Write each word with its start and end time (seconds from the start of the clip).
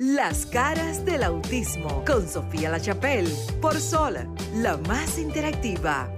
Las 0.00 0.46
caras 0.46 1.04
del 1.04 1.24
autismo 1.24 2.04
con 2.06 2.28
Sofía 2.28 2.70
La 2.70 2.78
Chapelle 2.78 3.34
por 3.60 3.74
Sol, 3.74 4.14
la 4.54 4.76
más 4.76 5.18
interactiva. 5.18 6.08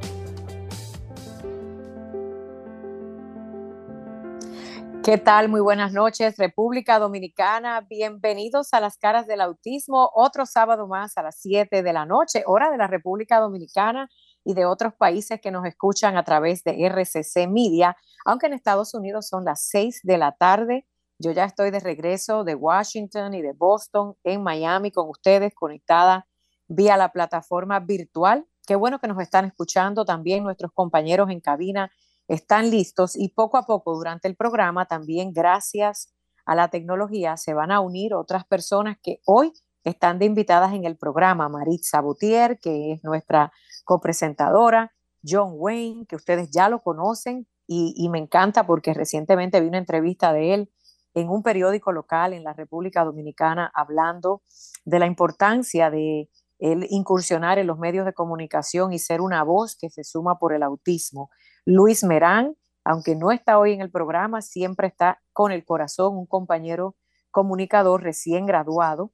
¿Qué 5.02 5.16
tal? 5.16 5.48
Muy 5.48 5.62
buenas 5.62 5.94
noches, 5.94 6.36
República 6.36 6.98
Dominicana. 6.98 7.80
Bienvenidos 7.88 8.74
a 8.74 8.80
las 8.80 8.98
caras 8.98 9.26
del 9.26 9.40
autismo. 9.40 10.10
Otro 10.14 10.44
sábado 10.44 10.86
más 10.86 11.16
a 11.16 11.22
las 11.22 11.40
7 11.40 11.82
de 11.82 11.92
la 11.94 12.04
noche, 12.04 12.42
hora 12.44 12.70
de 12.70 12.76
la 12.76 12.86
República 12.86 13.40
Dominicana 13.40 14.10
y 14.44 14.52
de 14.52 14.66
otros 14.66 14.92
países 14.92 15.40
que 15.40 15.50
nos 15.50 15.64
escuchan 15.64 16.18
a 16.18 16.24
través 16.24 16.64
de 16.64 16.84
RCC 16.84 17.48
Media, 17.48 17.96
aunque 18.26 18.48
en 18.48 18.52
Estados 18.52 18.92
Unidos 18.92 19.26
son 19.26 19.46
las 19.46 19.62
6 19.68 20.00
de 20.02 20.18
la 20.18 20.32
tarde. 20.32 20.86
Yo 21.22 21.32
ya 21.32 21.44
estoy 21.44 21.70
de 21.70 21.80
regreso 21.80 22.44
de 22.44 22.54
Washington 22.54 23.34
y 23.34 23.42
de 23.42 23.52
Boston 23.52 24.14
en 24.24 24.42
Miami 24.42 24.90
con 24.90 25.06
ustedes, 25.10 25.54
conectada 25.54 26.26
vía 26.66 26.96
la 26.96 27.12
plataforma 27.12 27.78
virtual. 27.78 28.46
Qué 28.66 28.74
bueno 28.74 29.00
que 29.00 29.08
nos 29.08 29.20
están 29.20 29.44
escuchando 29.44 30.06
también 30.06 30.42
nuestros 30.42 30.72
compañeros 30.72 31.28
en 31.28 31.40
cabina 31.40 31.92
están 32.26 32.70
listos 32.70 33.16
y 33.16 33.28
poco 33.28 33.58
a 33.58 33.66
poco 33.66 33.94
durante 33.94 34.28
el 34.28 34.34
programa 34.34 34.86
también 34.86 35.34
gracias 35.34 36.14
a 36.46 36.54
la 36.54 36.68
tecnología 36.68 37.36
se 37.36 37.52
van 37.52 37.70
a 37.70 37.80
unir 37.80 38.14
otras 38.14 38.46
personas 38.46 38.96
que 39.02 39.20
hoy 39.26 39.52
están 39.84 40.18
de 40.18 40.24
invitadas 40.24 40.72
en 40.72 40.86
el 40.86 40.96
programa. 40.96 41.50
Maritza 41.50 42.00
Boutier, 42.00 42.58
que 42.60 42.92
es 42.92 43.04
nuestra 43.04 43.52
copresentadora, 43.84 44.94
John 45.22 45.50
Wayne, 45.52 46.06
que 46.06 46.16
ustedes 46.16 46.50
ya 46.50 46.70
lo 46.70 46.82
conocen 46.82 47.46
y, 47.66 47.92
y, 47.94 48.08
me 48.08 48.18
encanta 48.18 48.66
porque 48.66 48.94
recientemente 48.94 49.60
vi 49.60 49.68
una 49.68 49.78
entrevista 49.78 50.32
de 50.32 50.54
él 50.54 50.70
en 51.14 51.28
un 51.28 51.42
periódico 51.42 51.92
local 51.92 52.32
en 52.32 52.44
la 52.44 52.52
República 52.52 53.04
Dominicana 53.04 53.70
hablando 53.74 54.42
de 54.84 54.98
la 54.98 55.06
importancia 55.06 55.90
de 55.90 56.28
incursionar 56.60 57.58
en 57.58 57.66
los 57.66 57.78
medios 57.78 58.04
de 58.04 58.12
comunicación 58.12 58.92
y 58.92 58.98
ser 58.98 59.20
una 59.20 59.42
voz 59.42 59.76
que 59.76 59.88
se 59.90 60.04
suma 60.04 60.38
por 60.38 60.52
el 60.52 60.62
autismo. 60.62 61.30
Luis 61.64 62.04
Merán, 62.04 62.54
aunque 62.84 63.16
no 63.16 63.32
está 63.32 63.58
hoy 63.58 63.72
en 63.72 63.80
el 63.80 63.90
programa, 63.90 64.42
siempre 64.42 64.86
está 64.86 65.20
con 65.32 65.52
el 65.52 65.64
corazón, 65.64 66.16
un 66.16 66.26
compañero 66.26 66.96
comunicador 67.30 68.02
recién 68.02 68.46
graduado 68.46 69.12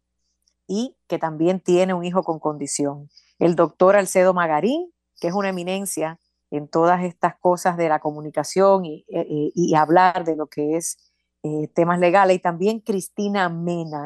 y 0.67 0.97
que 1.07 1.19
también 1.19 1.61
tiene 1.61 1.95
un 1.95 2.05
hijo 2.05 2.25
con 2.25 2.41
condición. 2.41 3.09
El 3.39 3.55
doctor 3.55 3.97
Alcedo 3.97 4.35
Magarín, 4.35 4.93
que 5.21 5.29
es 5.29 5.35
una 5.35 5.51
eminencia 5.51 6.19
en 6.51 6.69
todas 6.69 7.05
estas 7.05 7.37
cosas 7.37 7.77
de 7.77 7.89
la 7.89 8.01
comunicación 8.01 8.85
y, 8.85 9.05
y, 9.09 9.53
y 9.55 9.75
hablar 9.75 10.25
de 10.25 10.37
lo 10.37 10.47
que 10.47 10.77
es 10.77 10.97
eh, 11.43 11.69
temas 11.75 11.99
legales. 11.99 12.37
Y 12.37 12.41
también 12.41 12.81
Cristina 12.81 13.49
Mena. 13.49 14.05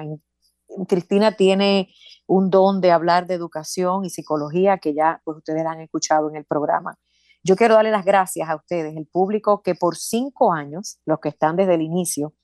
Cristina 0.86 1.36
tiene 1.36 1.88
un 2.26 2.50
don 2.50 2.80
de 2.80 2.92
hablar 2.92 3.26
de 3.26 3.34
educación 3.34 4.04
y 4.04 4.10
psicología 4.10 4.78
que 4.78 4.94
ya 4.94 5.20
pues, 5.24 5.38
ustedes 5.38 5.66
han 5.66 5.80
escuchado 5.80 6.28
en 6.30 6.36
el 6.36 6.44
programa. 6.44 6.96
Yo 7.42 7.56
quiero 7.56 7.74
darle 7.74 7.90
las 7.90 8.04
gracias 8.04 8.48
a 8.48 8.56
ustedes, 8.56 8.96
el 8.96 9.06
público 9.06 9.62
que 9.62 9.74
por 9.74 9.96
cinco 9.96 10.52
años, 10.52 11.00
los 11.06 11.20
que 11.20 11.30
están 11.30 11.56
desde 11.56 11.74
el 11.74 11.82
inicio, 11.82 12.34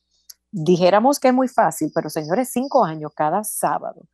dijéramos 0.50 1.20
que 1.20 1.28
es 1.28 1.34
muy 1.34 1.48
fácil, 1.48 1.92
pero 1.94 2.08
señores, 2.08 2.50
cinco 2.50 2.84
años 2.84 3.12
cada 3.14 3.44
sábado 3.44 4.06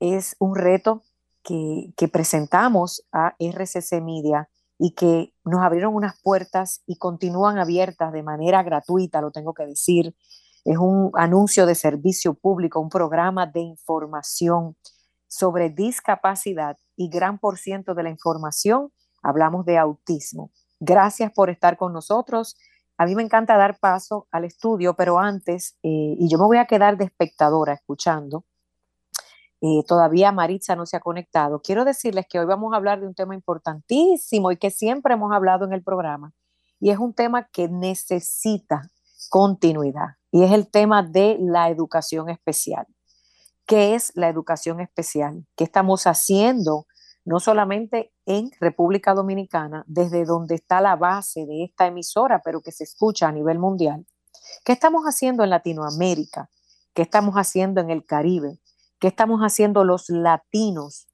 es 0.00 0.36
un 0.38 0.54
reto 0.54 1.02
que, 1.42 1.92
que 1.96 2.08
presentamos 2.08 3.06
a 3.10 3.34
RCC 3.38 4.02
Media 4.02 4.48
y 4.84 4.94
que 4.96 5.32
nos 5.44 5.62
abrieron 5.62 5.94
unas 5.94 6.20
puertas 6.24 6.82
y 6.86 6.96
continúan 6.96 7.56
abiertas 7.56 8.12
de 8.12 8.24
manera 8.24 8.64
gratuita, 8.64 9.20
lo 9.20 9.30
tengo 9.30 9.54
que 9.54 9.64
decir. 9.64 10.16
Es 10.64 10.76
un 10.76 11.12
anuncio 11.14 11.66
de 11.66 11.76
servicio 11.76 12.34
público, 12.34 12.80
un 12.80 12.88
programa 12.88 13.46
de 13.46 13.60
información 13.60 14.76
sobre 15.28 15.70
discapacidad 15.70 16.78
y 16.96 17.08
gran 17.10 17.38
por 17.38 17.58
ciento 17.58 17.94
de 17.94 18.02
la 18.02 18.10
información 18.10 18.90
hablamos 19.22 19.64
de 19.66 19.78
autismo. 19.78 20.50
Gracias 20.80 21.30
por 21.30 21.48
estar 21.48 21.76
con 21.76 21.92
nosotros. 21.92 22.56
A 22.98 23.06
mí 23.06 23.14
me 23.14 23.22
encanta 23.22 23.56
dar 23.56 23.78
paso 23.78 24.26
al 24.32 24.44
estudio, 24.44 24.94
pero 24.94 25.20
antes, 25.20 25.76
eh, 25.84 26.16
y 26.18 26.28
yo 26.28 26.38
me 26.38 26.46
voy 26.46 26.58
a 26.58 26.66
quedar 26.66 26.96
de 26.96 27.04
espectadora 27.04 27.74
escuchando, 27.74 28.46
eh, 29.62 29.82
todavía 29.86 30.32
Maritza 30.32 30.76
no 30.76 30.84
se 30.84 30.96
ha 30.96 31.00
conectado. 31.00 31.62
Quiero 31.62 31.84
decirles 31.84 32.26
que 32.28 32.38
hoy 32.38 32.46
vamos 32.46 32.72
a 32.72 32.76
hablar 32.76 33.00
de 33.00 33.06
un 33.06 33.14
tema 33.14 33.34
importantísimo 33.34 34.50
y 34.50 34.58
que 34.58 34.70
siempre 34.70 35.14
hemos 35.14 35.32
hablado 35.32 35.64
en 35.64 35.72
el 35.72 35.82
programa, 35.82 36.32
y 36.80 36.90
es 36.90 36.98
un 36.98 37.14
tema 37.14 37.48
que 37.52 37.68
necesita 37.68 38.90
continuidad, 39.30 40.16
y 40.30 40.42
es 40.42 40.52
el 40.52 40.68
tema 40.68 41.02
de 41.02 41.38
la 41.40 41.70
educación 41.70 42.28
especial. 42.28 42.86
¿Qué 43.64 43.94
es 43.94 44.12
la 44.16 44.28
educación 44.28 44.80
especial? 44.80 45.46
¿Qué 45.56 45.64
estamos 45.64 46.06
haciendo 46.06 46.86
no 47.24 47.40
solamente 47.40 48.12
en 48.26 48.50
República 48.60 49.14
Dominicana, 49.14 49.84
desde 49.86 50.24
donde 50.24 50.56
está 50.56 50.80
la 50.80 50.96
base 50.96 51.46
de 51.46 51.64
esta 51.64 51.86
emisora, 51.86 52.42
pero 52.44 52.60
que 52.60 52.72
se 52.72 52.84
escucha 52.84 53.28
a 53.28 53.32
nivel 53.32 53.58
mundial. 53.58 54.06
¿Qué 54.64 54.72
estamos 54.72 55.04
haciendo 55.04 55.44
en 55.44 55.50
Latinoamérica? 55.50 56.50
¿Qué 56.94 57.02
estamos 57.02 57.34
haciendo 57.36 57.80
en 57.80 57.90
el 57.90 58.04
Caribe? 58.04 58.58
¿Qué 59.02 59.08
estamos 59.08 59.40
haciendo 59.40 59.82
los 59.82 60.08
latinos 60.10 61.08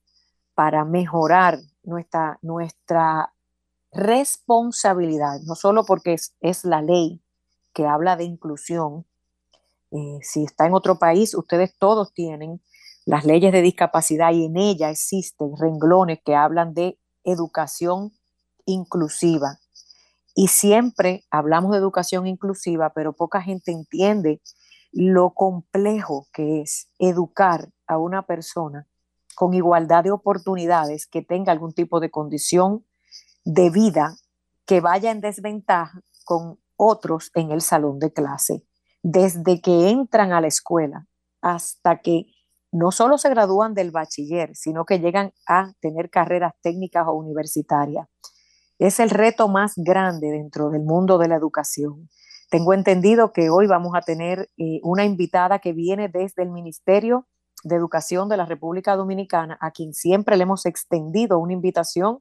para 0.53 0.85
mejorar 0.85 1.57
nuestra, 1.81 2.37
nuestra 2.43 3.33
responsabilidad? 3.91 5.39
No 5.47 5.55
solo 5.55 5.83
porque 5.85 6.15
es, 6.39 6.65
la 6.65 6.83
ley 6.83 7.19
que 7.73 7.87
habla 7.87 8.15
de 8.15 8.25
inclusión. 8.25 9.07
Eh, 9.89 10.19
si 10.21 10.43
está 10.43 10.67
en 10.67 10.75
otro 10.75 10.99
país, 10.99 11.33
ustedes 11.33 11.75
todos 11.79 12.13
tienen 12.13 12.61
las 13.05 13.25
leyes 13.25 13.51
de 13.51 13.63
discapacidad 13.63 14.33
y 14.33 14.45
en 14.45 14.57
ella 14.57 14.91
existen 14.91 15.57
renglones 15.57 16.19
que 16.23 16.35
hablan 16.35 16.75
de 16.75 16.99
educación 17.23 18.13
inclusiva. 18.65 19.57
Y 20.35 20.49
siempre 20.49 21.25
hablamos 21.31 21.71
de 21.71 21.79
educación 21.79 22.27
inclusiva, 22.27 22.91
pero 22.93 23.13
poca 23.13 23.41
gente 23.41 23.71
entiende 23.71 24.41
lo 24.91 25.33
complejo 25.33 26.27
que 26.33 26.61
es 26.61 26.89
educar 26.99 27.69
a 27.87 27.97
una 27.97 28.23
persona 28.23 28.87
con 29.35 29.53
igualdad 29.53 30.03
de 30.03 30.11
oportunidades 30.11 31.07
que 31.07 31.21
tenga 31.21 31.51
algún 31.51 31.73
tipo 31.73 31.99
de 31.99 32.11
condición 32.11 32.85
de 33.45 33.69
vida 33.69 34.15
que 34.65 34.81
vaya 34.81 35.11
en 35.11 35.21
desventaja 35.21 36.01
con 36.25 36.59
otros 36.75 37.31
en 37.33 37.51
el 37.51 37.61
salón 37.61 37.99
de 37.99 38.13
clase, 38.13 38.63
desde 39.01 39.61
que 39.61 39.89
entran 39.89 40.31
a 40.31 40.41
la 40.41 40.47
escuela 40.47 41.07
hasta 41.41 41.99
que 42.01 42.27
no 42.71 42.91
solo 42.91 43.17
se 43.17 43.29
gradúan 43.29 43.73
del 43.73 43.91
bachiller, 43.91 44.55
sino 44.55 44.85
que 44.85 44.99
llegan 44.99 45.33
a 45.47 45.73
tener 45.79 46.09
carreras 46.09 46.53
técnicas 46.61 47.05
o 47.07 47.13
universitarias. 47.13 48.07
Es 48.77 48.99
el 48.99 49.09
reto 49.09 49.47
más 49.47 49.73
grande 49.75 50.27
dentro 50.29 50.69
del 50.69 50.83
mundo 50.83 51.17
de 51.17 51.27
la 51.27 51.35
educación. 51.35 52.09
Tengo 52.49 52.73
entendido 52.73 53.31
que 53.31 53.51
hoy 53.51 53.67
vamos 53.67 53.93
a 53.95 54.01
tener 54.01 54.49
eh, 54.57 54.79
una 54.81 55.05
invitada 55.05 55.59
que 55.59 55.71
viene 55.71 56.09
desde 56.09 56.41
el 56.41 56.49
Ministerio 56.49 57.27
de 57.63 57.75
Educación 57.75 58.27
de 58.27 58.37
la 58.37 58.45
República 58.45 58.95
Dominicana, 58.95 59.57
a 59.61 59.69
quien 59.69 59.93
siempre 59.93 60.35
le 60.35 60.43
hemos 60.43 60.65
extendido 60.65 61.37
una 61.37 61.53
invitación 61.53 62.19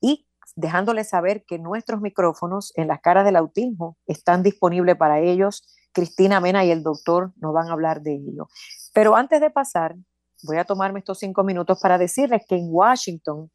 y 0.00 0.26
dejándole 0.56 1.04
saber 1.04 1.44
que 1.46 1.60
nuestros 1.60 2.00
micrófonos 2.00 2.72
en 2.74 2.88
las 2.88 3.00
caras 3.00 3.24
del 3.24 3.36
autismo 3.36 3.96
están 4.06 4.42
disponibles 4.42 4.96
para 4.96 5.20
ellos. 5.20 5.62
Cristina 5.92 6.40
Mena 6.40 6.64
y 6.64 6.72
el 6.72 6.82
doctor 6.82 7.32
nos 7.36 7.52
van 7.52 7.68
a 7.68 7.72
hablar 7.72 8.02
de 8.02 8.14
ello. 8.14 8.48
Pero 8.92 9.14
antes 9.14 9.40
de 9.40 9.50
pasar, 9.50 9.94
voy 10.42 10.56
a 10.56 10.64
tomarme 10.64 10.98
estos 10.98 11.18
cinco 11.18 11.44
minutos 11.44 11.78
para 11.80 11.96
decirles 11.96 12.42
que 12.48 12.56
en 12.56 12.66
Washington, 12.70 13.52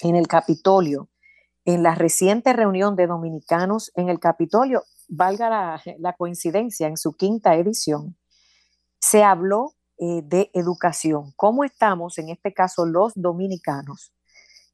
en 0.00 0.16
el 0.16 0.26
Capitolio, 0.26 1.08
en 1.64 1.84
la 1.84 1.94
reciente 1.94 2.52
reunión 2.52 2.96
de 2.96 3.06
dominicanos 3.06 3.92
en 3.94 4.08
el 4.08 4.18
Capitolio, 4.18 4.82
valga 5.08 5.80
la, 5.98 6.12
coincidencia, 6.14 6.88
en 6.88 6.96
su 6.96 7.14
quinta 7.14 7.54
edición, 7.54 8.16
se 8.98 9.22
habló 9.22 9.74
eh, 9.98 10.22
de 10.24 10.50
educación, 10.52 11.32
cómo 11.36 11.64
estamos, 11.64 12.18
en 12.18 12.30
este 12.30 12.52
caso 12.52 12.86
los 12.86 13.12
dominicanos, 13.14 14.12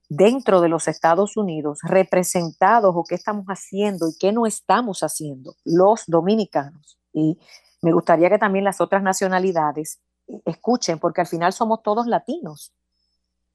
dentro 0.08 0.60
de 0.60 0.68
los 0.68 0.88
Estados 0.88 1.36
Unidos, 1.36 1.78
representados 1.82 2.94
o 2.94 3.04
qué 3.04 3.14
estamos 3.14 3.46
haciendo 3.46 4.08
y 4.08 4.16
qué 4.18 4.32
no 4.32 4.46
estamos 4.46 5.02
haciendo 5.02 5.54
los 5.64 6.04
dominicanos. 6.06 6.98
Y 7.12 7.38
me 7.82 7.92
gustaría 7.92 8.28
que 8.28 8.38
también 8.38 8.64
las 8.64 8.80
otras 8.80 9.02
nacionalidades 9.02 10.00
escuchen, 10.44 10.98
porque 10.98 11.20
al 11.20 11.26
final 11.26 11.52
somos 11.52 11.82
todos 11.82 12.06
latinos. 12.06 12.72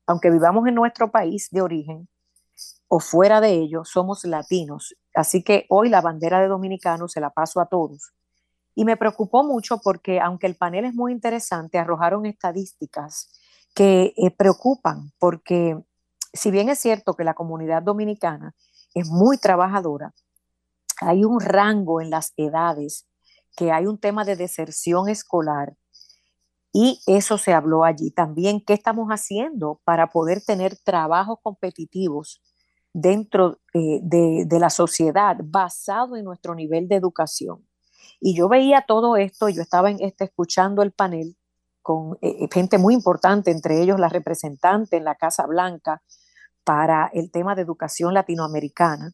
Aunque 0.06 0.32
vivamos 0.32 0.68
en 0.68 0.76
nuestro 0.76 1.12
país 1.12 1.50
de 1.52 1.62
origen 1.62 2.08
o 2.88 3.00
fuera 3.00 3.42
de 3.42 3.52
ello, 3.54 3.84
somos 3.84 4.24
latinos. 4.26 4.96
Así 5.18 5.42
que 5.42 5.66
hoy 5.70 5.90
la 5.90 6.02
bandera 6.02 6.40
de 6.40 6.48
dominicano 6.48 7.08
se 7.08 7.20
la 7.20 7.32
paso 7.32 7.60
a 7.60 7.66
todos. 7.66 8.14
Y 8.76 8.86
me 8.86 8.98
preocupó 8.98 9.44
mucho 9.44 9.80
porque 9.84 10.20
aunque 10.20 10.46
el 10.46 10.56
panel 10.56 10.86
es 10.86 10.94
muy 10.94 11.12
interesante, 11.12 11.80
arrojaron 11.80 12.28
estadísticas 12.28 13.28
que 13.74 14.14
eh, 14.16 14.30
preocupan, 14.30 15.12
porque 15.18 15.76
si 16.34 16.52
bien 16.52 16.70
es 16.70 16.78
cierto 16.78 17.16
que 17.16 17.24
la 17.24 17.34
comunidad 17.34 17.82
dominicana 17.82 18.54
es 18.94 19.10
muy 19.10 19.40
trabajadora, 19.40 20.14
hay 21.02 21.24
un 21.24 21.40
rango 21.40 22.00
en 22.00 22.12
las 22.12 22.34
edades 22.38 23.08
que 23.56 23.72
hay 23.72 23.88
un 23.88 23.98
tema 23.98 24.24
de 24.24 24.36
deserción 24.36 25.10
escolar 25.10 25.74
Y 26.72 27.02
eso 27.08 27.40
se 27.40 27.54
habló 27.54 27.84
allí 27.86 28.12
también. 28.12 28.64
¿Qué 28.64 28.74
estamos 28.74 29.08
haciendo 29.10 29.82
para 29.84 30.12
poder 30.12 30.44
tener 30.46 30.78
trabajos 30.78 31.40
competitivos 31.42 32.40
dentro 32.94 33.60
eh, 33.74 34.00
de, 34.02 34.60
la 34.60 34.70
sociedad 34.70 35.38
basado 35.44 36.16
en 36.16 36.26
nuestro 36.26 36.56
nivel 36.56 36.88
de 36.88 36.96
educación? 36.96 37.66
Y 38.20 38.36
yo 38.36 38.50
veía 38.50 38.86
todo 38.88 39.18
esto, 39.18 39.50
yo 39.50 39.62
estaba 39.62 39.92
en 39.92 39.98
este, 40.02 40.26
escuchando 40.26 40.82
el 40.82 40.92
panel 40.92 41.38
con 41.82 42.18
eh, 42.22 42.36
eh, 42.40 42.48
gente 42.52 42.78
muy 42.78 42.94
importante, 42.94 43.52
entre 43.52 43.82
ellos 43.82 44.00
la 44.00 44.10
representante 44.10 44.98
en 44.98 45.04
la 45.04 45.16
Casa 45.16 45.46
Blanca 45.46 46.02
para 46.64 47.10
el 47.14 47.32
tema 47.32 47.56
de 47.56 47.62
educación 47.62 48.14
latinoamericana. 48.14 49.14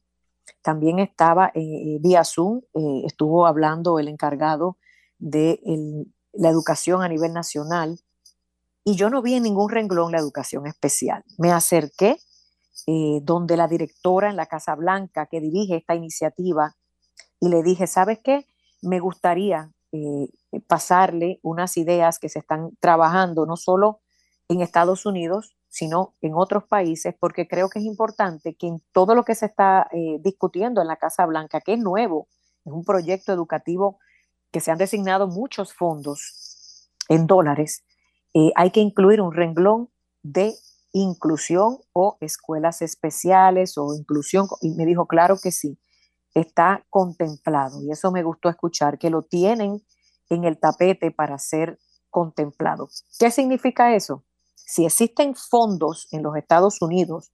También 0.62 1.00
estaba 1.00 1.52
vía 1.54 2.24
Zoom, 2.24 2.62
estuvo 3.06 3.46
hablando 3.46 4.00
el 4.00 4.08
encargado 4.08 4.78
de 5.18 5.62
la 6.34 6.50
educación 6.50 7.02
a 7.02 7.08
nivel 7.08 7.31
nacional 7.31 8.00
y 8.84 8.96
yo 8.96 9.10
no 9.10 9.22
vi 9.22 9.36
en 9.36 9.44
ningún 9.44 9.70
renglón 9.70 10.12
la 10.12 10.20
educación 10.20 10.68
especial. 10.68 11.24
Me 11.38 11.52
acerqué 11.52 12.18
eh, 12.85 13.21
donde 13.24 13.56
la 13.56 13.69
directora 13.69 14.30
en 14.30 14.35
la 14.35 14.47
Casa 14.47 14.75
Blanca 14.75 15.27
que 15.27 15.39
dirige 15.39 15.77
esta 15.77 15.95
iniciativa 15.95 16.75
y 17.39 17.47
le 17.47 17.63
dije, 17.63 17.88
¿sabes 17.88 18.19
qué? 18.21 18.45
Me 18.81 19.00
gustaría 19.00 19.71
eh, 19.94 20.27
pasarle 20.68 21.39
unas 21.44 21.77
ideas 21.77 22.19
que 22.19 22.27
se 22.27 22.39
están 22.39 22.71
trabajando 22.81 23.45
no 23.45 23.56
solo 23.56 24.01
en 24.50 24.59
Estados 24.59 25.06
Unidos, 25.06 25.56
sino 25.69 26.15
en 26.21 26.33
otros 26.35 26.65
países, 26.65 27.15
porque 27.18 27.47
creo 27.47 27.69
que 27.69 27.80
es 27.80 27.85
importante 27.85 28.56
que 28.56 28.68
en 28.68 28.81
todo 28.91 29.15
lo 29.15 29.24
que 29.24 29.36
se 29.36 29.45
está 29.45 29.88
eh, 29.94 30.18
discutiendo 30.19 30.81
en 30.81 30.88
la 30.88 30.97
Casa 30.97 31.25
Blanca, 31.25 31.62
que 31.62 31.74
es 31.74 31.79
nuevo, 31.79 32.27
es 32.65 32.74
un 32.74 32.83
proyecto 32.83 33.31
educativo 33.31 33.97
que 34.51 34.59
se 34.59 34.71
han 34.71 34.77
designado 34.77 35.27
muchos 35.27 35.74
fondos 35.74 36.89
en 37.07 37.27
dólares, 37.27 37.83
hay 38.56 38.71
que 38.71 38.79
incluir 38.79 39.21
un 39.21 39.31
renglón 39.31 39.89
de 40.24 40.56
inclusión 40.94 41.80
o 41.92 42.18
escuelas 42.22 42.81
especiales 42.81 43.78
o 43.78 43.94
inclusión. 43.94 44.48
Y 44.62 44.72
me 44.75 44.86
dijo, 44.86 45.07
claro 45.07 45.38
que 45.42 45.51
sí, 45.51 45.78
está 46.34 46.86
contemplado. 46.90 47.81
Y 47.81 47.92
eso 47.92 48.12
me 48.12 48.24
gustó 48.24 48.50
escuchar, 48.50 48.98
que 48.98 49.10
lo 49.10 49.24
tienen 49.24 49.84
en 50.30 50.45
el 50.45 50.60
tapete 50.60 51.12
para 51.12 51.38
ser 51.38 51.80
contemplado. 52.10 52.90
¿Qué 53.19 53.31
significa 53.31 53.95
eso? 53.95 54.24
Si 54.56 54.86
existen 54.86 55.36
fondos 55.36 56.07
en 56.12 56.24
los 56.24 56.36
Estados 56.38 56.81
Unidos, 56.81 57.31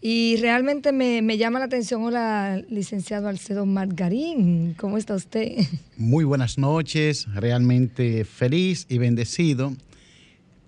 y 0.07 0.37
realmente 0.37 0.91
me, 0.91 1.35
llama 1.35 1.57
la 1.57 1.65
atención, 1.65 2.03
hola, 2.03 2.61
licenciado 2.69 3.27
Alcedo 3.27 3.65
Margarín, 3.65 4.75
¿cómo 4.75 4.99
está 4.99 5.15
usted? 5.15 5.57
Muy 5.97 6.23
buenas 6.23 6.59
noches, 6.59 7.25
realmente 7.33 8.23
feliz 8.23 8.85
y 8.87 8.99
bendecido 8.99 9.73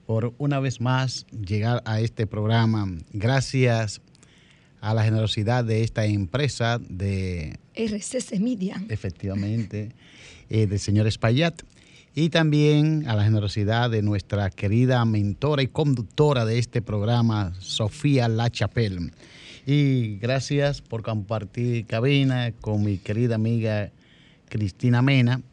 por 0.08 0.34
una 0.40 0.60
vez 0.60 0.82
más 0.82 1.28
llegar 1.30 1.84
a 1.86 2.02
este 2.02 2.26
programa. 2.26 2.88
Gracias 3.14 4.02
a 4.82 4.96
la 4.96 5.04
generosidad 5.04 5.64
de 5.64 5.84
esta 5.84 6.08
empresa 6.08 6.80
de... 6.80 7.60
RCC 7.76 8.40
Media. 8.40 8.84
Efectivamente, 8.90 9.92
eh, 10.50 10.66
del 10.66 10.80
señor 10.80 11.06
Espaillat 11.06 11.62
y 12.18 12.30
también 12.30 13.08
a 13.08 13.16
la 13.16 13.24
generosidad 13.24 13.92
de 13.92 14.02
nuestra 14.02 14.50
querida 14.50 15.06
mentora 15.06 15.62
y 15.62 15.68
conductora 15.68 16.46
de 16.46 16.58
este 16.58 16.82
programa, 16.82 17.54
Sofía 17.60 18.28
La 18.28 18.50
Chapelle. 18.50 19.12
Y 19.68 20.18
gracias 20.18 20.82
por 20.82 21.04
compartir 21.04 21.86
cabina 21.86 22.54
con 22.60 22.84
mi 22.84 22.98
querida 22.98 23.36
amiga 23.36 23.92
Cristina 24.50 25.04
Mena, 25.04 25.44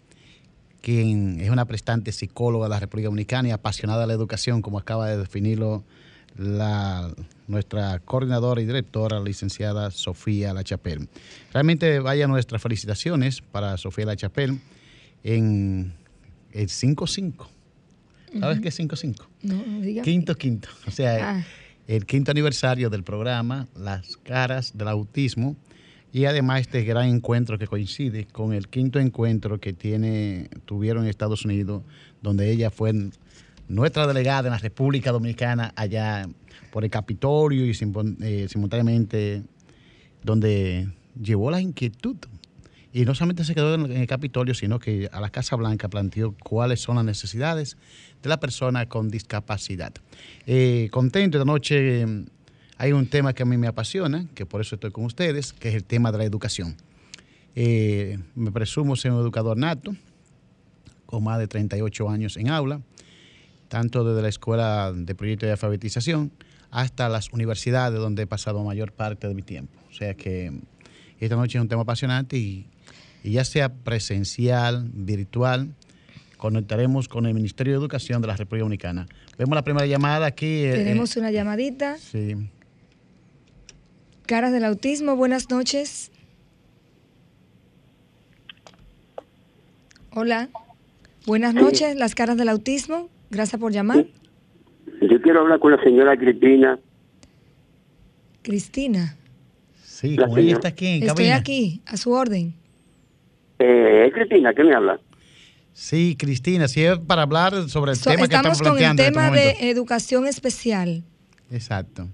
quien 0.81 1.38
es 1.38 1.50
una 1.50 1.66
prestante 1.66 2.12
psicóloga 2.12 2.64
de 2.64 2.70
la 2.70 2.81
República 2.81 3.08
Dominicana 3.08 3.49
y 3.49 3.50
apasionada 3.50 4.00
de 4.00 4.06
la 4.06 4.14
educación, 4.14 4.62
como 4.62 4.78
acaba 4.78 5.10
de 5.10 5.19
definirlo 5.19 5.84
la, 6.38 7.12
nuestra 7.46 7.99
coordinadora 7.99 8.62
y 8.62 8.64
directora, 8.64 9.19
la 9.19 9.25
licenciada 9.26 9.90
Sofía 9.90 10.55
La 10.55 10.64
Chapelle. 10.64 11.08
Realmente 11.52 11.99
vaya 11.99 12.26
nuestras 12.26 12.62
felicitaciones 12.62 13.43
para 13.43 13.77
Sofía 13.77 14.06
La 14.06 14.17
Chapelle 14.17 14.60
en 15.24 15.93
el 16.55 16.69
5-5. 16.69 17.46
¿Sabes 18.41 18.61
qué 18.61 18.69
es 18.69 18.81
5-5? 18.81 19.27
No, 19.43 20.03
Quinto, 20.03 20.34
quinto. 20.34 20.69
O 20.87 20.91
sea, 20.91 21.37
ah. 21.39 21.44
el 21.87 22.06
quinto 22.06 22.31
aniversario 22.31 22.91
del 22.91 23.05
programa 23.05 23.69
Las 23.77 24.17
Caras 24.17 24.77
del 24.77 24.89
Autismo 24.89 25.56
y 26.13 26.25
además 26.27 26.63
este 26.63 26.84
gran 26.84 27.08
encuentro 27.08 27.58
que 27.58 27.67
coincide 27.67 28.27
con 28.27 28.53
el 28.53 28.69
quinto 28.69 28.99
encuentro 28.99 29.58
que 29.58 29.73
tiene, 29.73 30.49
tuvieron 30.65 31.05
en 31.05 31.11
Estados 31.11 31.44
Unidos, 31.44 31.82
donde 32.23 32.51
ella 32.51 32.70
fue 32.70 32.93
nuestra 33.69 34.06
delegada 34.06 34.49
en 34.49 34.53
la 34.53 34.58
República 34.58 35.11
Dominicana 35.11 35.73
allá 35.77 36.29
por 36.70 36.84
el 36.84 36.91
Capitolio 36.91 37.67
y 37.67 37.70
eh, 37.70 38.46
simultáneamente 38.49 39.43
donde 40.23 40.89
llevó 41.20 41.51
la 41.51 41.61
inquietud 41.61 42.17
y 42.94 43.05
no 43.05 43.13
solamente 43.17 43.44
se 43.44 43.56
quedó 43.56 43.74
en 43.74 43.91
el 43.91 44.06
Capitolio, 44.06 44.55
sino 44.55 44.79
que 44.79 45.10
a 45.10 45.20
la 45.20 45.29
Casa 45.29 45.56
Blanca 45.56 45.89
planteó 45.89 46.32
cuáles 46.44 46.81
son 46.81 46.94
las 46.94 47.05
necesidades 47.05 47.77
de 48.22 48.29
la 48.29 48.39
persona 48.39 48.89
con 48.89 49.08
discapacidad. 49.08 49.93
Eh, 50.46 50.89
contento, 50.93 51.39
esta 51.39 51.44
noche 51.44 52.06
mm, 52.06 52.27
hay 52.79 52.93
un 52.93 53.08
tema 53.08 53.32
que 53.32 53.43
a 53.43 53.46
mí 53.46 53.56
me 53.56 53.67
apasiona, 53.67 54.27
que 54.36 54.46
por 54.46 54.60
eso 54.60 54.77
estoy 54.77 54.93
con 54.93 55.05
ustedes, 55.06 55.53
que 55.53 55.70
es 55.70 55.74
el 55.74 55.82
tema 55.82 56.13
de 56.13 56.19
la 56.19 56.24
educación. 56.24 56.77
Eh, 57.56 58.20
me 58.36 58.53
presumo 58.53 58.94
ser 58.94 59.10
un 59.10 59.19
educador 59.19 59.56
nato, 59.56 59.96
con 61.05 61.24
más 61.24 61.41
de 61.41 61.48
38 61.48 62.08
años 62.08 62.36
en 62.36 62.48
aula, 62.48 62.81
tanto 63.67 64.05
desde 64.05 64.22
la 64.22 64.29
Escuela 64.29 64.93
de 64.94 65.17
Proyecto 65.17 65.46
de 65.46 65.53
Alfabetización 65.53 66.31
hasta 66.70 67.08
las 67.08 67.32
universidades 67.32 67.98
donde 67.98 68.22
he 68.22 68.27
pasado 68.29 68.63
mayor 68.63 68.93
parte 68.93 69.27
de 69.27 69.34
mi 69.34 69.43
tiempo. 69.43 69.81
O 69.91 69.93
sea 69.93 70.15
que 70.15 70.53
esta 71.19 71.34
noche 71.34 71.58
es 71.58 71.63
un 71.63 71.69
tema 71.69 71.82
apasionante 71.82 72.36
y 72.36 72.69
y 73.24 73.32
ya 73.32 73.44
sea 73.44 73.72
presencial, 73.72 74.90
virtual, 74.93 75.74
conectaremos 76.36 77.08
con 77.08 77.24
el 77.24 77.32
Ministerio 77.32 77.72
de 77.72 77.78
Educación 77.78 78.20
de 78.20 78.28
la 78.28 78.36
República 78.36 78.64
Dominicana. 78.64 79.06
Vemos 79.38 79.56
la 79.56 79.64
primera 79.64 79.86
llamada 79.86 80.26
aquí. 80.26 80.64
Eh, 80.64 80.72
Tenemos 80.74 81.16
una 81.16 81.31
llamadita. 81.31 81.96
Sí. 81.96 82.36
Caras 84.26 84.52
del 84.52 84.64
Autismo, 84.64 85.16
buenas 85.16 85.50
noches. 85.50 86.12
Hola. 90.10 90.50
Buenas 91.26 91.54
noches, 91.54 91.96
las 91.96 92.14
caras 92.14 92.36
del 92.36 92.50
autismo. 92.50 93.08
Gracias 93.31 93.58
por 93.58 93.72
llamar. 93.72 94.06
Yo 95.00 95.22
quiero 95.22 95.40
hablar 95.40 95.58
con 95.58 95.72
la 95.72 95.82
señora 95.82 96.14
Cristina. 96.19 96.78
Cristina. 98.43 99.16
Sí, 99.82 100.14
como 100.16 100.36
ella 100.36 100.52
está 100.52 100.69
aquí 100.69 100.86
en 100.86 101.02
Estoy 101.04 101.28
aquí, 101.28 101.81
a 101.86 101.96
su 101.96 102.12
orden. 102.12 102.54
Eh, 103.58 104.11
Cristina, 104.13 104.53
¿qué 104.55 104.65
me 104.65 104.75
habla? 104.75 105.01
Sí, 105.73 106.17
Cristina, 106.19 106.69
sí 106.69 106.84
es 106.84 106.99
para 106.99 107.23
hablar 107.23 107.69
sobre 107.69 107.93
el 107.93 108.01
tema 108.01 108.17
que 108.17 108.23
estamos 108.25 108.53
estamos 108.53 108.58
con 108.63 108.79
el 108.79 108.79
planteando. 108.79 109.20
tema 109.20 109.37
este 109.37 109.65
de 109.65 109.70
educación 109.70 110.27
especial. 110.27 111.03
Exacto. 111.51 112.08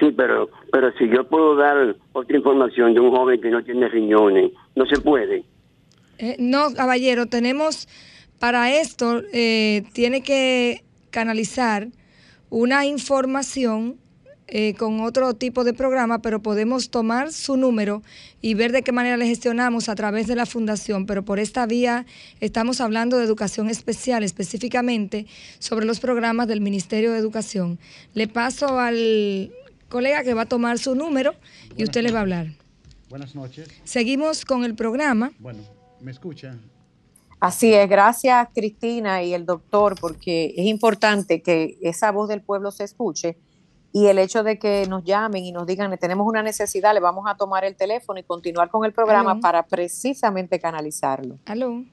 Sí, 0.00 0.10
pero, 0.16 0.50
pero 0.72 0.90
si 0.98 1.08
yo 1.08 1.28
puedo 1.28 1.54
dar 1.56 1.94
otra 2.12 2.36
información 2.36 2.94
de 2.94 3.00
un 3.00 3.10
joven 3.10 3.40
que 3.40 3.50
no 3.50 3.62
tiene 3.62 3.88
riñones, 3.88 4.50
no 4.74 4.86
se 4.86 5.00
puede. 5.00 5.44
Eh, 6.18 6.36
no, 6.38 6.72
caballero, 6.74 7.26
tenemos 7.26 7.88
para 8.38 8.72
esto, 8.72 9.22
eh, 9.32 9.84
tiene 9.92 10.22
que 10.22 10.82
canalizar 11.10 11.88
una 12.50 12.86
información 12.86 13.98
eh, 14.54 14.74
con 14.74 15.00
otro 15.00 15.32
tipo 15.32 15.64
de 15.64 15.72
programa, 15.72 16.20
pero 16.20 16.42
podemos 16.42 16.90
tomar 16.90 17.32
su 17.32 17.56
número 17.56 18.02
y 18.42 18.52
ver 18.52 18.70
de 18.70 18.82
qué 18.82 18.92
manera 18.92 19.16
le 19.16 19.26
gestionamos 19.26 19.88
a 19.88 19.94
través 19.94 20.26
de 20.26 20.36
la 20.36 20.44
fundación. 20.44 21.06
Pero 21.06 21.24
por 21.24 21.38
esta 21.38 21.64
vía 21.64 22.04
estamos 22.38 22.82
hablando 22.82 23.16
de 23.16 23.24
educación 23.24 23.70
especial, 23.70 24.22
específicamente 24.22 25.24
sobre 25.58 25.86
los 25.86 26.00
programas 26.00 26.48
del 26.48 26.60
Ministerio 26.60 27.12
de 27.12 27.18
Educación. 27.18 27.78
Le 28.12 28.28
paso 28.28 28.78
al 28.78 29.54
colega 29.88 30.22
que 30.22 30.34
va 30.34 30.42
a 30.42 30.46
tomar 30.46 30.78
su 30.78 30.94
número 30.94 31.32
y 31.74 31.84
usted 31.84 32.02
le 32.02 32.12
va 32.12 32.18
a 32.18 32.22
hablar. 32.22 32.48
Buenas 33.08 33.34
noches. 33.34 33.70
Seguimos 33.84 34.44
con 34.44 34.64
el 34.64 34.74
programa. 34.74 35.32
Bueno, 35.38 35.60
¿me 35.98 36.10
escucha? 36.10 36.58
Así 37.40 37.72
es, 37.72 37.88
gracias 37.88 38.48
Cristina 38.54 39.22
y 39.22 39.32
el 39.32 39.46
doctor, 39.46 39.98
porque 39.98 40.52
es 40.58 40.66
importante 40.66 41.40
que 41.40 41.78
esa 41.80 42.10
voz 42.10 42.28
del 42.28 42.42
pueblo 42.42 42.70
se 42.70 42.84
escuche 42.84 43.38
y 43.92 44.06
el 44.06 44.18
hecho 44.18 44.42
de 44.42 44.58
que 44.58 44.86
nos 44.88 45.04
llamen 45.04 45.44
y 45.44 45.52
nos 45.52 45.66
digan, 45.66 45.96
tenemos 45.98 46.26
una 46.26 46.42
necesidad, 46.42 46.94
le 46.94 47.00
vamos 47.00 47.24
a 47.28 47.36
tomar 47.36 47.64
el 47.64 47.76
teléfono 47.76 48.18
y 48.18 48.22
continuar 48.22 48.70
con 48.70 48.84
el 48.86 48.92
programa 48.92 49.38
para 49.40 49.64
precisamente 49.64 50.58
canalizarlo. 50.58 51.38
Aló. 51.44 51.84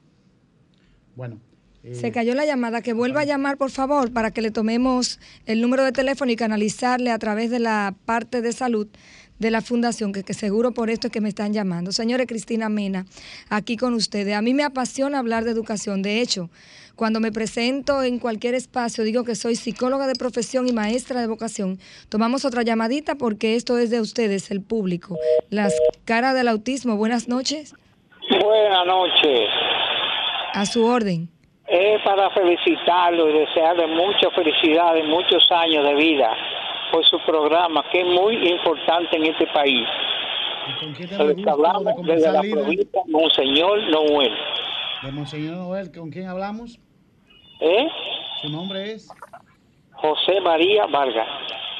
Bueno. 1.14 1.38
eh, 1.82 1.94
Se 1.94 2.10
cayó 2.10 2.34
la 2.34 2.46
llamada, 2.46 2.80
que 2.80 2.94
vuelva 2.94 3.20
a 3.20 3.24
llamar, 3.24 3.58
por 3.58 3.70
favor, 3.70 4.12
para 4.12 4.30
que 4.30 4.40
le 4.40 4.50
tomemos 4.50 5.20
el 5.44 5.60
número 5.60 5.84
de 5.84 5.92
teléfono 5.92 6.30
y 6.32 6.36
canalizarle 6.36 7.10
a 7.10 7.18
través 7.18 7.50
de 7.50 7.58
la 7.58 7.94
parte 8.06 8.40
de 8.40 8.52
salud 8.52 8.88
de 9.40 9.50
la 9.50 9.62
fundación, 9.62 10.12
que, 10.12 10.22
que 10.22 10.34
seguro 10.34 10.70
por 10.70 10.90
esto 10.90 11.08
es 11.08 11.12
que 11.12 11.20
me 11.20 11.30
están 11.30 11.52
llamando. 11.52 11.90
Señores, 11.90 12.26
Cristina 12.28 12.68
Mena, 12.68 13.06
aquí 13.48 13.76
con 13.76 13.94
ustedes. 13.94 14.36
A 14.36 14.42
mí 14.42 14.54
me 14.54 14.62
apasiona 14.62 15.18
hablar 15.18 15.44
de 15.44 15.50
educación. 15.50 16.02
De 16.02 16.20
hecho, 16.20 16.50
cuando 16.94 17.18
me 17.20 17.32
presento 17.32 18.02
en 18.02 18.18
cualquier 18.18 18.54
espacio, 18.54 19.02
digo 19.02 19.24
que 19.24 19.34
soy 19.34 19.56
psicóloga 19.56 20.06
de 20.06 20.14
profesión 20.14 20.68
y 20.68 20.72
maestra 20.72 21.22
de 21.22 21.26
vocación. 21.26 21.78
Tomamos 22.10 22.44
otra 22.44 22.62
llamadita 22.62 23.14
porque 23.14 23.56
esto 23.56 23.78
es 23.78 23.88
de 23.90 24.00
ustedes, 24.00 24.50
el 24.50 24.62
público. 24.62 25.16
Las 25.48 25.74
caras 26.04 26.34
del 26.34 26.46
autismo, 26.46 26.96
buenas 26.96 27.26
noches. 27.26 27.74
Buenas 28.28 28.86
noches. 28.86 29.48
A 30.52 30.66
su 30.66 30.84
orden. 30.84 31.30
Es 31.66 32.02
para 32.02 32.28
felicitarlo 32.30 33.30
y 33.30 33.38
desearle 33.38 33.86
mucha 33.86 34.30
felicidad 34.34 34.96
y 34.96 35.02
muchos 35.04 35.50
años 35.50 35.86
de 35.86 35.94
vida 35.94 36.36
por 36.90 37.04
su 37.06 37.18
programa, 37.26 37.84
que 37.90 38.00
es 38.00 38.06
muy 38.06 38.36
importante 38.50 39.16
en 39.16 39.24
este 39.26 39.46
país. 39.48 39.86
¿y 40.68 40.84
¿Con 40.84 40.92
quién 40.94 41.08
gusto 41.08 41.24
de 41.34 41.50
hablamos 41.50 42.06
desde 42.06 42.32
la 42.32 42.42
líder? 42.42 42.58
provincia 42.62 43.00
Monseñor 43.06 43.78
Noel. 43.90 44.32
De 45.02 45.12
Monseñor 45.12 45.56
Noel, 45.56 45.90
¿con 45.92 46.10
quién 46.10 46.28
hablamos? 46.28 46.78
¿Eh? 47.60 47.88
Su 48.42 48.48
nombre 48.50 48.92
es 48.92 49.08
José 49.92 50.40
María 50.40 50.86
Vargas. 50.86 51.28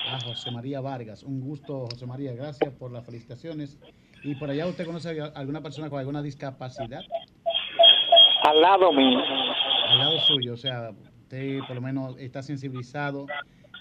ah, 0.09 0.19
José 0.25 0.51
María 0.51 0.81
Vargas. 0.81 1.23
Un 1.23 1.41
gusto, 1.41 1.87
José 1.91 2.07
María. 2.07 2.33
Gracias 2.35 2.73
por 2.75 2.93
las 2.93 3.05
felicitaciones. 3.05 3.79
¿Y 4.23 4.35
por 4.35 4.51
allá 4.51 4.67
usted 4.67 4.85
conoce 4.85 5.19
a 5.21 5.27
alguna 5.35 5.63
persona 5.63 5.89
con 5.89 5.99
alguna 5.99 6.21
discapacidad? 6.23 7.01
Al 8.43 8.61
lado 8.61 8.93
mío. 8.93 9.19
Al 9.89 9.99
lado 9.99 10.19
suyo, 10.21 10.55
o 10.55 10.57
sea, 10.57 10.91
usted 11.23 11.61
por 11.67 11.77
lo 11.77 11.83
menos 11.83 12.17
está 12.19 12.43
sensibilizado 12.43 13.27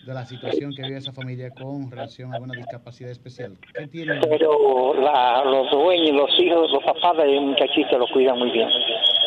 de 0.10 0.16
la 0.16 0.26
situación 0.26 0.74
que 0.76 0.82
vive 0.82 0.98
esa 0.98 1.12
familia 1.14 1.52
con 1.52 1.90
relación 1.92 2.32
a 2.32 2.36
alguna 2.36 2.56
discapacidad 2.56 3.12
especial. 3.12 3.56
¿Qué 3.78 3.86
tiene? 3.88 4.20
Pero 4.28 4.96
la- 5.00 5.44
los 5.46 5.70
dueños, 5.72 6.16
los 6.16 6.30
hijos, 6.40 6.72
los 6.72 6.84
papás 6.84 7.16
del 7.18 7.42
muchachito 7.42 7.98
lo 8.00 8.08
cuidan 8.12 8.40
muy 8.40 8.50
bien. 8.52 8.68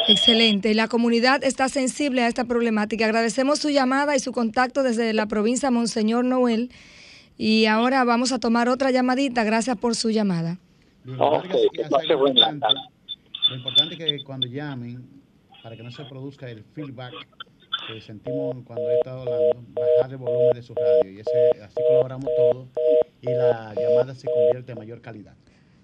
Excelente. 0.09 0.75
La 0.75 0.89
comunidad 0.89 1.45
está 1.45 1.69
sensible 1.69 2.23
a 2.23 2.27
esta 2.27 2.45
problemática. 2.45 3.05
Agradecemos 3.05 3.61
su 3.61 3.71
llamada 3.71 4.17
y 4.17 4.19
su 4.19 4.33
contacto 4.33 4.83
desde 4.83 5.13
la 5.13 5.27
provincia 5.27 5.71
Monseñor 5.71 6.25
Noel. 6.25 6.71
Y 7.39 7.67
ahora 7.67 8.03
vamos 8.03 8.33
a 8.33 8.41
tomar 8.41 8.69
otra 8.69 8.91
llamadita. 8.91 9.45
Gracias 9.45 9.77
por 9.79 9.95
su 9.95 10.11
llamada. 10.11 10.59
Bien, 11.05 11.17
Ok, 11.21 11.33
Vargas, 11.45 11.59
y 11.65 11.77
que 11.77 11.83
hace 11.83 11.91
pase 11.91 12.07
algo 12.09 12.21
buena 12.23 12.41
importante. 12.51 12.67
tarde. 12.67 12.81
Lo 13.51 13.57
importante 13.57 13.95
es 13.95 13.99
que 14.19 14.25
cuando 14.25 14.47
llamen, 14.49 15.05
para 15.63 15.77
que 15.77 15.83
no 15.85 15.93
se 15.93 16.05
produzca 16.07 16.51
el 16.51 16.65
feedback 16.75 17.13
que 17.87 18.01
sentimos 18.01 18.57
cuando 18.65 18.89
he 18.91 18.95
estado 18.97 19.23
hablando, 19.23 19.65
bajar 19.75 20.11
el 20.11 20.17
volumen 20.19 20.53
de 20.55 20.63
su 20.63 20.75
radio. 20.75 21.11
Y 21.11 21.21
ese, 21.21 21.63
así 21.63 21.75
colaboramos 21.89 22.29
todos 22.37 22.69
y 23.21 23.27
la 23.27 23.75
llamada 23.75 24.15
se 24.15 24.27
convierte 24.29 24.73
en 24.73 24.79
mayor 24.79 25.01
calidad. 25.01 25.35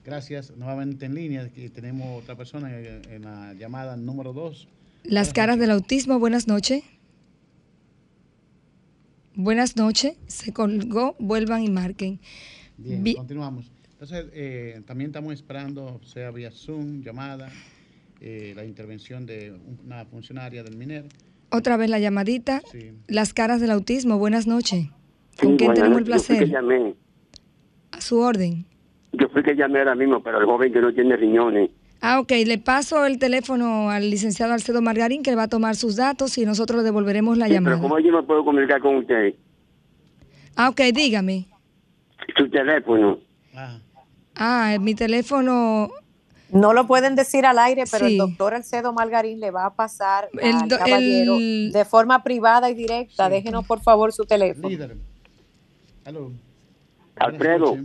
Gracias. 0.05 0.51
Nuevamente 0.57 1.07
en 1.07 1.15
línea, 1.15 1.49
que 1.51 1.69
tenemos 1.71 2.23
otra 2.23 2.35
persona 2.37 2.77
en, 2.79 3.03
en 3.11 3.23
la 3.23 3.53
llamada 3.55 3.97
número 3.97 4.33
2. 4.33 4.69
Las 5.05 5.33
caras 5.33 5.59
del 5.59 5.71
autismo, 5.71 6.19
buenas 6.19 6.49
noches. 6.49 6.83
Buenas 9.35 9.77
noches. 9.77 10.17
Se 10.27 10.53
colgó, 10.53 11.15
vuelvan 11.19 11.63
y 11.63 11.71
marquen. 11.71 12.19
Bien, 12.77 13.03
Bi- 13.03 13.15
continuamos. 13.15 13.71
Entonces, 13.93 14.27
eh, 14.33 14.81
también 14.87 15.11
estamos 15.11 15.33
esperando, 15.33 16.01
sea 16.05 16.31
vía 16.31 16.51
Zoom, 16.53 17.03
llamada, 17.03 17.51
eh, 18.21 18.53
la 18.57 18.65
intervención 18.65 19.27
de 19.27 19.57
una 19.85 20.05
funcionaria 20.07 20.63
del 20.63 20.77
MINER. 20.77 21.07
Otra 21.51 21.77
vez 21.77 21.89
la 21.91 21.99
llamadita. 21.99 22.63
Sí. 22.71 22.93
Las 23.07 23.33
caras 23.33 23.61
del 23.61 23.71
autismo, 23.71 24.19
buenas 24.19 24.47
noches. 24.47 24.85
Sí, 24.85 25.47
¿Con 25.47 25.57
quién 25.57 25.75
tenemos 25.75 25.99
el 25.99 26.05
noches. 26.09 26.29
Yo 26.29 26.35
fui 26.35 26.37
que 26.39 26.47
placer? 26.47 26.49
llamé. 26.51 26.95
A 27.93 28.01
su 28.01 28.19
orden. 28.19 28.67
Yo 29.13 29.29
fui 29.31 29.43
que 29.43 29.55
llamé 29.57 29.79
ahora 29.79 29.95
mismo, 29.95 30.23
pero 30.23 30.39
el 30.41 30.47
joven 30.47 30.73
que 30.73 30.81
no 30.81 30.93
tiene 30.93 31.17
riñones. 31.17 31.71
Ah, 32.01 32.21
ok. 32.21 32.31
Le 32.47 32.59
paso 32.59 33.07
el 33.07 33.19
teléfono 33.19 33.91
al 33.91 34.11
licenciado 34.11 34.53
Alcedo 34.53 34.83
Margarín, 34.83 35.23
que 35.23 35.31
le 35.31 35.37
va 35.37 35.45
a 35.45 35.49
tomar 35.49 35.75
sus 35.75 35.97
datos 35.97 36.37
y 36.39 36.45
nosotros 36.45 36.79
le 36.79 36.85
devolveremos 36.85 37.39
la 37.39 37.47
Sí, 37.47 37.53
pero 37.53 37.63
llamada. 37.65 37.81
¿cómo 37.81 37.99
yo 37.99 38.13
me 38.13 38.23
puedo 38.23 38.45
comunicar 38.45 38.81
con 38.81 38.97
usted? 38.97 39.35
Ah, 40.55 40.69
ok, 40.69 40.81
dígame. 40.95 41.47
Su 42.37 42.49
teléfono. 42.51 43.19
Ah, 43.55 43.79
Ah, 44.41 44.77
mi 44.81 44.95
teléfono, 44.95 45.91
No 46.51 46.73
lo 46.73 46.87
pueden 46.87 47.15
decir 47.15 47.45
al 47.47 47.59
aire, 47.59 47.85
pero 47.91 48.07
Sí. 48.07 48.13
el 48.13 48.19
doctor 48.19 48.55
Alcedo 48.55 48.93
Margarín 48.93 49.39
le 49.41 49.51
va 49.51 49.67
a 49.67 49.75
pasar 49.75 50.29
El 50.41 50.55
al 50.55 50.69
caballero 50.69 51.37
el- 51.37 51.71
de 51.73 51.85
forma 51.85 52.23
privada 52.23 52.71
y 52.71 52.75
directa. 52.75 53.27
Sí. 53.27 53.33
Déjenos 53.33 53.67
por 53.67 53.81
favor 53.81 54.13
su 54.13 54.25
teléfono. 54.25 54.69
líder. 54.69 54.97
Aló. 56.05 56.33
Alfredo. 57.17 57.77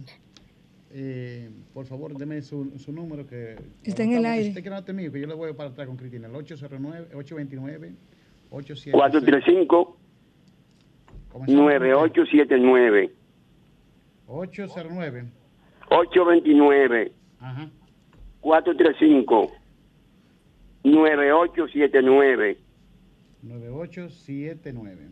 Eh, 0.96 1.50
por 1.74 1.86
favor, 1.88 2.16
deme 2.16 2.42
su, 2.44 2.78
su 2.78 2.92
número 2.92 3.26
que... 3.26 3.58
Está 3.84 4.04
en 4.04 4.14
el 4.14 4.26
aire. 4.26 4.50
Usted 4.50 4.64
que 4.64 4.70
no 4.70 4.94
mío, 4.94 5.12
que 5.12 5.20
yo 5.22 5.28
le 5.28 5.34
voy 5.34 5.52
para 5.54 5.70
atrás 5.72 5.88
con 5.88 5.98
Cristina. 5.98 6.28
El 6.28 6.36
809, 6.36 7.08
829, 7.16 7.94
87... 8.52 8.92
435 8.96 9.98
9879 11.48 13.12
809. 14.28 15.26
829 15.90 17.12
Ajá. 17.40 17.70
435 18.44 19.52
9879 20.84 22.58
9879. 23.42 25.08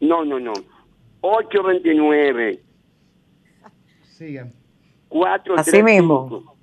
No, 0.00 0.24
no, 0.24 0.38
no. 0.38 0.52
829 1.22 2.60
Siga. 4.02 4.50
435 5.08 5.60
Así 5.60 5.82
mismo. 5.82 6.54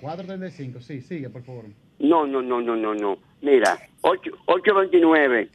435. 0.00 0.80
Sí, 0.80 1.00
siga, 1.00 1.28
por 1.30 1.42
favor. 1.42 1.64
No, 1.98 2.24
no, 2.26 2.40
no, 2.40 2.60
no, 2.60 2.76
no, 2.76 2.94
no. 2.94 3.18
Mira, 3.42 3.76
8, 4.02 4.30
829 4.46 5.48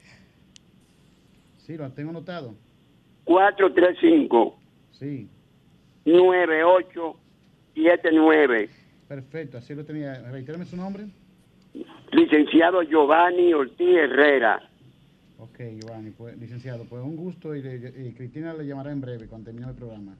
Sí, 1.60 1.78
lo 1.78 1.90
tengo 1.92 2.10
anotado. 2.10 2.54
435 3.24 4.60
Sí, 4.92 5.30
9879 6.06 8.70
perfecto. 9.08 9.58
Así 9.58 9.74
lo 9.76 9.84
tenía. 9.86 10.22
Reitérame 10.32 10.66
su 10.66 10.76
nombre. 10.78 11.06
Licenciado 12.12 12.84
Giovanni 12.84 13.54
Ortiz 13.54 13.88
Herrera. 13.96 14.62
Ok, 15.40 15.60
Giovanni, 15.82 16.12
pues, 16.12 16.38
licenciado, 16.38 16.86
pues 16.86 17.04
un 17.04 17.16
gusto 17.16 17.56
y, 17.56 17.62
le- 17.62 17.94
y 18.08 18.14
Cristina 18.14 18.54
le 18.54 18.66
llamará 18.66 18.92
en 18.92 19.02
breve 19.02 19.28
cuando 19.28 19.46
termine 19.46 19.68
el 19.70 19.76
programa. 19.76 20.16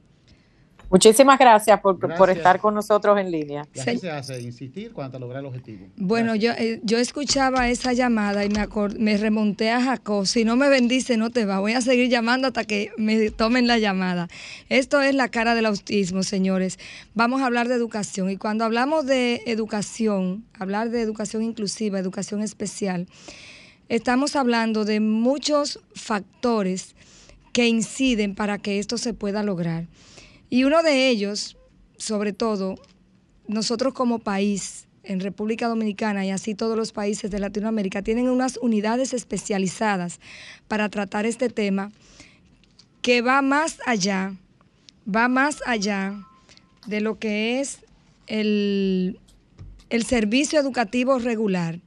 Muchísimas 0.90 1.38
gracias 1.38 1.80
por, 1.80 1.98
por 1.98 2.30
estar 2.30 2.60
con 2.60 2.74
nosotros 2.74 3.18
en 3.18 3.30
línea. 3.30 3.66
¿Y 3.74 3.80
así 3.80 3.98
se 3.98 4.10
hace? 4.10 4.40
Insistir 4.40 4.92
cuando 4.92 5.18
lograr 5.18 5.40
el 5.40 5.46
objetivo. 5.46 5.86
Bueno, 5.96 6.34
yo, 6.34 6.52
eh, 6.52 6.80
yo 6.82 6.98
escuchaba 6.98 7.68
esa 7.68 7.92
llamada 7.92 8.44
y 8.44 8.48
me, 8.48 8.66
me 8.98 9.16
remonté 9.16 9.70
a 9.70 9.82
Jacob. 9.82 10.26
Si 10.26 10.44
no 10.44 10.56
me 10.56 10.68
bendice, 10.68 11.16
no 11.16 11.30
te 11.30 11.44
va. 11.44 11.58
Voy 11.60 11.72
a 11.72 11.80
seguir 11.80 12.08
llamando 12.08 12.48
hasta 12.48 12.64
que 12.64 12.92
me 12.96 13.30
tomen 13.30 13.66
la 13.66 13.78
llamada. 13.78 14.28
Esto 14.68 15.00
es 15.02 15.14
la 15.14 15.28
cara 15.28 15.54
del 15.54 15.66
autismo, 15.66 16.22
señores. 16.22 16.78
Vamos 17.14 17.42
a 17.42 17.46
hablar 17.46 17.68
de 17.68 17.74
educación. 17.74 18.30
Y 18.30 18.36
cuando 18.36 18.64
hablamos 18.64 19.06
de 19.06 19.42
educación, 19.46 20.44
hablar 20.58 20.90
de 20.90 21.00
educación 21.00 21.42
inclusiva, 21.42 21.98
educación 21.98 22.42
especial, 22.42 23.06
estamos 23.88 24.36
hablando 24.36 24.84
de 24.84 25.00
muchos 25.00 25.80
factores 25.94 26.94
que 27.52 27.68
inciden 27.68 28.34
para 28.34 28.58
que 28.58 28.78
esto 28.78 28.98
se 28.98 29.14
pueda 29.14 29.42
lograr. 29.42 29.86
Y 30.50 30.64
uno 30.64 30.82
de 30.82 31.08
ellos, 31.08 31.56
sobre 31.96 32.32
todo, 32.32 32.76
nosotros 33.48 33.94
como 33.94 34.18
país, 34.18 34.86
en 35.04 35.20
República 35.20 35.68
Dominicana 35.68 36.24
y 36.24 36.30
así 36.30 36.54
todos 36.54 36.76
los 36.76 36.92
países 36.92 37.30
de 37.30 37.38
Latinoamérica, 37.38 38.02
tienen 38.02 38.28
unas 38.28 38.56
unidades 38.56 39.12
especializadas 39.12 40.18
para 40.66 40.88
tratar 40.88 41.26
este 41.26 41.48
tema 41.50 41.92
que 43.02 43.20
va 43.20 43.42
más 43.42 43.78
allá, 43.84 44.34
va 45.06 45.28
más 45.28 45.58
allá 45.66 46.26
de 46.86 47.00
lo 47.00 47.18
que 47.18 47.60
es 47.60 47.80
el, 48.26 49.20
servicio 50.06 50.58
educativo 50.58 51.18
regular, 51.18 51.80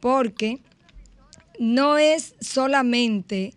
porque 0.00 0.60
no 1.58 1.98
es 1.98 2.34
solamente 2.40 3.52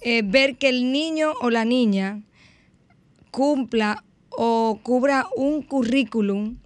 eh, 0.00 0.22
ver 0.24 0.56
que 0.56 0.70
el 0.70 0.90
niño 0.92 1.34
o 1.42 1.50
la 1.50 1.64
niña 1.64 2.22
cumpla 3.30 4.04
o 4.30 4.80
cubra 4.82 5.26
un 5.36 5.62
currículum 5.62 6.56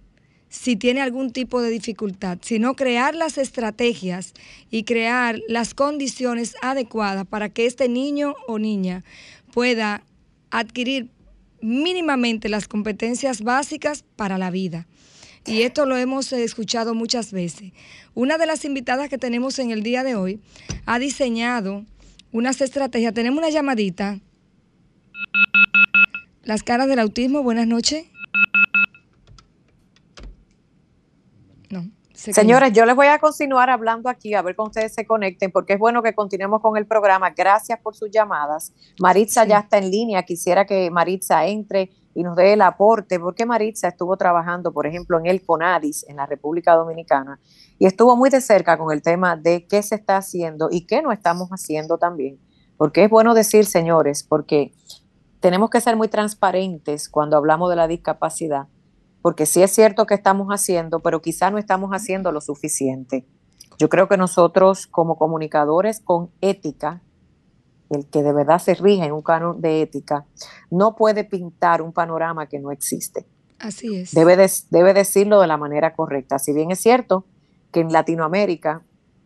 si 0.49 0.75
tiene 0.75 1.01
algún 1.01 1.31
tipo 1.31 1.61
de 1.61 1.69
dificultad, 1.69 2.37
sino 2.41 2.75
crear 2.75 3.13
las 3.13 3.37
estrategias 3.37 4.33
y 4.71 4.83
crear 4.83 5.41
las 5.47 5.73
condiciones 5.73 6.55
adecuadas 6.61 7.27
para 7.27 7.49
que 7.49 7.65
este 7.65 7.89
niño 7.89 8.35
o 8.47 8.57
niña 8.57 9.03
pueda 9.51 10.03
adquirir 10.51 11.09
mínimamente 11.61 12.47
las 12.47 12.67
competencias 12.67 13.41
básicas 13.41 14.05
para 14.15 14.37
la 14.37 14.49
vida. 14.49 14.87
Y 15.45 15.61
esto 15.61 15.85
lo 15.85 15.97
hemos 15.97 16.31
escuchado 16.33 16.95
muchas 16.95 17.31
veces. 17.31 17.71
Una 18.13 18.37
de 18.37 18.45
las 18.45 18.65
invitadas 18.65 19.09
que 19.09 19.17
tenemos 19.17 19.59
en 19.59 19.71
el 19.71 19.83
día 19.83 20.03
de 20.03 20.15
hoy 20.15 20.39
ha 20.85 20.97
diseñado 20.97 21.85
unas 22.31 22.61
estrategias. 22.61 23.13
Tenemos 23.13 23.39
una 23.39 23.49
llamadita. 23.49 24.19
Las 26.45 26.61
caras 26.61 26.87
del 26.87 26.99
autismo, 26.99 27.41
buenas 27.41 27.65
noches. 27.65 28.05
No. 31.71 31.89
Señores, 32.13 32.71
yo 32.71 32.85
les 32.85 32.95
voy 32.95 33.07
a 33.07 33.17
continuar 33.17 33.71
hablando 33.71 34.09
aquí, 34.09 34.35
a 34.35 34.43
ver 34.43 34.55
cómo 34.55 34.67
ustedes 34.67 34.93
se 34.93 35.07
conecten, 35.07 35.51
porque 35.51 35.73
es 35.73 35.79
bueno 35.79 36.03
que 36.03 36.13
continuemos 36.13 36.61
con 36.61 36.77
el 36.77 36.85
programa. 36.85 37.31
Gracias 37.31 37.79
por 37.79 37.95
sus 37.95 38.11
llamadas. 38.11 38.73
Maritza 38.99 39.43
ya 39.45 39.57
está 39.57 39.79
en 39.79 39.89
línea. 39.89 40.21
Quisiera 40.21 40.65
que 40.65 40.91
Maritza 40.91 41.47
entre 41.47 41.89
y 42.13 42.21
nos 42.21 42.35
dé 42.35 42.53
el 42.53 42.61
aporte, 42.61 43.19
porque 43.19 43.47
Maritza 43.47 43.87
estuvo 43.87 44.15
trabajando, 44.15 44.71
por 44.71 44.85
ejemplo, 44.85 45.17
en 45.17 45.25
el 45.25 45.43
CONADIS, 45.43 46.05
en 46.07 46.17
la 46.17 46.27
República 46.27 46.75
Dominicana, 46.75 47.39
y 47.79 47.87
estuvo 47.87 48.15
muy 48.15 48.29
de 48.29 48.39
cerca 48.39 48.77
con 48.77 48.93
el 48.93 49.01
tema 49.01 49.35
de 49.35 49.65
qué 49.65 49.81
se 49.81 49.95
está 49.95 50.17
haciendo 50.17 50.69
y 50.71 50.85
qué 50.85 51.01
no 51.01 51.11
estamos 51.11 51.49
haciendo 51.49 51.97
también. 51.97 52.39
Porque 52.77 53.05
es 53.05 53.09
bueno 53.09 53.33
decir, 53.33 53.65
señores, 53.65 54.23
porque 54.23 54.73
tenemos 55.45 55.69
que 55.69 55.79
ser 55.79 55.95
muy 55.95 56.07
transparentes 56.07 57.07
cuando 57.07 57.37
hablamos 57.37 57.69
de 57.69 57.75
la 57.75 57.87
discapacidad, 57.87 58.65
porque 59.21 59.45
sí 59.45 59.61
es 59.61 59.69
cierto 59.69 60.07
que 60.07 60.15
estamos 60.15 60.47
haciendo, 60.47 61.01
pero 61.01 61.21
quizá 61.21 61.51
no 61.51 61.59
estamos 61.59 61.91
haciendo 61.91 62.31
lo 62.31 62.41
suficiente. 62.41 63.27
Yo 63.77 63.87
creo 63.87 64.07
que 64.07 64.17
nosotros 64.17 64.87
como 64.87 65.19
comunicadores 65.19 65.99
con 65.99 66.31
ética, 66.41 67.03
el 67.91 68.07
que 68.09 68.23
de 68.23 68.33
verdad 68.33 68.57
se 68.57 68.73
rige 68.73 69.05
en 69.05 69.11
un 69.11 69.21
canon 69.21 69.61
de 69.61 69.83
ética, 69.83 70.25
no 70.71 70.95
puede 70.95 71.23
pintar 71.23 71.83
un 71.83 71.93
panorama 71.93 72.47
que 72.47 72.57
no 72.57 72.71
existe. 72.71 73.27
Así 73.59 73.95
es. 73.97 74.15
Debe, 74.15 74.49
debe 74.71 74.93
decirlo 74.95 75.39
de 75.39 75.45
la 75.45 75.57
manera 75.57 75.93
correcta. 75.93 76.39
Si 76.39 76.53
bien 76.53 76.71
es 76.71 76.79
cierto 76.79 77.27
que 77.71 77.81
en 77.81 77.91
Latinoamérica 77.91 78.81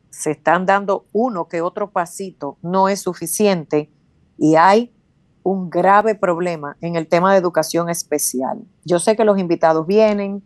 se 0.10 0.32
están 0.32 0.66
dando 0.66 1.06
uno 1.14 1.48
que 1.48 1.62
otro 1.62 1.92
pasito, 1.92 2.58
no 2.62 2.90
es 2.90 3.00
suficiente 3.00 3.90
y 4.38 4.56
hay 4.56 4.94
un 5.44 5.70
grave 5.70 6.16
problema 6.16 6.78
en 6.82 6.96
el 6.96 7.08
tema 7.08 7.32
de 7.32 7.40
educación 7.40 7.90
especial. 7.90 8.60
Yo 8.86 9.00
sé 9.00 9.16
que 9.16 9.26
los 9.26 9.40
invitados 9.40 9.88
vienen, 9.88 10.44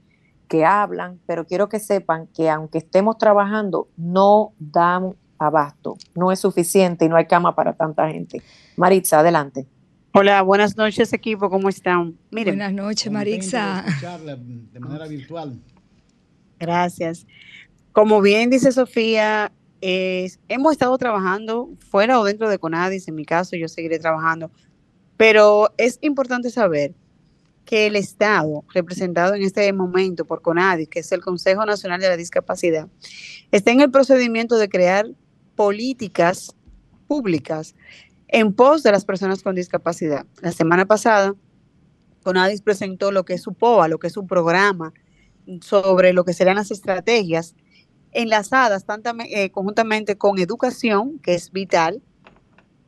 que 0.48 0.66
hablan, 0.66 1.20
pero 1.26 1.46
quiero 1.46 1.70
que 1.70 1.80
sepan 1.80 2.28
que 2.28 2.50
aunque 2.50 2.78
estemos 2.78 3.18
trabajando, 3.18 3.88
no 3.98 4.54
dan 4.60 5.16
abasto, 5.40 5.98
no 6.16 6.32
es 6.32 6.40
suficiente 6.40 7.06
y 7.06 7.10
no 7.10 7.16
hay 7.16 7.26
cama 7.26 7.56
para 7.56 7.74
tanta 7.74 8.08
gente. 8.10 8.42
Maritza, 8.78 9.20
adelante. 9.20 9.66
Hola, 10.14 10.42
buenas 10.44 10.78
noches 10.78 11.12
equipo, 11.12 11.50
¿cómo 11.50 11.70
están? 11.70 12.18
Miren, 12.30 12.58
buenas 12.58 12.74
noches 12.74 13.12
Maritza. 13.12 13.84
De 14.72 14.80
manera 14.80 15.08
virtual. 15.08 15.60
Gracias. 16.60 17.26
Como 17.92 18.22
bien 18.22 18.52
dice 18.52 18.72
Sofía, 18.72 19.52
hemos 19.82 20.72
estado 20.72 20.98
trabajando 20.98 21.72
fuera 21.80 22.20
o 22.20 22.24
dentro 22.24 22.48
de 22.48 22.60
Conadis, 22.60 23.08
en 23.08 23.16
mi 23.16 23.26
caso 23.26 23.56
yo 23.56 23.68
seguiré 23.68 23.98
trabajando 24.00 24.52
pero 25.24 25.74
es 25.78 26.00
importante 26.02 26.50
saber 26.50 26.94
que 27.64 27.88
el 27.88 27.96
Estado, 27.96 28.66
representado 28.74 29.36
en 29.36 29.44
este 29.44 29.72
momento 29.72 30.26
por 30.26 30.42
CONADI, 30.42 30.88
que 30.88 31.00
es 31.00 31.14
el 31.14 31.22
Consejo 31.22 31.66
Nacional 31.66 32.02
de 32.02 32.10
la 32.10 32.18
Discapacidad, 32.18 32.90
está 33.50 33.72
en 33.72 33.80
el 33.80 33.90
procedimiento 33.90 34.58
de 34.58 34.68
crear 34.68 35.08
políticas 35.56 36.54
públicas 37.08 37.74
en 38.28 38.52
pos 38.52 38.84
de 38.84 38.92
las 38.92 39.06
personas 39.06 39.44
con 39.44 39.56
discapacidad. 39.56 40.26
La 40.42 40.52
semana 40.52 40.86
pasada, 40.86 41.34
CONADIS 42.24 42.62
presentó 42.62 43.14
lo 43.14 43.24
que 43.24 43.36
es 43.36 43.44
su 43.44 43.54
POA, 43.54 43.88
lo 43.88 44.00
que 44.00 44.08
es 44.08 44.14
su 44.14 44.28
programa 44.28 44.94
sobre 45.62 46.12
lo 46.12 46.26
que 46.26 46.34
serán 46.34 46.58
las 46.58 46.70
estrategias 46.70 47.56
enlazadas 48.12 48.86
eh, 49.30 49.52
conjuntamente 49.52 50.18
con 50.18 50.38
educación, 50.38 51.18
que 51.20 51.34
es 51.34 51.50
vital, 51.54 52.02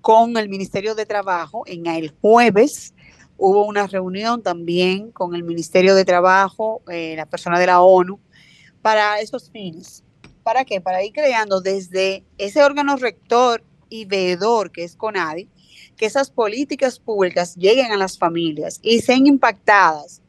con 0.05 0.37
el 0.37 0.49
Ministerio 0.49 0.93
de 0.93 1.07
Trabajo. 1.07 1.63
En 1.65 1.87
el 1.87 2.13
jueves 2.21 2.93
hubo 3.37 3.65
una 3.65 3.87
reunión 3.87 4.43
también 4.43 5.11
con 5.11 5.33
el 5.33 5.43
Ministerio 5.43 5.95
de 5.95 6.05
Trabajo, 6.05 6.83
eh, 6.91 7.15
la 7.17 7.25
persona 7.25 7.59
de 7.59 7.65
la 7.65 7.81
ONU, 7.81 8.19
para 8.83 9.19
esos 9.19 9.49
fines. 9.49 10.03
¿Para 10.43 10.63
qué? 10.63 10.79
Para 10.79 11.03
ir 11.03 11.11
creando 11.11 11.59
desde 11.59 12.23
ese 12.37 12.63
órgano 12.63 12.97
rector 12.97 13.63
y 13.89 14.05
veedor 14.05 14.71
que 14.71 14.83
es 14.83 14.95
CONADI, 14.95 15.49
que 15.97 16.05
esas 16.05 16.29
políticas 16.29 16.99
públicas 16.99 17.55
lleguen 17.55 17.91
a 17.91 17.97
las 17.97 18.19
familias 18.19 18.79
y 18.83 18.99
sean 18.99 19.25
impactadas. 19.25 20.21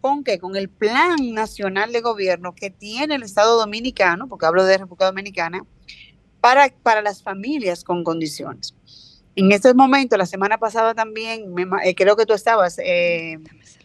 ¿Con 0.00 0.24
qué? 0.24 0.38
Con 0.38 0.56
el 0.56 0.70
plan 0.70 1.34
nacional 1.34 1.92
de 1.92 2.00
gobierno 2.00 2.54
que 2.54 2.70
tiene 2.70 3.16
el 3.16 3.24
Estado 3.24 3.58
Dominicano, 3.58 4.26
porque 4.26 4.46
hablo 4.46 4.64
de 4.64 4.78
República 4.78 5.04
Dominicana, 5.04 5.66
para, 6.40 6.72
para 6.82 7.02
las 7.02 7.22
familias 7.22 7.84
con 7.84 8.04
condiciones. 8.04 8.74
En 9.38 9.52
este 9.52 9.72
momento, 9.72 10.16
la 10.16 10.26
semana 10.26 10.58
pasada 10.58 10.94
también, 10.94 11.54
eh, 11.84 11.94
creo 11.94 12.16
que 12.16 12.26
tú 12.26 12.32
estabas, 12.32 12.76
eh, 12.80 13.38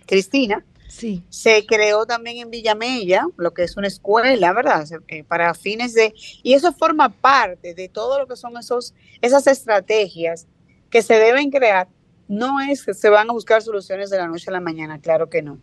Cristina, 0.07 0.65
sí. 0.87 1.21
se 1.29 1.67
creó 1.67 2.07
también 2.07 2.37
en 2.37 2.49
Villamella, 2.49 3.27
lo 3.37 3.53
que 3.53 3.61
es 3.61 3.77
una 3.77 3.85
escuela, 3.85 4.51
¿verdad? 4.51 4.83
Eh, 5.09 5.23
para 5.23 5.53
fines 5.53 5.93
de... 5.93 6.11
Y 6.41 6.55
eso 6.55 6.73
forma 6.73 7.09
parte 7.09 7.75
de 7.75 7.87
todo 7.87 8.17
lo 8.17 8.25
que 8.25 8.35
son 8.35 8.57
esos, 8.57 8.95
esas 9.21 9.45
estrategias 9.45 10.47
que 10.89 11.03
se 11.03 11.19
deben 11.19 11.51
crear. 11.51 11.87
No 12.27 12.59
es 12.59 12.83
que 12.83 12.95
se 12.95 13.09
van 13.09 13.29
a 13.29 13.33
buscar 13.33 13.61
soluciones 13.61 14.09
de 14.09 14.17
la 14.17 14.27
noche 14.27 14.45
a 14.47 14.53
la 14.53 14.59
mañana, 14.59 14.99
claro 14.99 15.29
que 15.29 15.43
no. 15.43 15.59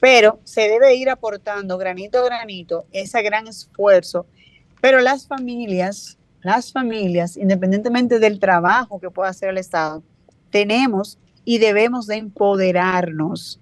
Pero 0.00 0.38
se 0.44 0.68
debe 0.68 0.94
ir 0.94 1.10
aportando 1.10 1.76
granito 1.76 2.20
a 2.20 2.24
granito 2.24 2.86
ese 2.92 3.20
gran 3.22 3.48
esfuerzo. 3.48 4.26
Pero 4.80 5.00
las 5.00 5.26
familias 5.26 6.17
las 6.42 6.72
familias, 6.72 7.36
independientemente 7.36 8.18
del 8.18 8.38
trabajo 8.38 9.00
que 9.00 9.10
pueda 9.10 9.30
hacer 9.30 9.50
el 9.50 9.58
Estado, 9.58 10.02
tenemos 10.50 11.18
y 11.44 11.58
debemos 11.58 12.06
de 12.06 12.16
empoderarnos 12.16 13.60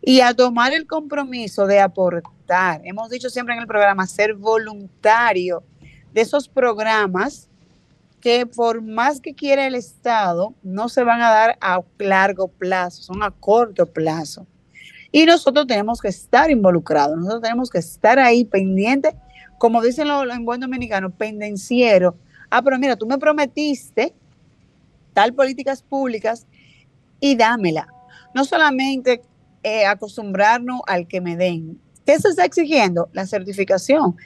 y 0.00 0.20
a 0.20 0.34
tomar 0.34 0.72
el 0.72 0.86
compromiso 0.86 1.66
de 1.66 1.80
aportar. 1.80 2.80
Hemos 2.84 3.10
dicho 3.10 3.30
siempre 3.30 3.54
en 3.54 3.60
el 3.60 3.66
programa, 3.66 4.06
ser 4.06 4.34
voluntario 4.34 5.62
de 6.12 6.20
esos 6.22 6.48
programas 6.48 7.48
que 8.20 8.46
por 8.46 8.82
más 8.82 9.20
que 9.20 9.34
quiera 9.34 9.66
el 9.66 9.74
Estado, 9.74 10.54
no 10.62 10.88
se 10.88 11.04
van 11.04 11.20
a 11.20 11.30
dar 11.30 11.58
a 11.60 11.82
largo 11.98 12.48
plazo, 12.48 13.02
son 13.02 13.22
a 13.22 13.30
corto 13.30 13.86
plazo. 13.86 14.46
Y 15.12 15.24
nosotros 15.24 15.66
tenemos 15.66 16.00
que 16.00 16.08
estar 16.08 16.50
involucrados, 16.50 17.16
nosotros 17.16 17.42
tenemos 17.42 17.70
que 17.70 17.78
estar 17.78 18.18
ahí 18.18 18.44
pendientes 18.44 19.14
como 19.58 19.82
dicen 19.82 20.08
los, 20.08 20.24
en 20.30 20.44
buen 20.44 20.60
dominicano, 20.60 21.10
pendenciero. 21.10 22.16
Ah, 22.50 22.62
pero 22.62 22.78
mira, 22.78 22.96
tú 22.96 23.06
me 23.06 23.18
prometiste 23.18 24.14
tal 25.12 25.34
políticas 25.34 25.82
públicas 25.82 26.46
y 27.20 27.36
dámela. 27.36 27.88
no 28.34 28.44
solamente 28.44 29.22
eh, 29.64 29.84
acostumbrarnos 29.84 30.80
al 30.86 31.08
que 31.08 31.20
me 31.20 31.36
den. 31.36 31.80
¿Qué 32.06 32.18
se 32.18 32.28
está 32.28 32.44
exigiendo? 32.44 33.08
La 33.12 33.26
certificación. 33.26 34.16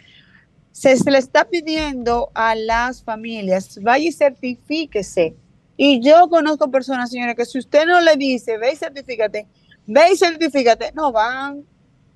Se, 0.72 0.96
se, 0.96 1.10
le 1.10 1.18
está 1.18 1.46
pidiendo 1.46 2.30
a 2.34 2.54
las 2.54 3.02
familias, 3.02 3.78
vaya 3.82 4.08
y 4.08 4.12
certifíquese. 4.12 5.34
Y 5.76 6.00
yo 6.00 6.28
conozco 6.28 6.70
personas, 6.70 7.10
señores, 7.10 7.36
que 7.36 7.46
si 7.46 7.58
usted 7.58 7.86
no 7.86 8.00
le 8.00 8.16
dice, 8.16 8.58
ve 8.58 8.72
y 8.72 8.76
certifícate, 8.76 9.46
ve 9.86 10.12
y 10.12 10.16
certifícate, 10.16 10.92
no 10.94 11.10
van. 11.10 11.64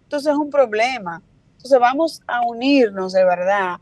Entonces 0.03 0.33
es 0.33 0.39
un 0.39 0.51
problema. 0.51 1.23
Entonces 1.57 1.79
vamos 1.81 2.23
a 2.27 2.43
unirnos 2.47 3.13
de 3.13 3.25
verdad 3.25 3.79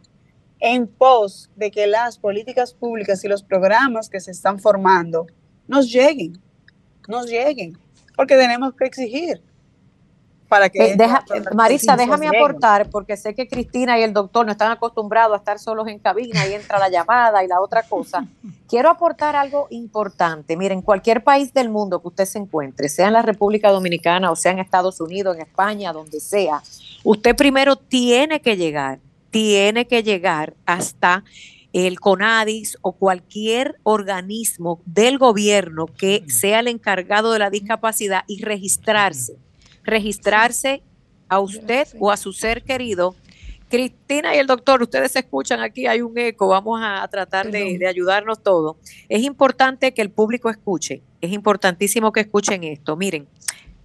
en 0.61 0.87
pos 0.87 1.51
de 1.57 1.71
que 1.71 1.87
las 1.87 2.19
políticas 2.19 2.73
públicas 2.73 3.23
y 3.25 3.29
los 3.29 3.43
programas 3.43 4.09
que 4.09 4.21
se 4.21 4.31
están 4.31 4.59
formando 4.59 5.27
nos 5.67 5.93
lleguen, 5.93 6.41
nos 7.09 7.27
lleguen, 7.27 7.79
porque 8.17 8.37
tenemos 8.37 8.75
que 8.75 8.87
exigir. 8.87 9.43
Para 10.49 10.69
que 10.69 10.93
eh, 10.93 10.97
Marisa, 11.55 11.97
déjame 11.97 12.29
aportar, 12.29 12.89
porque 12.91 13.17
sé 13.17 13.35
que 13.35 13.49
Cristina 13.49 13.99
y 13.99 14.03
el 14.03 14.13
doctor 14.13 14.45
no 14.47 14.53
están 14.53 14.71
acostumbrados 14.71 15.35
a 15.35 15.39
estar 15.39 15.59
solos 15.59 15.89
en 15.89 15.99
cabina 15.99 16.47
y 16.47 16.53
entra 16.53 16.79
la 16.79 16.89
llamada 16.89 17.43
y 17.43 17.49
la 17.49 17.61
otra 17.61 17.83
cosa. 17.83 18.27
Quiero 18.69 18.91
aportar 18.91 19.37
algo 19.37 19.67
importante. 19.71 20.57
Miren, 20.57 20.83
cualquier 20.83 21.25
país 21.25 21.53
del 21.53 21.71
mundo 21.71 22.01
que 22.01 22.09
usted 22.09 22.25
se 22.27 22.39
encuentre, 22.39 22.89
sea 22.89 23.09
en 23.09 23.15
la 23.15 23.23
República 23.23 23.71
Dominicana 23.71 24.31
o 24.31 24.37
sea 24.37 24.53
en 24.53 24.59
Estados 24.59 25.01
Unidos, 25.01 25.35
en 25.37 25.43
España, 25.43 25.93
donde 25.93 26.21
sea, 26.21 26.63
usted 27.05 27.37
primero 27.37 27.77
tiene 27.77 28.41
que 28.41 28.57
llegar 28.57 28.99
tiene 29.35 29.89
que 29.89 30.05
llegar 30.05 30.55
hasta 30.65 31.25
el 31.73 31.99
CONADIS 31.99 32.79
o 32.83 32.93
cualquier 32.93 33.75
organismo 33.83 34.81
del 34.87 35.19
gobierno 35.19 35.87
que 35.87 36.23
sea 36.29 36.61
el 36.61 36.69
encargado 36.69 37.33
de 37.33 37.41
la 37.41 37.51
discapacidad 37.51 38.23
y 38.29 38.45
registrarse. 38.45 39.35
Registrarse 39.83 40.85
a 41.29 41.41
usted 41.41 41.89
o 41.99 42.13
a 42.13 42.17
su 42.17 42.33
ser 42.33 42.63
querido. 42.63 43.17
Cristina 43.69 44.37
y 44.37 44.39
el 44.39 44.47
doctor, 44.47 44.81
ustedes 44.81 45.17
escuchan 45.17 45.61
aquí, 45.61 45.89
hay 45.89 46.01
un 46.01 46.17
eco, 46.17 46.47
vamos 46.47 46.79
a 46.81 47.05
tratar 47.09 47.51
de, 47.51 47.77
de 47.77 47.89
ayudarnos 47.89 48.41
todos. 48.41 48.77
Es 49.09 49.25
importante 49.25 49.93
que 49.93 50.03
el 50.03 50.11
público 50.11 50.49
escuche, 50.49 51.03
es 51.21 51.33
importantísimo 51.33 52.13
que 52.13 52.21
escuchen 52.21 52.63
esto. 52.63 52.95
Miren, 52.95 53.27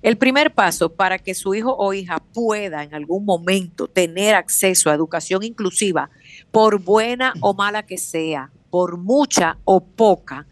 el 0.02 0.18
primer 0.18 0.54
paso 0.54 0.94
para 0.94 1.20
que 1.20 1.36
su 1.36 1.54
hijo 1.54 1.76
o 1.78 1.94
hija 1.94 2.20
pueda 2.34 2.84
en 2.84 2.94
algún 2.94 3.26
momento 3.26 3.88
tener 3.88 4.36
acceso 4.36 4.90
a 4.90 4.94
educación 4.94 5.44
inclusiva, 5.44 6.10
por 6.52 6.80
buena 6.82 7.34
o 7.42 7.54
mala 7.54 7.86
que 7.86 7.98
sea, 7.98 8.50
por 8.70 8.98
mucha 8.98 9.58
o 9.66 9.82
poca, 9.82 10.46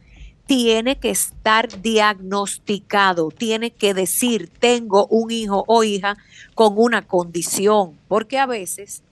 tiene 0.45 0.97
que 0.97 1.09
estar 1.09 1.81
diagnosticado, 1.81 3.29
tiene 3.31 3.71
que 3.71 3.93
decir, 3.93 4.49
tengo 4.59 5.07
un 5.07 5.31
hijo 5.31 5.63
o 5.67 5.83
hija 5.83 6.17
con 6.55 6.73
una 6.77 7.05
condición, 7.05 7.97
porque 8.07 8.39
a 8.39 8.45
veces 8.45 9.03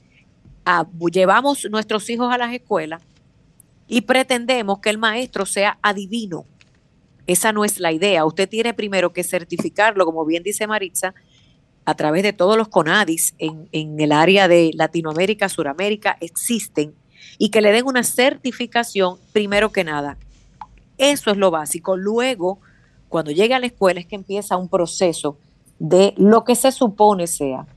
llevamos 1.12 1.68
nuestros 1.70 2.10
hijos 2.10 2.34
a 2.34 2.38
las 2.38 2.54
escuelas 2.54 3.02
y 3.88 4.02
pretendemos 4.02 4.80
que 4.80 4.90
el 4.90 4.98
maestro 4.98 5.46
sea 5.46 5.78
adivino 5.82 6.46
esa 7.28 7.52
no 7.52 7.66
es 7.66 7.80
la 7.80 7.92
idea. 7.92 8.26
Usted 8.26 8.48
tiene 8.50 8.74
primero 8.74 9.14
que 9.14 9.24
certificarlo, 9.24 10.06
como 10.06 10.26
bien 10.26 10.44
dice 10.44 10.68
Maritza, 10.68 11.14
a 11.86 11.96
través 11.96 12.24
de 12.24 12.34
todos 12.34 12.58
los 12.58 12.68
CONADIS 12.68 13.36
en, 13.38 13.70
en 13.72 14.00
el 14.00 14.12
área 14.12 14.48
de 14.48 14.72
Latinoamérica, 14.74 15.50
Suramérica, 15.50 16.18
existen, 16.20 16.96
y 17.38 17.50
que 17.50 17.62
le 17.62 17.72
den 17.72 17.86
una 17.86 18.04
certificación 18.04 19.18
primero 19.32 19.72
que 19.72 19.84
nada. 19.84 20.18
Eso 20.98 21.32
es 21.32 21.38
lo 21.38 21.52
básico. 21.52 21.98
Luego, 21.98 22.60
cuando 23.10 23.32
llegue 23.32 23.54
a 23.54 23.60
la 23.60 23.68
escuela 23.68 24.00
es 24.00 24.06
que 24.06 24.16
empieza 24.16 24.58
un 24.58 24.70
proceso 24.70 25.38
de 25.80 26.14
lo 26.18 26.44
que 26.44 26.56
se 26.56 26.72
supone 26.72 27.28
sea 27.28 27.68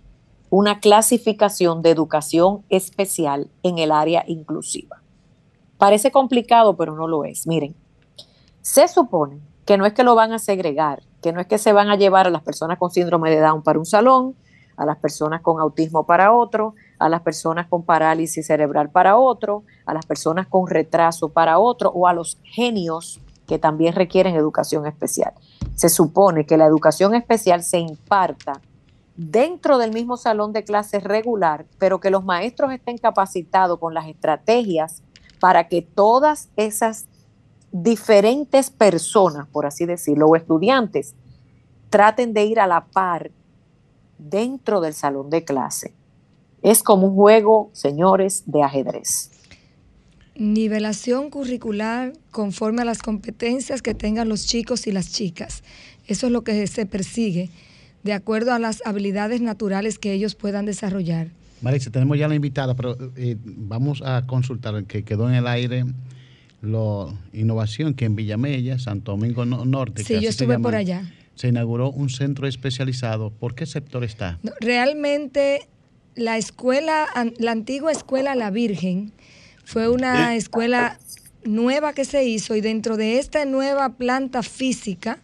una 0.51 0.81
clasificación 0.81 1.83
de 1.83 1.91
educación 1.91 2.65
especial 2.69 3.51
en 3.63 3.79
el 3.79 3.93
área 3.93 4.25
inclusiva. 4.27 5.03
Parece 5.77 6.11
complicado, 6.11 6.77
pero 6.77 6.95
no 6.95 7.07
lo 7.07 7.25
es. 7.25 7.47
Miren, 7.47 7.75
se 8.63 8.89
supone 8.89 9.41
que 9.65 9.77
no 9.77 9.87
es 9.87 9.93
que 9.93 10.05
lo 10.05 10.15
van 10.15 10.33
a 10.33 10.39
segregar, 10.39 11.03
que 11.21 11.33
no 11.33 11.41
es 11.41 11.47
que 11.47 11.59
se 11.59 11.73
van 11.73 11.91
a 11.91 11.97
llevar 11.97 12.27
a 12.27 12.31
las 12.31 12.43
personas 12.43 12.79
con 12.79 12.91
síndrome 12.91 13.31
de 13.31 13.41
Down 13.41 13.63
para 13.63 13.79
un 13.79 13.87
salón, 13.87 14.35
a 14.77 14.87
las 14.87 14.97
personas 14.97 15.43
con 15.43 15.61
autismo 15.61 16.07
para 16.07 16.33
otro, 16.33 16.75
a 16.99 17.09
las 17.09 17.21
personas 17.21 17.67
con 17.67 17.83
parálisis 17.83 18.47
cerebral 18.47 18.91
para 18.91 19.17
otro, 19.17 19.65
a 19.85 19.93
las 19.93 20.07
personas 20.07 20.47
con 20.47 20.69
retraso 20.69 21.29
para 21.29 21.59
otro 21.59 21.91
o 21.91 22.07
a 22.07 22.13
los 22.13 22.39
genios 22.45 23.21
que 23.47 23.59
también 23.59 23.95
requieren 23.95 24.37
educación 24.37 24.87
especial. 24.87 25.33
Se 25.75 25.89
supone 25.89 26.47
que 26.47 26.57
la 26.57 26.67
educación 26.67 27.15
especial 27.15 27.63
se 27.63 27.79
imparta 27.79 28.61
dentro 29.17 29.79
del 29.79 29.93
mismo 29.93 30.17
salón 30.17 30.53
de 30.53 30.63
clases 30.63 31.03
regular, 31.03 31.67
pero 31.79 31.99
que 31.99 32.11
los 32.11 32.25
maestros 32.25 32.73
estén 32.73 32.99
capacitados 32.99 33.81
con 33.81 33.95
las 33.95 34.07
estrategias 34.07 35.03
para 35.41 35.67
que 35.67 35.83
todas 35.83 36.51
esas 36.57 37.07
diferentes 37.73 38.71
personas, 38.71 39.47
por 39.49 39.67
así 39.67 39.87
decirlo, 39.87 40.29
o 40.29 40.37
estudiantes, 40.37 41.15
traten 41.91 42.33
de 42.33 42.45
ir 42.45 42.61
a 42.61 42.67
la 42.67 42.87
par 42.87 43.31
dentro 44.19 44.81
del 44.81 44.95
salón 44.95 45.31
de 45.31 45.45
clase. 45.45 45.95
Es 46.63 46.83
como 46.83 47.09
un 47.09 47.15
juego, 47.15 47.71
señores, 47.73 48.45
de 48.47 48.63
ajedrez. 48.63 49.31
Nivelación 50.35 51.31
curricular 51.31 52.13
conforme 52.31 52.83
a 52.83 52.85
las 52.85 53.03
competencias 53.03 53.83
que 53.83 53.95
tengan 53.95 54.29
los 54.29 54.47
chicos 54.47 54.87
y 54.87 54.93
las 54.93 55.13
chicas. 55.13 55.63
Eso 56.07 56.27
es 56.27 56.33
lo 56.33 56.43
que 56.43 56.67
se 56.67 56.87
persigue, 56.87 57.51
de 58.03 58.13
acuerdo 58.13 58.53
a 58.53 58.59
las 58.59 58.83
habilidades 58.87 59.41
naturales 59.41 59.99
que 59.99 60.13
ellos 60.13 60.35
puedan 60.35 60.65
desarrollar. 60.65 61.29
Marisa, 61.61 61.91
tenemos 61.91 62.17
ya 62.17 62.29
la 62.29 62.37
invitada, 62.37 62.75
pero 62.75 62.97
eh, 63.17 63.37
vamos 63.41 64.01
a 64.05 64.25
consultar, 64.27 64.85
que 64.85 65.03
quedó 65.03 65.29
en 65.29 65.35
el 65.35 65.47
aire 65.49 65.85
la 66.61 67.07
innovación 67.33 67.95
que 67.95 68.05
en 68.05 68.17
Villamella, 68.17 68.79
Santo 68.79 69.13
Domingo 69.13 69.45
Norte. 69.45 70.05
Sí, 70.05 70.21
yo 70.21 70.29
estuve 70.29 70.59
por 70.59 70.75
allá. 70.75 71.13
Se 71.35 71.49
inauguró 71.49 71.91
un 71.91 72.11
centro 72.11 72.49
especializado. 72.49 73.31
¿Por 73.31 73.55
qué 73.55 73.67
sector 73.67 74.03
está? 74.05 74.39
realmente 74.61 75.69
la 76.17 76.37
escuela, 76.37 77.07
la 77.39 77.53
antigua 77.53 77.93
escuela 77.93 78.35
La 78.35 78.51
Virgen, 78.51 79.13
fue 79.65 79.89
una 79.89 80.35
escuela 80.35 80.99
nueva 81.45 81.93
que 81.93 82.05
se 82.05 82.25
hizo 82.25 82.57
y 82.57 82.61
dentro 82.61 82.97
de 82.97 83.19
esta 83.19 83.45
nueva 83.45 83.91
planta 83.91 84.43
física 84.43 85.21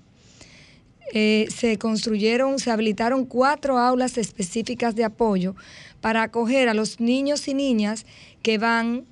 eh, 1.12 1.46
se 1.54 1.78
construyeron, 1.78 2.58
se 2.58 2.70
habilitaron 2.70 3.24
cuatro 3.24 3.78
aulas 3.78 4.18
específicas 4.18 4.94
de 4.94 5.04
apoyo 5.04 5.54
para 6.00 6.22
acoger 6.22 6.68
a 6.68 6.74
los 6.74 7.00
niños 7.00 7.48
y 7.48 7.54
niñas 7.54 8.06
que 8.42 8.58
van 8.58 9.04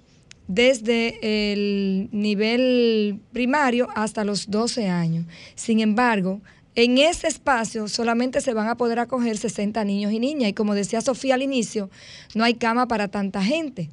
desde 0.54 1.52
el 1.52 2.10
nivel 2.12 3.20
primario 3.32 3.88
hasta 3.94 4.22
los 4.22 4.50
12 4.50 4.86
años. 4.88 5.24
Sin 5.54 5.80
embargo, 5.80 6.42
en 6.74 6.98
ese 6.98 7.26
espacio 7.26 7.88
solamente 7.88 8.42
se 8.42 8.52
van 8.52 8.68
a 8.68 8.76
poder 8.76 8.98
acoger 8.98 9.38
60 9.38 9.82
niños 9.84 10.12
y 10.12 10.18
niñas 10.18 10.50
y 10.50 10.52
como 10.52 10.74
decía 10.74 11.00
Sofía 11.00 11.34
al 11.34 11.42
inicio, 11.42 11.88
no 12.34 12.44
hay 12.44 12.54
cama 12.54 12.86
para 12.86 13.08
tanta 13.08 13.42
gente. 13.42 13.88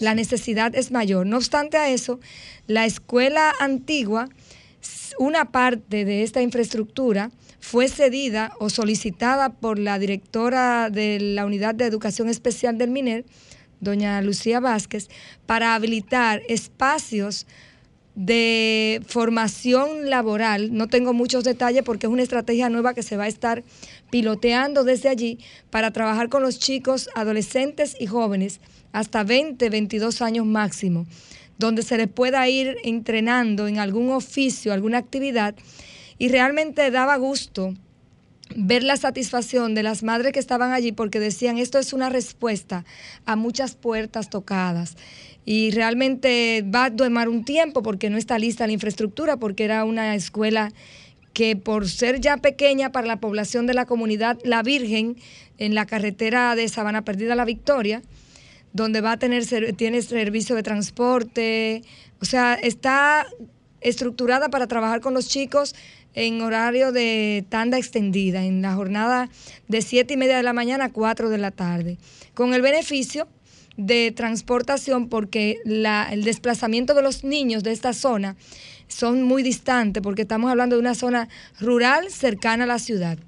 La 0.00 0.14
necesidad 0.14 0.74
es 0.74 0.90
mayor. 0.90 1.26
No 1.26 1.36
obstante 1.36 1.76
a 1.76 1.90
eso, 1.90 2.20
la 2.66 2.86
escuela 2.86 3.52
antigua, 3.60 4.30
una 5.18 5.52
parte 5.52 6.06
de 6.06 6.22
esta 6.22 6.40
infraestructura 6.40 7.30
fue 7.60 7.88
cedida 7.88 8.54
o 8.60 8.70
solicitada 8.70 9.50
por 9.50 9.78
la 9.78 9.98
directora 9.98 10.88
de 10.88 11.20
la 11.20 11.44
Unidad 11.44 11.74
de 11.74 11.84
Educación 11.84 12.30
Especial 12.30 12.78
del 12.78 12.90
MINER, 12.90 13.26
doña 13.82 14.22
Lucía 14.22 14.60
Vázquez, 14.60 15.08
para 15.44 15.74
habilitar 15.74 16.40
espacios 16.48 17.46
de 18.14 19.02
formación 19.06 20.08
laboral. 20.08 20.72
No 20.72 20.88
tengo 20.88 21.12
muchos 21.12 21.44
detalles 21.44 21.82
porque 21.82 22.06
es 22.06 22.12
una 22.12 22.22
estrategia 22.22 22.68
nueva 22.68 22.94
que 22.94 23.02
se 23.02 23.16
va 23.16 23.24
a 23.24 23.28
estar 23.28 23.64
piloteando 24.10 24.84
desde 24.84 25.08
allí 25.08 25.38
para 25.70 25.90
trabajar 25.90 26.28
con 26.28 26.42
los 26.42 26.58
chicos, 26.58 27.10
adolescentes 27.14 27.96
y 27.98 28.06
jóvenes 28.06 28.60
hasta 28.92 29.24
20, 29.24 29.68
22 29.68 30.22
años 30.22 30.46
máximo, 30.46 31.06
donde 31.58 31.82
se 31.82 31.96
les 31.96 32.08
pueda 32.08 32.48
ir 32.48 32.76
entrenando 32.84 33.66
en 33.66 33.78
algún 33.78 34.10
oficio, 34.10 34.72
alguna 34.72 34.98
actividad. 34.98 35.54
Y 36.18 36.28
realmente 36.28 36.90
daba 36.90 37.16
gusto 37.16 37.74
ver 38.56 38.82
la 38.82 38.96
satisfacción 38.96 39.74
de 39.74 39.82
las 39.82 40.02
madres 40.02 40.32
que 40.32 40.38
estaban 40.38 40.72
allí 40.72 40.92
porque 40.92 41.20
decían 41.20 41.58
esto 41.58 41.78
es 41.78 41.92
una 41.92 42.08
respuesta 42.08 42.84
a 43.26 43.36
muchas 43.36 43.74
puertas 43.74 44.30
tocadas 44.30 44.96
y 45.44 45.70
realmente 45.72 46.64
va 46.74 46.86
a 46.86 46.90
tomar 46.94 47.28
un 47.28 47.44
tiempo 47.44 47.82
porque 47.82 48.10
no 48.10 48.16
está 48.16 48.38
lista 48.38 48.66
la 48.66 48.72
infraestructura 48.72 49.36
porque 49.36 49.64
era 49.64 49.84
una 49.84 50.14
escuela 50.14 50.72
que 51.32 51.56
por 51.56 51.88
ser 51.88 52.20
ya 52.20 52.36
pequeña 52.36 52.92
para 52.92 53.06
la 53.06 53.20
población 53.20 53.66
de 53.66 53.74
la 53.74 53.86
comunidad 53.86 54.38
La 54.44 54.62
Virgen 54.62 55.16
en 55.58 55.74
la 55.74 55.86
carretera 55.86 56.54
de 56.54 56.68
Sabana 56.68 57.04
Perdida 57.04 57.34
La 57.34 57.44
Victoria 57.44 58.02
donde 58.72 59.00
va 59.00 59.12
a 59.12 59.18
tener 59.18 59.44
tiene 59.76 60.02
servicio 60.02 60.56
de 60.56 60.62
transporte 60.62 61.82
o 62.20 62.24
sea 62.24 62.54
está 62.54 63.26
estructurada 63.80 64.48
para 64.48 64.66
trabajar 64.66 65.00
con 65.00 65.14
los 65.14 65.28
chicos 65.28 65.74
en 66.14 66.40
horario 66.40 66.92
de 66.92 67.44
tanda 67.48 67.78
extendida, 67.78 68.44
en 68.44 68.62
la 68.62 68.74
jornada 68.74 69.28
de 69.68 69.82
7 69.82 70.14
y 70.14 70.16
media 70.16 70.36
de 70.36 70.42
la 70.42 70.52
mañana 70.52 70.86
a 70.86 70.92
4 70.92 71.28
de 71.30 71.38
la 71.38 71.50
tarde, 71.50 71.98
con 72.34 72.54
el 72.54 72.62
beneficio 72.62 73.28
de 73.76 74.12
transportación 74.12 75.08
porque 75.08 75.58
la, 75.64 76.08
el 76.12 76.24
desplazamiento 76.24 76.94
de 76.94 77.02
los 77.02 77.24
niños 77.24 77.62
de 77.62 77.72
esta 77.72 77.92
zona 77.92 78.36
son 78.88 79.22
muy 79.22 79.42
distantes 79.42 80.02
porque 80.02 80.22
estamos 80.22 80.50
hablando 80.50 80.76
de 80.76 80.80
una 80.80 80.94
zona 80.94 81.28
rural 81.58 82.10
cercana 82.10 82.64
a 82.64 82.66
la 82.66 82.78
ciudad. 82.78 83.18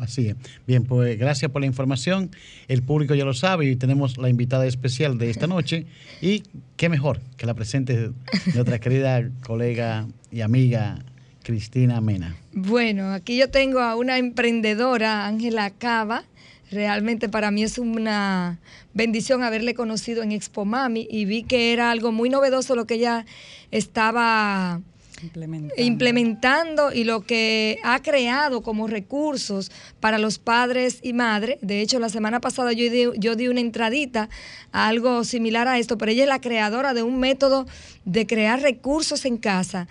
Así 0.00 0.28
es. 0.28 0.36
Bien, 0.66 0.84
pues 0.84 1.18
gracias 1.18 1.50
por 1.50 1.60
la 1.60 1.66
información. 1.66 2.30
El 2.66 2.82
público 2.82 3.14
ya 3.14 3.24
lo 3.24 3.34
sabe 3.34 3.66
y 3.66 3.76
tenemos 3.76 4.16
la 4.16 4.30
invitada 4.30 4.66
especial 4.66 5.18
de 5.18 5.30
esta 5.30 5.46
noche. 5.46 5.86
Y 6.22 6.44
qué 6.76 6.88
mejor 6.88 7.20
que 7.36 7.44
la 7.44 7.54
presente 7.54 8.10
nuestra 8.54 8.80
querida 8.80 9.28
colega 9.42 10.08
y 10.30 10.40
amiga 10.40 10.98
Cristina 11.42 12.00
Mena. 12.00 12.36
Bueno, 12.52 13.12
aquí 13.12 13.36
yo 13.36 13.50
tengo 13.50 13.80
a 13.80 13.96
una 13.96 14.18
emprendedora, 14.18 15.26
Ángela 15.26 15.70
Cava. 15.70 16.24
Realmente 16.70 17.28
para 17.28 17.50
mí 17.50 17.62
es 17.62 17.76
una 17.76 18.58
bendición 18.94 19.42
haberle 19.42 19.74
conocido 19.74 20.22
en 20.22 20.32
Expo 20.32 20.64
Mami 20.64 21.06
y 21.10 21.26
vi 21.26 21.42
que 21.42 21.72
era 21.72 21.90
algo 21.90 22.12
muy 22.12 22.30
novedoso 22.30 22.74
lo 22.74 22.86
que 22.86 22.94
ella 22.94 23.26
estaba 23.70 24.80
Implementando. 25.22 25.74
implementando 25.82 26.92
y 26.92 27.04
lo 27.04 27.20
que 27.20 27.78
ha 27.84 28.00
creado 28.00 28.62
como 28.62 28.86
recursos 28.86 29.70
para 30.00 30.18
los 30.18 30.38
padres 30.38 30.98
y 31.02 31.12
madres. 31.12 31.58
De 31.60 31.80
hecho, 31.80 31.98
la 31.98 32.08
semana 32.08 32.40
pasada 32.40 32.72
yo 32.72 32.90
di, 32.90 33.04
yo 33.18 33.36
di 33.36 33.48
una 33.48 33.60
entradita 33.60 34.30
a 34.72 34.88
algo 34.88 35.24
similar 35.24 35.68
a 35.68 35.78
esto, 35.78 35.98
pero 35.98 36.10
ella 36.10 36.22
es 36.22 36.28
la 36.28 36.40
creadora 36.40 36.94
de 36.94 37.02
un 37.02 37.20
método 37.20 37.66
de 38.04 38.26
crear 38.26 38.62
recursos 38.62 39.24
en 39.24 39.36
casa 39.36 39.88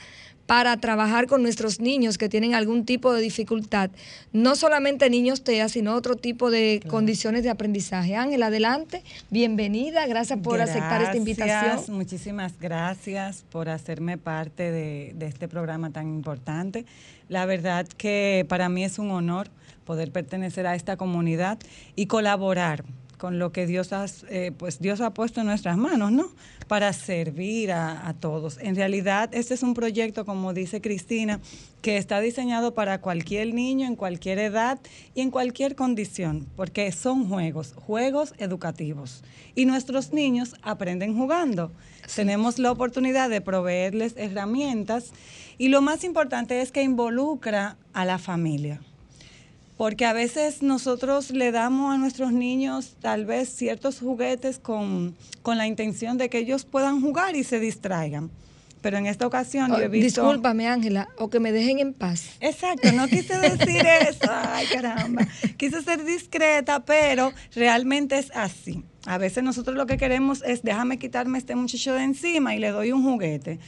para 0.51 0.75
trabajar 0.75 1.27
con 1.27 1.43
nuestros 1.43 1.79
niños 1.79 2.17
que 2.17 2.27
tienen 2.27 2.55
algún 2.55 2.83
tipo 2.83 3.13
de 3.13 3.21
dificultad, 3.21 3.89
no 4.33 4.57
solamente 4.57 5.09
niños 5.09 5.45
TEA, 5.45 5.69
sino 5.69 5.95
otro 5.95 6.17
tipo 6.17 6.51
de 6.51 6.81
condiciones 6.89 7.43
de 7.43 7.49
aprendizaje. 7.49 8.17
Ángel, 8.17 8.43
adelante, 8.43 9.01
bienvenida, 9.29 10.05
gracias 10.07 10.39
por 10.39 10.59
aceptar 10.59 11.03
esta 11.03 11.15
invitación. 11.15 11.95
Muchísimas 11.95 12.59
gracias 12.59 13.45
por 13.49 13.69
hacerme 13.69 14.17
parte 14.17 14.71
de, 14.71 15.13
de 15.15 15.25
este 15.25 15.47
programa 15.47 15.91
tan 15.91 16.09
importante. 16.09 16.85
La 17.29 17.45
verdad 17.45 17.87
que 17.87 18.45
para 18.49 18.67
mí 18.67 18.83
es 18.83 18.99
un 18.99 19.09
honor 19.11 19.47
poder 19.85 20.11
pertenecer 20.11 20.67
a 20.67 20.75
esta 20.75 20.97
comunidad 20.97 21.59
y 21.95 22.07
colaborar 22.07 22.83
con 23.21 23.37
lo 23.37 23.51
que 23.51 23.67
Dios, 23.67 23.93
has, 23.93 24.25
eh, 24.29 24.51
pues 24.57 24.79
Dios 24.79 24.99
ha 24.99 25.13
puesto 25.13 25.41
en 25.41 25.45
nuestras 25.45 25.77
manos, 25.77 26.11
¿no? 26.11 26.31
Para 26.67 26.91
servir 26.91 27.71
a, 27.71 28.07
a 28.07 28.15
todos. 28.15 28.57
En 28.59 28.75
realidad, 28.75 29.29
este 29.31 29.53
es 29.53 29.61
un 29.61 29.75
proyecto, 29.75 30.25
como 30.25 30.55
dice 30.55 30.81
Cristina, 30.81 31.39
que 31.83 31.97
está 31.97 32.19
diseñado 32.19 32.73
para 32.73 32.99
cualquier 32.99 33.53
niño, 33.53 33.85
en 33.85 33.95
cualquier 33.95 34.39
edad 34.39 34.79
y 35.13 35.21
en 35.21 35.29
cualquier 35.29 35.75
condición, 35.75 36.47
porque 36.55 36.91
son 36.91 37.29
juegos, 37.29 37.75
juegos 37.75 38.33
educativos. 38.39 39.23
Y 39.53 39.65
nuestros 39.65 40.13
niños 40.13 40.55
aprenden 40.63 41.15
jugando. 41.15 41.71
Tenemos 42.15 42.57
la 42.57 42.71
oportunidad 42.71 43.29
de 43.29 43.41
proveerles 43.41 44.15
herramientas 44.17 45.13
y 45.59 45.67
lo 45.67 45.83
más 45.83 46.03
importante 46.03 46.59
es 46.59 46.71
que 46.71 46.81
involucra 46.81 47.77
a 47.93 48.03
la 48.03 48.17
familia 48.17 48.81
porque 49.81 50.05
a 50.05 50.13
veces 50.13 50.61
nosotros 50.61 51.31
le 51.31 51.51
damos 51.51 51.91
a 51.91 51.97
nuestros 51.97 52.31
niños 52.31 52.97
tal 53.01 53.25
vez 53.25 53.49
ciertos 53.49 53.97
juguetes 53.97 54.59
con, 54.59 55.15
con, 55.41 55.57
la 55.57 55.65
intención 55.65 56.19
de 56.19 56.29
que 56.29 56.37
ellos 56.37 56.65
puedan 56.65 57.01
jugar 57.01 57.35
y 57.35 57.43
se 57.43 57.59
distraigan. 57.59 58.29
Pero 58.81 58.99
en 58.99 59.07
esta 59.07 59.25
ocasión 59.25 59.71
Oh, 59.71 59.79
yo 59.79 59.85
he 59.85 59.87
visto... 59.87 60.21
Discúlpame, 60.21 60.67
Ángela, 60.67 61.07
o 61.17 61.31
que 61.31 61.39
me 61.39 61.51
dejen 61.51 61.79
en 61.79 61.93
paz. 61.95 62.35
Exacto, 62.41 62.91
no 62.91 63.07
quise 63.07 63.35
decir 63.39 63.83
eso, 64.07 64.29
ay 64.29 64.67
caramba. 64.67 65.27
Quise 65.57 65.81
ser 65.81 66.05
discreta, 66.05 66.85
pero 66.85 67.33
realmente 67.55 68.19
es 68.19 68.29
así. 68.35 68.83
A 69.05 69.17
veces 69.17 69.43
nosotros 69.43 69.75
lo 69.75 69.87
que 69.87 69.97
queremos 69.97 70.43
es 70.43 70.61
déjame 70.61 70.99
quitarme 70.99 71.39
este 71.39 71.55
muchacho 71.55 71.93
de 71.93 72.03
encima 72.03 72.55
y 72.55 72.59
le 72.59 72.69
doy 72.69 72.91
un 72.91 73.03
juguete. 73.03 73.59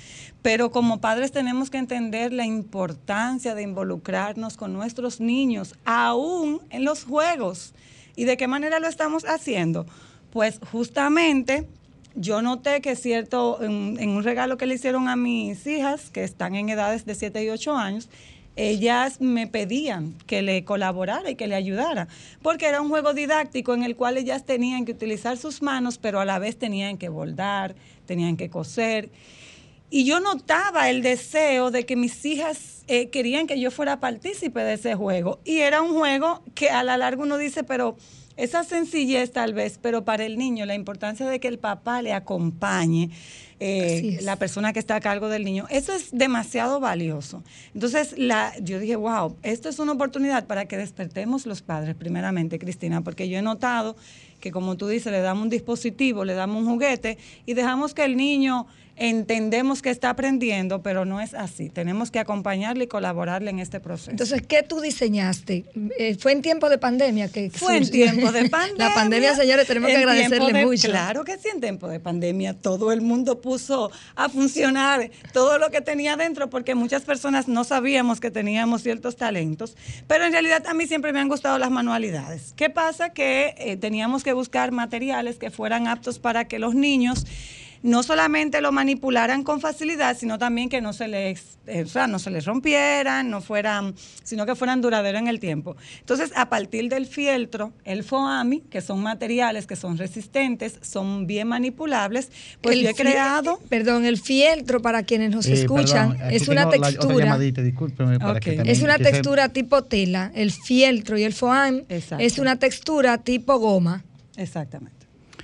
Pero 0.44 0.72
como 0.72 1.02
padres 1.02 1.32
tenemos 1.32 1.70
que 1.70 1.80
entender 1.80 2.32
la 2.34 2.46
importancia 2.46 3.56
de 3.56 3.64
involucrarnos 3.64 4.58
con 4.58 4.74
nuestros 4.74 5.20
niños, 5.20 5.76
aún 5.86 6.62
en 6.70 6.86
los 6.86 7.04
juegos. 7.04 7.74
¿Y 8.16 8.26
de 8.26 8.38
qué 8.38 8.48
manera 8.48 8.80
lo 8.80 8.88
estamos 8.88 9.26
haciendo? 9.26 9.88
Pues 10.32 10.60
justamente 10.72 11.68
yo 12.16 12.44
noté 12.44 12.82
que 12.82 12.96
cierto, 12.96 13.58
en, 13.64 13.98
en, 14.00 14.10
un 14.10 14.24
regalo 14.24 14.58
que 14.58 14.68
le 14.68 14.76
hicieron 14.76 15.08
a 15.10 15.16
mis 15.16 15.66
hijas, 15.66 16.12
que 16.12 16.24
están 16.24 16.54
en 16.54 16.70
edades 16.70 17.06
de 17.06 17.16
7 17.16 17.44
y 17.44 17.50
8 17.50 17.76
años, 17.76 18.08
ellas 18.56 19.20
me 19.20 19.48
pedían 19.48 20.16
que 20.28 20.42
le 20.42 20.64
colaborara 20.64 21.32
y 21.32 21.36
que 21.36 21.48
le 21.48 21.56
ayudara, 21.56 22.08
porque 22.42 22.68
era 22.68 22.82
un 22.82 22.90
juego 22.90 23.14
didáctico 23.14 23.74
en 23.74 23.84
el 23.84 23.96
cual 23.96 24.18
ellas 24.18 24.46
tenían 24.46 24.86
que 24.86 24.92
utilizar 24.92 25.38
sus 25.38 25.62
manos, 25.62 25.98
pero 25.98 26.20
a 26.20 26.26
la 26.26 26.40
vez 26.40 26.58
tenían 26.58 26.98
que 26.98 27.10
bordar, 27.10 27.76
tenían 28.06 28.38
que 28.38 28.50
coser. 28.50 29.10
Y 29.90 30.06
yo 30.06 30.20
notaba 30.20 30.90
el 30.90 31.04
deseo 31.04 31.70
de 31.70 31.86
que 31.86 31.96
mis 31.96 32.26
hijas 32.26 32.84
eh, 32.88 33.10
querían 33.10 33.46
que 33.46 33.60
yo 33.60 33.70
fuera 33.70 34.00
partícipe 34.00 34.60
de 34.62 34.74
ese 34.74 34.96
juego. 34.96 35.40
Y 35.46 35.60
era 35.60 35.84
un 35.84 35.94
juego 35.94 36.42
que 36.56 36.70
a 36.72 36.84
la 36.84 36.98
larga 36.98 37.22
uno 37.22 37.38
dice, 37.38 37.64
pero 37.64 37.96
esa 38.36 38.64
sencillez 38.64 39.32
tal 39.32 39.54
vez, 39.54 39.80
pero 39.80 40.04
para 40.06 40.26
el 40.26 40.38
niño 40.40 40.66
la 40.66 40.74
importancia 40.74 41.28
de 41.28 41.40
que 41.40 41.48
el 41.48 41.60
papá 41.60 42.02
le 42.02 42.14
acompañe, 42.14 43.12
eh, 43.66 44.20
la 44.24 44.36
persona 44.36 44.74
que 44.74 44.80
está 44.80 44.98
a 44.98 45.00
cargo 45.00 45.30
del 45.30 45.46
niño, 45.46 45.68
eso 45.70 45.94
es 45.94 46.10
demasiado 46.12 46.82
valioso. 46.82 47.44
Entonces, 47.74 48.14
la, 48.18 48.54
yo 48.60 48.78
dije, 48.78 48.98
wow, 48.98 49.38
esto 49.42 49.70
es 49.70 49.80
una 49.80 49.94
oportunidad 49.94 50.48
para 50.48 50.66
que 50.66 50.76
despertemos 50.76 51.46
los 51.46 51.62
padres, 51.62 51.96
primeramente, 51.96 52.60
Cristina, 52.60 53.00
porque 53.00 53.30
yo 53.30 53.40
he 53.40 53.42
notado 53.42 53.96
que, 54.42 54.52
como 54.52 54.76
tú 54.76 54.90
dices, 54.90 55.14
le 55.14 55.22
damos 55.22 55.44
un 55.44 55.50
dispositivo, 55.50 56.26
le 56.26 56.34
damos 56.34 56.62
un 56.62 56.70
juguete 56.74 57.18
y 57.46 57.54
dejamos 57.54 57.94
que 57.94 58.04
el 58.04 58.18
niño 58.18 58.68
entendemos 58.96 59.82
que 59.82 59.90
está 59.90 60.12
aprendiendo, 60.12 60.82
pero 60.82 61.06
no 61.06 61.20
es 61.20 61.34
así. 61.34 61.70
Tenemos 61.70 62.12
que 62.12 62.20
acompañarle 62.20 62.86
y 62.86 62.88
colaborarle 62.88 63.50
en 63.50 63.60
este 63.60 63.80
proceso. 63.80 64.12
Entonces, 64.12 64.42
¿qué 64.42 64.64
tú 64.64 64.82
diseñaste? 64.82 65.66
Eh, 65.98 66.16
¿Fue 66.20 66.32
en 66.32 66.42
tiempo 66.42 66.70
de 66.70 66.78
pandemia 66.78 67.32
que 67.32 67.50
Fue 67.50 67.78
en 67.78 67.90
tiempo 67.90 68.32
de 68.32 68.50
pandemia. 68.50 68.90
La 68.90 68.94
pandemia, 68.94 69.36
señores, 69.36 69.68
tenemos 69.68 69.90
que 69.90 69.98
agradecerle 69.98 70.54
de, 70.54 70.66
mucho. 70.66 70.90
Claro 70.90 71.24
que 71.24 71.38
sí, 71.38 71.50
en 71.54 71.62
tiempo 71.62 71.88
de 71.88 72.00
pandemia 72.00 72.54
todo 72.54 72.92
el 72.92 73.02
mundo 73.02 73.42
puso 73.42 73.92
a 74.16 74.30
funcionar 74.30 75.10
todo 75.32 75.58
lo 75.58 75.70
que 75.72 75.82
tenía 75.82 76.16
dentro 76.16 76.50
porque 76.50 76.76
muchas 76.76 77.04
personas 77.04 77.48
no 77.48 77.64
sabíamos 77.64 78.20
que 78.20 78.32
teníamos 78.32 78.84
ciertos 78.84 79.16
talentos, 79.16 79.76
pero 80.08 80.26
en 80.26 80.32
realidad 80.32 80.66
a 80.68 80.74
mí 80.74 80.86
siempre 80.88 81.14
me 81.14 81.20
han 81.20 81.30
gustado 81.30 81.58
las 81.58 81.72
manualidades. 81.72 82.54
¿Qué 82.56 82.70
pasa? 82.70 83.10
Que 83.10 83.56
eh, 83.58 83.78
teníamos 83.78 84.24
que 84.24 84.34
buscar 84.34 84.72
materiales 84.72 85.38
que 85.38 85.50
fueran 85.50 85.88
aptos 85.88 86.20
para 86.20 86.46
que 86.46 86.60
los 86.60 86.76
niños 86.76 87.26
no 87.84 88.02
solamente 88.02 88.62
lo 88.62 88.72
manipularan 88.72 89.44
con 89.44 89.60
facilidad, 89.60 90.18
sino 90.18 90.38
también 90.38 90.70
que 90.70 90.82
no 90.82 90.94
se 90.94 91.10
les, 91.10 91.58
eh, 91.68 91.84
o 91.84 91.88
sea, 91.88 92.08
no 92.08 92.18
se 92.18 92.32
les 92.32 92.46
rompieran, 92.46 93.30
no 93.30 93.42
fueran, 93.42 93.94
sino 94.24 94.46
que 94.46 94.56
fueran 94.56 94.82
duraderos 94.82 95.22
en 95.22 95.28
el 95.28 95.40
tiempo. 95.40 95.76
Entonces, 96.00 96.32
a 96.36 96.50
partir 96.50 96.88
del 96.90 97.06
fieltro, 97.06 97.74
el 97.84 98.04
foami, 98.04 98.62
que 98.62 98.82
son 98.82 99.04
materiales 99.04 99.68
que 99.68 99.76
son 99.76 99.98
resistentes, 99.98 100.80
son 100.82 101.28
bien 101.28 101.50
manipulables, 101.50 102.32
pues 102.62 102.78
el 102.78 102.84
yo 102.84 102.90
he 102.90 102.94
creado. 102.94 103.60
Perdón, 103.70 104.06
el 104.06 104.18
fieltro 104.18 104.82
para 104.82 105.04
quienes 105.04 105.32
nos 105.32 105.46
eh, 105.48 105.54
escuchan 105.54 106.14
perdón, 106.14 106.32
es 106.32 106.48
una 106.48 106.70
textura. 106.70 107.38
okay. 108.32 108.62
es 108.66 108.82
una 108.82 108.98
textura 108.98 109.50
tipo 109.50 109.84
tela. 109.84 110.32
El 110.34 110.52
fieltro 110.52 111.18
y 111.18 111.24
el 111.24 111.34
foam 111.34 111.84
es 111.90 112.40
una 112.40 112.58
textura 112.58 113.18
tipo 113.18 113.60
goma. 113.60 114.06
Exactamente. 114.38 115.03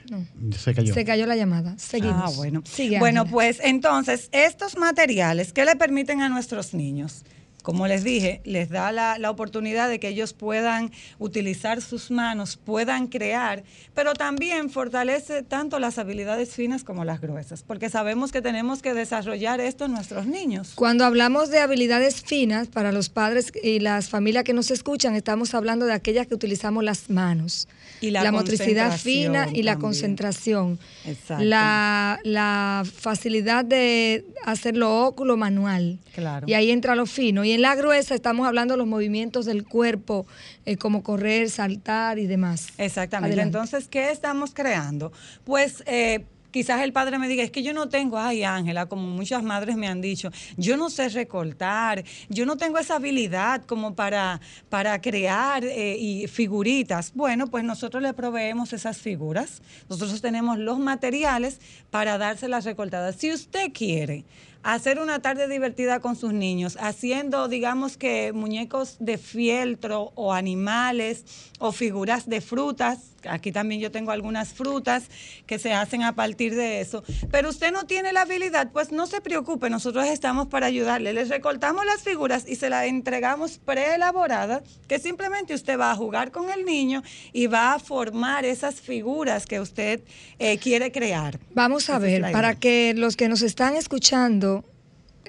No. 0.10 0.26
Se 0.58 0.74
cayó. 0.74 0.94
Se 0.94 1.06
cayó 1.06 1.26
la 1.26 1.36
llamada. 1.36 1.78
Seguimos. 1.78 2.34
Ah, 2.34 2.36
bueno. 2.36 2.64
Sigue, 2.66 3.00
bueno, 3.00 3.26
pues 3.26 3.60
entonces, 3.64 4.30
estos 4.32 4.78
materiales, 4.78 5.54
¿qué 5.54 5.66
le 5.66 5.76
permiten 5.76 6.22
a 6.22 6.30
nuestros 6.30 6.74
niños? 6.74 7.24
Como 7.62 7.88
les 7.88 8.04
dije, 8.04 8.42
les 8.46 8.70
da 8.70 8.92
la, 8.92 9.18
la, 9.18 9.30
oportunidad 9.30 9.90
de 9.90 10.00
que 10.00 10.08
ellos 10.08 10.34
puedan 10.34 10.92
utilizar 11.18 11.82
sus 11.82 12.10
manos, 12.10 12.56
puedan 12.56 13.08
crear, 13.08 13.64
pero 13.94 14.14
también 14.14 14.70
fortalece 14.70 15.44
tanto 15.44 15.78
las 15.78 15.98
habilidades 15.98 16.56
finas 16.56 16.86
como 16.86 17.04
las 17.04 17.20
gruesas, 17.20 17.64
porque 17.64 17.90
sabemos 17.90 18.32
que 18.32 18.42
tenemos 18.42 18.82
que 18.82 18.94
desarrollar 18.94 19.60
esto 19.60 19.86
en 19.86 19.92
nuestros 19.92 20.26
niños. 20.26 20.72
Cuando 20.76 21.04
hablamos 21.04 21.50
de 21.50 21.60
habilidades 21.60 22.22
finas, 22.22 22.70
para 22.70 22.94
los 22.94 23.10
padres 23.10 23.52
y 23.62 23.80
las 23.80 24.10
familias 24.10 24.46
que 24.46 24.54
nos 24.54 24.72
escuchan, 24.72 25.16
estamos 25.16 25.54
hablando 25.54 25.86
de 25.86 25.94
aquellas 25.94 26.28
que 26.28 26.36
utilizamos 26.36 26.84
las 26.84 27.10
manos. 27.10 27.68
Y 28.02 28.12
la, 28.12 28.24
la 28.24 28.32
motricidad 28.32 28.98
fina 28.98 29.48
y 29.52 29.64
la 29.64 29.78
concentración. 29.78 30.80
Exacto. 31.06 31.44
La, 31.44 32.20
la, 32.24 32.84
facilidad 32.86 33.66
de 33.66 34.26
hacerlo 34.46 35.06
óculo 35.06 35.38
manual. 35.38 36.00
Claro. 36.14 36.48
Y 36.48 36.54
ahí 36.54 36.72
entra 36.72 36.96
lo 36.96 37.06
fino. 37.06 37.44
Y 37.44 37.52
en 37.52 37.62
la 37.62 37.76
gruesa 37.76 38.16
estamos 38.16 38.48
hablando 38.48 38.74
de 38.74 38.78
los 38.78 38.88
movimientos 38.88 39.46
del 39.46 39.66
cuerpo, 39.66 40.26
eh, 40.66 40.78
como 40.78 41.04
correr, 41.04 41.50
saltar 41.50 42.20
y 42.20 42.28
demás. 42.28 42.68
Exactamente. 42.78 43.34
Adelante. 43.34 43.58
Entonces, 43.58 43.88
¿qué 43.88 44.12
estamos 44.12 44.54
creando? 44.54 45.12
Pues 45.44 45.84
eh, 45.86 46.26
quizás 46.52 46.82
el 46.82 46.94
padre 46.94 47.20
me 47.20 47.28
diga, 47.28 47.44
es 47.44 47.52
que 47.52 47.64
yo 47.64 47.74
no 47.74 47.90
tengo, 47.90 48.18
ay 48.18 48.44
Ángela, 48.44 48.88
como 48.88 49.08
muchas 49.08 49.44
madres 49.44 49.76
me 49.76 49.88
han 49.88 50.02
dicho, 50.02 50.32
yo 50.58 50.78
no 50.78 50.90
sé 50.90 51.10
recortar, 51.10 52.04
yo 52.30 52.46
no 52.46 52.58
tengo 52.58 52.78
esa 52.78 52.96
habilidad 52.96 53.64
como 53.66 53.96
para, 53.96 54.42
para 54.70 55.02
crear 55.02 55.64
eh, 55.66 55.98
y 55.98 56.28
figuritas. 56.28 57.12
Bueno, 57.14 57.48
pues 57.48 57.64
nosotros 57.64 58.02
le 58.04 58.14
proveemos 58.14 58.74
esas 58.74 58.98
figuras, 58.98 59.62
nosotros 59.90 60.22
tenemos 60.22 60.58
los 60.58 60.80
materiales 60.80 61.60
para 61.90 62.18
dárselas 62.18 62.66
recortadas. 62.66 63.16
Si 63.16 63.32
usted 63.32 63.72
quiere 63.74 64.26
hacer 64.64 65.00
una 65.00 65.22
tarde 65.22 65.48
divertida 65.48 66.00
con 66.00 66.16
sus 66.16 66.34
niños, 66.34 66.78
haciendo, 66.82 67.48
digamos 67.48 67.98
que 67.98 68.34
muñecos 68.34 68.98
de 69.00 69.18
fieltro 69.18 70.12
o 70.16 70.34
animales 70.34 71.24
o 71.60 71.72
figuras 71.72 72.28
de 72.28 72.42
frutas. 72.42 73.00
Aquí 73.30 73.52
también 73.52 73.82
yo 73.82 73.92
tengo 73.92 74.12
algunas 74.12 74.54
frutas 74.54 75.10
que 75.46 75.60
se 75.60 75.74
hacen 75.74 76.04
a 76.04 76.16
partir 76.16 76.56
de 76.56 76.80
eso. 76.80 77.04
Pero 77.32 77.50
usted 77.50 77.72
no 77.74 77.86
tiene 77.86 78.14
la 78.14 78.22
habilidad, 78.22 78.72
pues 78.72 78.92
no 78.92 79.08
se 79.08 79.20
preocupe, 79.20 79.70
nosotros 79.70 80.08
estamos 80.08 80.48
para 80.48 80.68
ayudarle. 80.68 81.12
Les 81.12 81.28
recortamos 81.28 81.86
las 81.86 82.02
figuras 82.02 82.46
y 82.48 82.56
se 82.56 82.70
las 82.70 82.86
entregamos 82.86 83.60
preelaboradas, 83.60 84.64
que 84.88 85.00
simplemente 85.00 85.54
usted 85.54 85.78
va 85.78 85.92
a 85.92 85.96
jugar 85.96 86.32
con 86.32 86.50
el 86.50 86.66
niño 86.66 87.04
y 87.34 87.48
va 87.48 87.74
a 87.74 87.80
formar 87.80 88.46
esas 88.46 88.76
figuras 88.76 89.46
que 89.46 89.60
usted 89.60 90.02
eh, 90.38 90.58
quiere 90.58 90.92
crear. 90.92 91.40
Vamos 91.54 91.90
a 91.90 91.98
Esa 91.98 92.08
es 92.08 92.22
ver, 92.22 92.32
para 92.32 92.56
que 92.56 92.94
los 92.96 93.18
que 93.18 93.28
nos 93.28 93.42
están 93.42 93.76
escuchando 93.76 94.59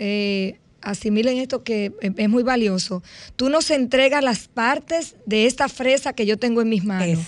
eh, 0.03 0.59
asimilen 0.83 1.37
esto 1.37 1.63
que 1.63 1.93
es 2.01 2.29
muy 2.31 2.43
valioso. 2.43 3.03
Tú 3.37 3.51
nos 3.51 3.71
entregas 3.71 4.25
las 4.25 4.49
partes 4.49 5.15
de 5.27 5.45
esta 5.47 5.69
fresa 5.69 6.15
que 6.15 6.25
yo 6.25 6.39
tengo 6.39 6.63
en 6.63 6.71
mis 6.71 6.85
manos. 6.85 7.19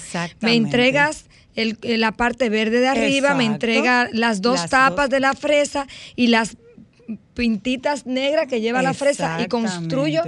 Me 0.41 0.55
entregas 0.55 1.27
el- 1.55 1.77
eh, 1.83 1.99
la 1.99 2.13
parte 2.13 2.49
verde 2.49 2.81
de 2.81 2.89
arriba, 2.89 3.35
me 3.35 3.45
entrega 3.45 4.09
las 4.13 4.41
dos 4.41 4.59
Las 4.63 4.71
tapas 4.71 4.97
dos. 5.09 5.11
de 5.11 5.21
la 5.21 5.35
fresa 5.35 5.87
y 6.17 6.29
las 6.29 6.57
pintitas 7.35 8.07
negras 8.07 8.47
que 8.47 8.61
lleva 8.61 8.81
la 8.83 8.95
fresa 8.95 9.37
y 9.43 9.49
construyo. 9.49 10.23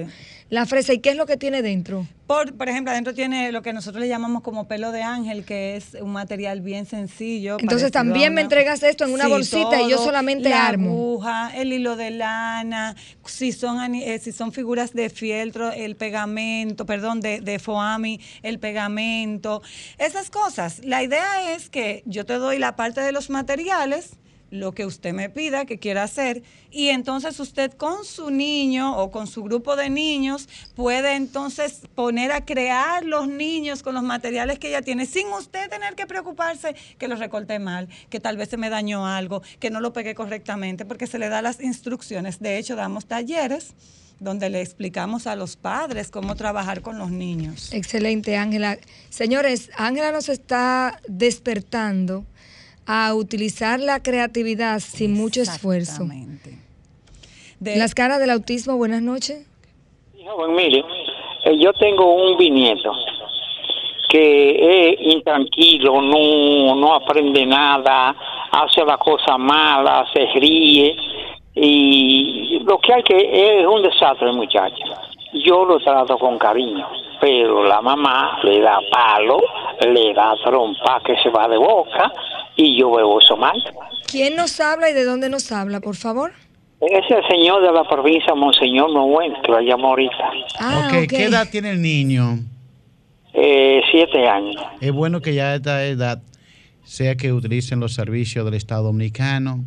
La 0.51 0.67
fresa. 0.67 0.93
¿Y 0.93 0.99
qué 1.01 1.11
es 1.11 1.17
lo 1.17 1.27
que 1.27 1.37
tiene 1.37 1.63
dentro? 1.63 2.07
Por, 2.27 2.55
por 2.55 2.69
ejemplo, 2.71 2.91
adentro 2.91 3.13
tiene 3.13 3.53
lo 3.53 3.61
que 3.61 3.73
nosotros 3.75 4.01
le 4.01 4.09
llamamos 4.09 4.43
como 4.43 4.67
pelo 4.67 4.93
de 4.93 5.03
ángel, 5.03 5.45
que 5.45 5.77
es 5.77 5.95
un 6.01 6.13
material 6.13 6.63
bien 6.63 6.87
sencillo. 6.87 7.59
Entonces 7.61 7.93
también 7.93 8.33
me 8.33 8.41
entregas 8.41 8.83
esto 8.83 9.05
en 9.05 9.13
una 9.13 9.25
Sí, 9.25 9.31
bolsita 9.31 9.83
y 9.83 9.91
yo 9.91 9.99
solamente 9.99 10.49
la 10.49 10.67
armo. 10.69 10.89
aguja, 10.91 11.51
el 11.55 11.73
hilo 11.73 11.97
de 11.97 12.11
lana, 12.13 12.97
si 13.27 13.53
son, 13.53 13.95
eh, 13.95 14.19
si 14.21 14.33
son 14.33 14.53
figuras 14.53 14.95
de 14.95 15.11
fieltro, 15.11 15.71
el 15.71 15.97
pegamento, 15.97 16.87
perdón, 16.87 17.21
de, 17.21 17.41
de 17.43 17.59
foami, 17.59 18.21
el 18.43 18.59
pegamento, 18.59 19.61
esas 19.99 20.31
cosas. 20.31 20.81
La 20.83 21.03
idea 21.03 21.53
es 21.55 21.69
que 21.69 22.03
yo 22.07 22.25
te 22.25 22.35
doy 22.35 22.59
la 22.59 22.75
parte 22.75 23.03
de 23.03 23.13
los 23.13 23.29
materiales, 23.29 24.13
lo 24.55 24.73
que 24.73 24.87
usted 24.87 25.13
me 25.13 25.29
pida 25.31 25.65
que 25.65 25.79
quiera 25.79 26.05
hacer 26.05 26.43
y 26.71 26.89
entonces 26.89 27.39
usted 27.41 27.73
con 27.73 28.05
su 28.05 28.31
niño 28.31 28.97
o 28.97 29.11
con 29.11 29.27
su 29.27 29.43
grupo 29.43 29.75
de 29.75 29.91
niños 29.91 30.49
puede 30.77 31.17
entonces 31.17 31.83
poner 31.95 32.31
a 32.31 32.45
crear 32.45 33.05
los 33.05 33.27
niños 33.27 33.83
con 33.83 33.95
los 33.95 34.05
materiales 34.05 34.61
que 34.61 34.69
ella 34.69 34.83
tiene 34.83 35.07
sin 35.07 35.27
usted 35.29 35.69
tener 35.69 35.97
que 35.97 36.07
preocuparse 36.07 36.77
que 36.99 37.09
los 37.09 37.19
recorté 37.19 37.59
mal, 37.59 37.89
que 38.11 38.21
tal 38.21 38.37
vez 38.37 38.49
se 38.49 38.57
me 38.57 38.71
dañó 38.71 39.07
algo, 39.07 39.43
que 39.59 39.71
no 39.71 39.81
lo 39.81 39.93
pegué 39.93 40.15
correctamente, 40.15 40.85
porque 40.85 41.09
se 41.09 41.19
le 41.19 41.29
da 41.29 41.43
las 41.43 41.61
instrucciones. 41.61 42.39
De 42.39 42.59
hecho, 42.59 42.77
damos 42.77 43.07
talleres 43.07 43.75
donde 44.21 44.51
le 44.51 44.61
explicamos 44.61 45.27
a 45.27 45.35
los 45.35 45.57
padres 45.57 46.13
cómo 46.13 46.37
trabajar 46.37 46.81
con 46.81 46.99
los 46.99 47.11
niños. 47.11 47.73
Excelente, 47.73 48.37
Ángela. 48.37 48.79
Señores, 49.11 49.71
Ángela 49.77 50.13
nos 50.13 50.29
está 50.29 51.01
despertando 51.09 52.25
a 52.87 53.15
utilizar 53.15 53.81
la 53.81 54.03
creatividad 54.03 54.81
sin 54.81 55.15
mucho 55.15 55.41
esfuerzo. 55.43 56.05
De- 57.61 57.77
Las 57.77 57.95
caras 57.95 58.19
del 58.21 58.31
autismo, 58.31 58.77
buenas 58.77 59.03
noches. 59.03 59.47
Joven, 60.25 60.55
mire, 60.55 60.85
eh, 61.45 61.59
yo 61.59 61.73
tengo 61.75 62.15
un 62.15 62.37
bisnieto 62.37 62.93
que 64.09 64.91
es 64.93 65.01
intranquilo, 65.01 66.01
no, 66.01 66.75
no 66.77 66.95
aprende 66.95 67.45
nada, 67.47 68.15
hace 68.53 68.85
la 68.85 68.97
cosa 68.99 69.37
mala, 69.39 70.07
se 70.13 70.27
ríe 70.39 70.95
y 71.55 72.59
lo 72.65 72.79
que 72.79 72.93
hay 72.95 73.03
que 73.03 73.61
es 73.61 73.67
un 73.67 73.83
desastre, 73.83 74.33
muchacho. 74.33 74.77
Yo 75.45 75.65
lo 75.65 75.79
trato 75.81 76.17
con 76.19 76.39
cariño, 76.39 76.87
pero 77.21 77.65
la 77.65 77.81
mamá 77.81 78.39
le 78.45 78.61
da 78.61 78.79
palo, 78.91 79.41
le 79.85 80.15
da 80.15 80.35
trompa 80.45 81.01
que 81.05 81.17
se 81.23 81.29
va 81.31 81.49
de 81.49 81.57
boca 81.59 82.13
y 82.57 82.79
yo 82.79 82.91
veo 82.93 83.21
eso 83.21 83.37
mal. 83.37 83.63
¿Quién 84.11 84.37
nos 84.37 84.61
habla 84.61 84.91
y 84.91 84.93
de 84.93 85.05
dónde 85.05 85.29
nos 85.29 85.51
habla, 85.53 85.81
por 85.81 85.97
favor? 85.97 86.33
Es 86.81 87.05
el 87.11 87.27
señor 87.29 87.63
de 87.63 87.73
la 87.73 87.89
provincia, 87.89 88.35
Monseñor 88.35 88.93
Noel, 88.93 89.33
que 89.43 89.51
lo 89.51 89.61
llamó 89.61 89.89
ahorita, 89.89 90.31
Ah. 90.61 90.89
¿qué 91.09 91.25
edad 91.25 91.49
tiene 91.51 91.71
el 91.71 91.81
niño? 91.83 92.39
eh, 93.37 93.81
siete 93.91 94.29
años. 94.29 94.63
Es 94.81 94.93
bueno 94.93 95.21
que 95.21 95.35
ya 95.35 95.49
a 95.51 95.55
esta 95.57 95.85
edad 95.87 96.23
sea 96.85 97.17
que 97.17 97.33
utilicen 97.33 97.81
los 97.81 97.93
servicios 97.95 98.45
del 98.45 98.55
Estado 98.55 98.85
Dominicano. 98.85 99.65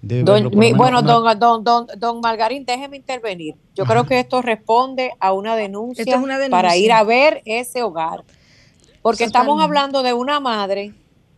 Debe 0.00 0.22
Don- 0.22 0.44
verlo 0.44 0.50
mi- 0.58 0.72
bueno, 0.72 1.00
una- 1.00 1.12
don, 1.12 1.38
don, 1.38 1.64
don, 1.64 1.86
don 1.98 2.20
Margarín, 2.20 2.64
déjeme 2.64 2.96
intervenir. 2.96 3.56
Yo 3.74 3.84
creo 3.84 4.06
que 4.06 4.18
esto 4.20 4.40
responde 4.40 5.10
a 5.20 5.32
una 5.34 5.54
denuncia, 5.54 6.00
Esto 6.02 6.14
es 6.16 6.22
una 6.22 6.38
denuncia. 6.38 6.50
para 6.62 6.76
ir 6.76 6.92
a 6.92 7.02
ver 7.02 7.42
ese 7.44 7.82
hogar. 7.82 8.22
Porque 9.02 9.24
estamos 9.24 9.62
hablando 9.62 10.02
de 10.02 10.14
una 10.14 10.40
madre 10.40 10.92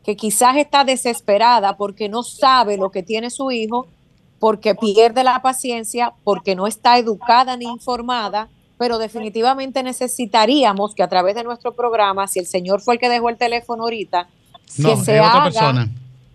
que 0.04 0.16
quizás 0.16 0.56
está 0.56 0.84
desesperada 0.84 1.76
porque 1.76 2.08
no 2.08 2.22
sabe 2.22 2.76
lo 2.76 2.90
que 2.90 3.02
tiene 3.02 3.30
su 3.30 3.50
hijo, 3.50 3.86
porque 4.38 4.74
pierde 4.74 5.22
la 5.22 5.40
paciencia, 5.40 6.12
porque 6.24 6.56
no 6.56 6.66
está 6.66 6.98
educada 6.98 7.56
ni 7.56 7.66
informada, 7.66 8.48
pero 8.78 8.98
definitivamente 8.98 9.82
necesitaríamos 9.84 10.94
que 10.94 11.04
a 11.04 11.08
través 11.08 11.36
de 11.36 11.44
nuestro 11.44 11.72
programa, 11.72 12.26
si 12.26 12.40
el 12.40 12.46
señor 12.46 12.80
fue 12.80 12.94
el 12.94 13.00
que 13.00 13.08
dejó 13.08 13.28
el 13.28 13.38
teléfono 13.38 13.84
ahorita, 13.84 14.28
No, 14.78 14.88
que 14.88 14.94
es 14.94 15.04
se 15.04 15.20
otra 15.20 15.30
haga 15.30 15.44
persona. 15.44 15.88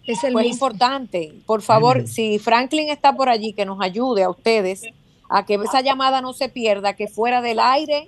Es 0.05 0.23
el 0.23 0.31
pues 0.31 0.45
mismo. 0.45 0.53
importante, 0.67 1.33
por 1.45 1.61
favor, 1.61 2.07
si 2.07 2.39
Franklin 2.39 2.89
está 2.89 3.13
por 3.13 3.27
allí, 3.27 3.51
que 3.51 3.65
nos 3.65 3.81
ayude 3.81 4.23
a 4.23 4.29
ustedes 4.29 4.83
a 5.29 5.45
que 5.45 5.55
esa 5.55 5.81
llamada 5.81 6.21
no 6.21 6.31
se 6.31 6.47
pierda, 6.47 6.93
que 6.93 7.09
fuera 7.09 7.41
del 7.41 7.59
aire, 7.59 8.07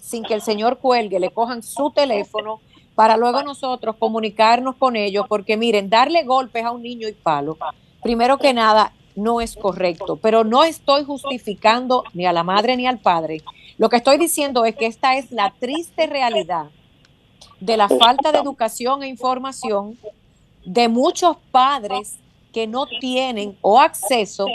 sin 0.00 0.24
que 0.24 0.34
el 0.34 0.42
señor 0.42 0.78
cuelgue, 0.78 1.20
le 1.20 1.30
cojan 1.30 1.62
su 1.62 1.92
teléfono 1.92 2.60
para 2.96 3.16
luego 3.16 3.42
nosotros 3.42 3.94
comunicarnos 3.98 4.74
con 4.76 4.96
ellos, 4.96 5.26
porque 5.28 5.56
miren, 5.56 5.88
darle 5.88 6.24
golpes 6.24 6.64
a 6.64 6.72
un 6.72 6.82
niño 6.82 7.06
y 7.06 7.12
palo, 7.12 7.58
primero 8.02 8.38
que 8.38 8.52
nada, 8.52 8.92
no 9.14 9.40
es 9.40 9.54
correcto, 9.54 10.16
pero 10.16 10.44
no 10.44 10.64
estoy 10.64 11.04
justificando 11.04 12.04
ni 12.14 12.26
a 12.26 12.32
la 12.32 12.42
madre 12.42 12.76
ni 12.76 12.86
al 12.86 12.98
padre. 12.98 13.42
Lo 13.78 13.88
que 13.90 13.96
estoy 13.96 14.16
diciendo 14.16 14.64
es 14.64 14.74
que 14.74 14.86
esta 14.86 15.16
es 15.16 15.30
la 15.30 15.54
triste 15.58 16.06
realidad 16.06 16.70
de 17.60 17.76
la 17.76 17.88
falta 17.88 18.32
de 18.32 18.38
educación 18.38 19.02
e 19.02 19.08
información 19.08 19.98
de 20.64 20.88
muchos 20.88 21.36
padres 21.50 22.18
que 22.52 22.66
no 22.66 22.86
tienen 22.86 23.56
o 23.60 23.78
acceso 23.78 24.46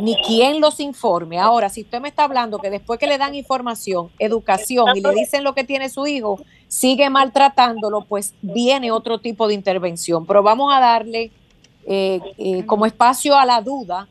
ni 0.00 0.16
quien 0.16 0.60
los 0.60 0.80
informe. 0.80 1.38
Ahora, 1.38 1.68
si 1.68 1.82
usted 1.82 2.00
me 2.00 2.08
está 2.08 2.24
hablando 2.24 2.58
que 2.58 2.70
después 2.70 2.98
que 2.98 3.06
le 3.06 3.18
dan 3.18 3.34
información, 3.34 4.10
educación 4.18 4.96
y 4.96 5.00
le 5.00 5.14
dicen 5.14 5.44
lo 5.44 5.54
que 5.54 5.64
tiene 5.64 5.88
su 5.88 6.06
hijo, 6.06 6.40
sigue 6.68 7.08
maltratándolo, 7.10 8.02
pues 8.02 8.34
viene 8.42 8.90
otro 8.90 9.18
tipo 9.18 9.48
de 9.48 9.54
intervención. 9.54 10.26
Pero 10.26 10.42
vamos 10.42 10.72
a 10.74 10.80
darle 10.80 11.30
eh, 11.86 12.20
eh, 12.38 12.66
como 12.66 12.86
espacio 12.86 13.36
a 13.36 13.46
la 13.46 13.60
duda 13.60 14.08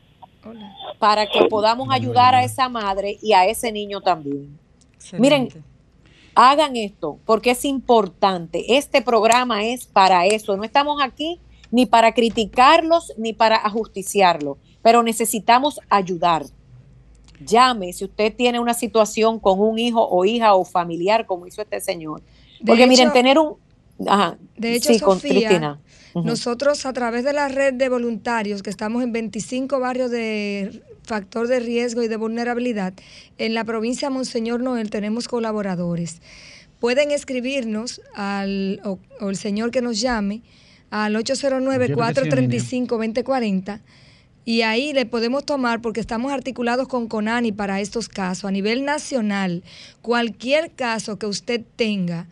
para 0.98 1.26
que 1.26 1.44
podamos 1.46 1.88
ayudar 1.90 2.34
a 2.34 2.44
esa 2.44 2.68
madre 2.68 3.18
y 3.22 3.32
a 3.32 3.46
ese 3.46 3.70
niño 3.70 4.00
también. 4.00 4.58
Miren, 5.18 5.48
hagan 6.34 6.76
esto 6.76 7.18
porque 7.24 7.52
es 7.52 7.64
importante. 7.64 8.76
Este 8.76 9.02
programa 9.02 9.64
es 9.64 9.86
para 9.86 10.26
eso. 10.26 10.56
No 10.56 10.64
estamos 10.64 11.00
aquí 11.02 11.40
ni 11.70 11.86
para 11.86 12.12
criticarlos 12.12 13.12
ni 13.16 13.32
para 13.32 13.56
ajusticiarlos, 13.56 14.58
pero 14.82 15.02
necesitamos 15.02 15.80
ayudar. 15.88 16.44
Llame 17.44 17.92
si 17.92 18.04
usted 18.04 18.34
tiene 18.34 18.60
una 18.60 18.74
situación 18.74 19.38
con 19.38 19.60
un 19.60 19.78
hijo 19.78 20.06
o 20.06 20.24
hija 20.24 20.54
o 20.54 20.64
familiar, 20.64 21.26
como 21.26 21.46
hizo 21.46 21.62
este 21.62 21.80
señor. 21.80 22.22
Porque 22.64 22.86
miren, 22.86 23.12
tener 23.12 23.38
un... 23.38 23.56
Ajá, 24.06 24.38
De 24.56 24.74
hecho, 24.74 24.92
sí, 24.92 25.00
con 25.00 25.20
Sofía. 25.20 25.78
Nosotros 26.14 26.84
a 26.84 26.92
través 26.92 27.24
de 27.24 27.32
la 27.32 27.48
red 27.48 27.72
de 27.74 27.88
voluntarios, 27.88 28.62
que 28.62 28.70
estamos 28.70 29.02
en 29.02 29.12
25 29.12 29.80
barrios 29.80 30.10
de 30.10 30.82
factor 31.04 31.48
de 31.48 31.58
riesgo 31.58 32.02
y 32.02 32.08
de 32.08 32.16
vulnerabilidad, 32.16 32.92
en 33.38 33.54
la 33.54 33.64
provincia 33.64 34.08
de 34.08 34.14
Monseñor 34.14 34.60
Noel 34.60 34.90
tenemos 34.90 35.26
colaboradores. 35.26 36.20
Pueden 36.80 37.12
escribirnos 37.12 38.02
al, 38.14 38.82
o, 38.84 38.98
o 39.20 39.30
el 39.30 39.36
señor 39.36 39.70
que 39.70 39.80
nos 39.80 40.00
llame 40.00 40.42
al 40.90 41.16
809-435-2040 41.16 43.80
y 44.44 44.62
ahí 44.62 44.92
le 44.92 45.06
podemos 45.06 45.44
tomar, 45.44 45.80
porque 45.80 46.00
estamos 46.00 46.32
articulados 46.32 46.88
con 46.88 47.08
CONANI 47.08 47.52
para 47.52 47.80
estos 47.80 48.08
casos, 48.08 48.44
a 48.44 48.50
nivel 48.50 48.84
nacional, 48.84 49.62
cualquier 50.00 50.70
caso 50.72 51.18
que 51.18 51.26
usted 51.26 51.62
tenga 51.76 52.26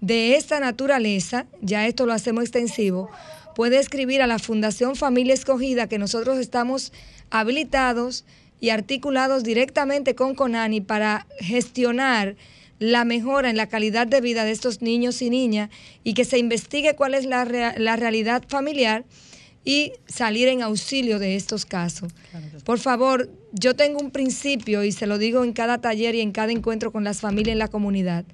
de 0.00 0.36
esta 0.36 0.60
naturaleza, 0.60 1.46
ya 1.62 1.86
esto 1.86 2.04
lo 2.04 2.12
hacemos 2.12 2.44
extensivo, 2.44 3.08
puede 3.54 3.78
escribir 3.78 4.20
a 4.20 4.26
la 4.26 4.38
Fundación 4.38 4.96
Familia 4.96 5.32
Escogida 5.32 5.88
que 5.88 5.98
nosotros 5.98 6.38
estamos 6.38 6.92
habilitados 7.30 8.24
y 8.60 8.68
articulados 8.68 9.44
directamente 9.44 10.14
con 10.14 10.34
CONANI 10.34 10.82
para 10.82 11.26
gestionar 11.38 12.36
la 12.78 13.04
mejora 13.04 13.48
en 13.48 13.56
la 13.56 13.68
calidad 13.68 14.06
de 14.06 14.20
vida 14.20 14.44
de 14.44 14.50
estos 14.50 14.82
niños 14.82 15.22
y 15.22 15.30
niñas 15.30 15.70
y 16.02 16.12
que 16.14 16.24
se 16.24 16.38
investigue 16.38 16.96
cuál 16.96 17.14
es 17.14 17.24
la, 17.24 17.44
la 17.44 17.96
realidad 17.96 18.42
familiar 18.48 19.04
y 19.64 19.92
salir 20.06 20.48
en 20.48 20.62
auxilio 20.62 21.18
de 21.18 21.36
estos 21.36 21.64
casos. 21.64 22.12
Por 22.64 22.78
favor, 22.78 23.30
yo 23.52 23.74
tengo 23.74 23.98
un 23.98 24.10
principio 24.10 24.84
y 24.84 24.92
se 24.92 25.06
lo 25.06 25.18
digo 25.18 25.42
en 25.42 25.52
cada 25.52 25.80
taller 25.80 26.14
y 26.14 26.20
en 26.20 26.32
cada 26.32 26.52
encuentro 26.52 26.92
con 26.92 27.04
las 27.04 27.20
familias 27.20 27.52
en 27.54 27.58
la 27.58 27.68
comunidad. 27.68 28.24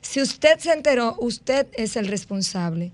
Si 0.00 0.20
usted 0.20 0.58
se 0.58 0.72
enteró, 0.72 1.16
usted 1.20 1.68
es 1.74 1.96
el 1.96 2.08
responsable. 2.08 2.92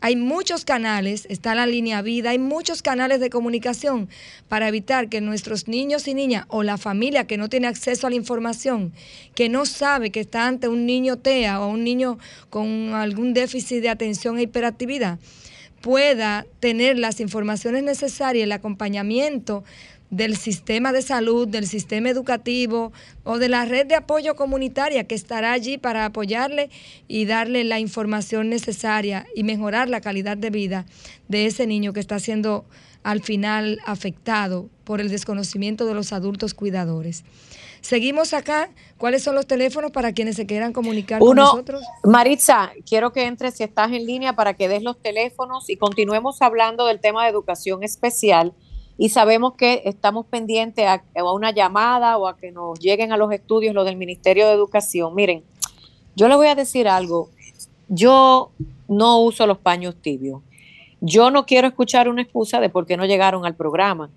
Hay 0.00 0.14
muchos 0.14 0.64
canales, 0.64 1.26
está 1.28 1.56
la 1.56 1.66
línea 1.66 2.02
vida, 2.02 2.30
hay 2.30 2.38
muchos 2.38 2.82
canales 2.82 3.18
de 3.18 3.30
comunicación 3.30 4.08
para 4.46 4.68
evitar 4.68 5.08
que 5.08 5.20
nuestros 5.20 5.66
niños 5.66 6.06
y 6.06 6.14
niñas 6.14 6.46
o 6.48 6.62
la 6.62 6.78
familia 6.78 7.26
que 7.26 7.36
no 7.36 7.48
tiene 7.48 7.66
acceso 7.66 8.06
a 8.06 8.10
la 8.10 8.16
información, 8.16 8.92
que 9.34 9.48
no 9.48 9.66
sabe 9.66 10.10
que 10.10 10.20
está 10.20 10.46
ante 10.46 10.68
un 10.68 10.86
niño 10.86 11.16
TEA 11.16 11.60
o 11.60 11.68
un 11.68 11.82
niño 11.82 12.18
con 12.48 12.94
algún 12.94 13.34
déficit 13.34 13.82
de 13.82 13.88
atención 13.88 14.38
e 14.38 14.42
hiperactividad, 14.42 15.18
pueda 15.80 16.46
tener 16.60 16.98
las 16.98 17.20
informaciones 17.20 17.82
necesarias, 17.82 18.44
el 18.44 18.52
acompañamiento 18.52 19.64
del 20.10 20.36
sistema 20.36 20.92
de 20.92 21.02
salud, 21.02 21.46
del 21.46 21.66
sistema 21.66 22.08
educativo 22.08 22.92
o 23.24 23.38
de 23.38 23.48
la 23.48 23.64
red 23.64 23.86
de 23.86 23.94
apoyo 23.94 24.36
comunitaria 24.36 25.04
que 25.04 25.14
estará 25.14 25.52
allí 25.52 25.76
para 25.76 26.06
apoyarle 26.06 26.70
y 27.08 27.26
darle 27.26 27.64
la 27.64 27.78
información 27.78 28.48
necesaria 28.48 29.26
y 29.34 29.44
mejorar 29.44 29.88
la 29.88 30.00
calidad 30.00 30.36
de 30.36 30.50
vida 30.50 30.86
de 31.28 31.46
ese 31.46 31.66
niño 31.66 31.92
que 31.92 32.00
está 32.00 32.18
siendo 32.18 32.64
al 33.02 33.22
final 33.22 33.80
afectado 33.84 34.68
por 34.84 35.00
el 35.00 35.10
desconocimiento 35.10 35.86
de 35.86 35.94
los 35.94 36.12
adultos 36.12 36.54
cuidadores. 36.54 37.24
Seguimos 37.80 38.34
acá. 38.34 38.70
¿Cuáles 38.96 39.22
son 39.22 39.34
los 39.34 39.46
teléfonos 39.46 39.90
para 39.90 40.12
quienes 40.12 40.36
se 40.36 40.46
quieran 40.46 40.72
comunicar 40.72 41.20
con 41.20 41.36
nosotros? 41.36 41.82
Maritza, 42.04 42.72
quiero 42.88 43.12
que 43.12 43.26
entres 43.26 43.54
si 43.54 43.62
estás 43.62 43.92
en 43.92 44.06
línea 44.06 44.34
para 44.34 44.54
que 44.54 44.68
des 44.68 44.82
los 44.82 45.00
teléfonos 45.00 45.70
y 45.70 45.76
continuemos 45.76 46.42
hablando 46.42 46.86
del 46.86 47.00
tema 47.00 47.24
de 47.24 47.30
educación 47.30 47.82
especial. 47.82 48.52
Y 48.96 49.10
sabemos 49.10 49.54
que 49.54 49.82
estamos 49.84 50.26
pendientes 50.26 50.84
a, 50.86 51.04
a 51.16 51.32
una 51.32 51.52
llamada 51.52 52.18
o 52.18 52.26
a 52.26 52.36
que 52.36 52.50
nos 52.50 52.80
lleguen 52.80 53.12
a 53.12 53.16
los 53.16 53.32
estudios 53.32 53.74
lo 53.74 53.84
del 53.84 53.96
Ministerio 53.96 54.48
de 54.48 54.54
Educación. 54.54 55.14
Miren, 55.14 55.44
yo 56.16 56.26
le 56.26 56.34
voy 56.34 56.48
a 56.48 56.56
decir 56.56 56.88
algo. 56.88 57.30
Yo 57.88 58.50
no 58.88 59.20
uso 59.20 59.46
los 59.46 59.58
paños 59.58 59.94
tibios. 60.02 60.42
Yo 61.00 61.30
no 61.30 61.46
quiero 61.46 61.68
escuchar 61.68 62.08
una 62.08 62.22
excusa 62.22 62.58
de 62.58 62.70
por 62.70 62.86
qué 62.86 62.96
no 62.96 63.06
llegaron 63.06 63.46
al 63.46 63.54
programa. 63.54 64.10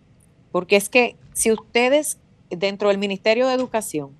Porque 0.51 0.75
es 0.75 0.89
que 0.89 1.15
si 1.33 1.51
ustedes 1.51 2.17
dentro 2.51 2.89
del 2.89 2.97
Ministerio 2.97 3.47
de 3.47 3.53
Educación, 3.53 4.11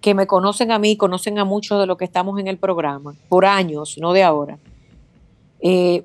que 0.00 0.14
me 0.14 0.26
conocen 0.26 0.70
a 0.70 0.78
mí, 0.78 0.96
conocen 0.96 1.38
a 1.38 1.44
muchos 1.44 1.80
de 1.80 1.86
los 1.86 1.96
que 1.96 2.04
estamos 2.04 2.38
en 2.38 2.46
el 2.46 2.58
programa, 2.58 3.14
por 3.28 3.44
años, 3.44 3.96
no 3.98 4.12
de 4.12 4.22
ahora. 4.22 4.58
Eh, 5.60 6.04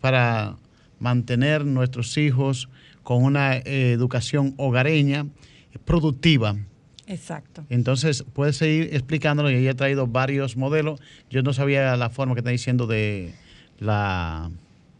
para 0.00 0.56
mantener 1.04 1.64
nuestros 1.66 2.16
hijos 2.16 2.68
con 3.02 3.22
una 3.22 3.56
eh, 3.58 3.92
educación 3.92 4.54
hogareña 4.56 5.26
productiva. 5.84 6.56
Exacto. 7.06 7.64
Entonces, 7.68 8.24
puede 8.32 8.54
seguir 8.54 8.88
explicándolo 8.94 9.50
y 9.50 9.56
ella 9.56 9.72
ha 9.72 9.74
traído 9.74 10.06
varios 10.06 10.56
modelos. 10.56 11.00
Yo 11.28 11.42
no 11.42 11.52
sabía 11.52 11.94
la 11.96 12.08
forma 12.08 12.34
que 12.34 12.40
está 12.40 12.50
diciendo 12.50 12.86
de 12.86 13.34
la 13.78 14.50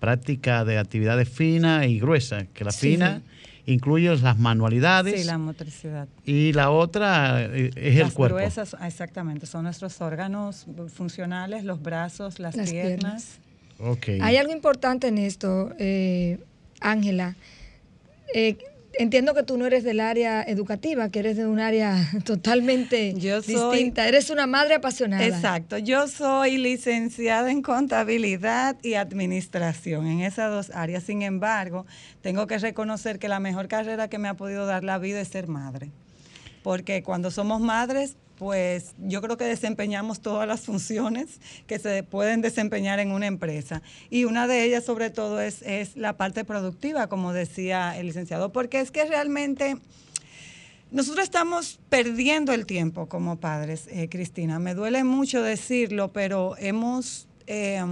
práctica 0.00 0.66
de 0.66 0.76
actividades 0.78 1.28
fina 1.30 1.86
y 1.86 1.98
gruesa, 1.98 2.44
que 2.52 2.64
la 2.64 2.72
Sí, 2.72 2.90
fina 2.92 3.22
incluye 3.64 4.14
las 4.18 4.38
manualidades 4.38 5.18
Sí, 5.22 5.26
la 5.26 5.38
motricidad. 5.38 6.06
y 6.26 6.52
la 6.52 6.68
otra 6.70 7.42
eh, 7.46 7.70
es 7.74 7.96
Las 7.96 8.08
el 8.10 8.14
cuerpo. 8.14 8.36
gruesas, 8.36 8.76
exactamente, 8.84 9.46
son 9.46 9.62
nuestros 9.64 9.98
órganos 10.02 10.66
funcionales, 10.94 11.64
los 11.64 11.80
brazos, 11.82 12.38
las, 12.38 12.54
Las 12.56 12.70
piernas. 12.70 13.38
Ok. 13.78 14.08
Hay 14.20 14.36
algo 14.36 14.52
importante 14.52 15.08
en 15.08 15.18
esto, 15.18 15.72
eh, 15.78 16.38
Ángela. 16.80 17.36
Eh, 18.34 18.56
entiendo 18.98 19.34
que 19.34 19.42
tú 19.42 19.58
no 19.58 19.66
eres 19.66 19.82
del 19.84 20.00
área 20.00 20.42
educativa, 20.42 21.08
que 21.08 21.18
eres 21.18 21.36
de 21.36 21.46
un 21.46 21.58
área 21.60 21.96
totalmente 22.24 23.14
Yo 23.14 23.42
soy- 23.42 23.54
distinta. 23.54 24.06
Eres 24.08 24.30
una 24.30 24.46
madre 24.46 24.74
apasionada. 24.74 25.26
Exacto, 25.26 25.78
yo 25.78 26.06
soy 26.08 26.56
licenciada 26.58 27.50
en 27.50 27.62
contabilidad 27.62 28.76
y 28.82 28.94
administración, 28.94 30.06
en 30.06 30.20
esas 30.20 30.50
dos 30.50 30.70
áreas. 30.76 31.02
Sin 31.04 31.22
embargo, 31.22 31.86
tengo 32.22 32.46
que 32.46 32.58
reconocer 32.58 33.18
que 33.18 33.28
la 33.28 33.40
mejor 33.40 33.68
carrera 33.68 34.08
que 34.08 34.18
me 34.18 34.28
ha 34.28 34.34
podido 34.34 34.66
dar 34.66 34.84
la 34.84 34.98
vida 34.98 35.20
es 35.20 35.28
ser 35.28 35.48
madre. 35.48 35.90
Porque 36.62 37.02
cuando 37.02 37.30
somos 37.30 37.60
madres, 37.60 38.16
pues 38.38 38.94
yo 38.98 39.22
creo 39.22 39.36
que 39.36 39.44
desempeñamos 39.44 40.20
todas 40.20 40.46
las 40.48 40.62
funciones 40.62 41.40
que 41.66 41.78
se 41.78 42.02
pueden 42.02 42.40
desempeñar 42.40 42.98
en 43.00 43.12
una 43.12 43.26
empresa. 43.26 43.82
Y 44.10 44.24
una 44.24 44.46
de 44.46 44.64
ellas, 44.64 44.84
sobre 44.84 45.10
todo, 45.10 45.40
es, 45.40 45.62
es 45.62 45.96
la 45.96 46.16
parte 46.16 46.44
productiva, 46.44 47.08
como 47.08 47.32
decía 47.32 47.98
el 47.98 48.06
licenciado, 48.06 48.52
porque 48.52 48.80
es 48.80 48.90
que 48.90 49.04
realmente 49.04 49.76
nosotros 50.90 51.24
estamos 51.24 51.80
perdiendo 51.88 52.52
el 52.52 52.66
tiempo 52.66 53.08
como 53.08 53.40
padres, 53.40 53.88
eh, 53.90 54.08
Cristina. 54.08 54.58
Me 54.58 54.74
duele 54.74 55.02
mucho 55.02 55.42
decirlo, 55.42 56.12
pero 56.12 56.54
hemos, 56.58 57.26
eh, 57.46 57.82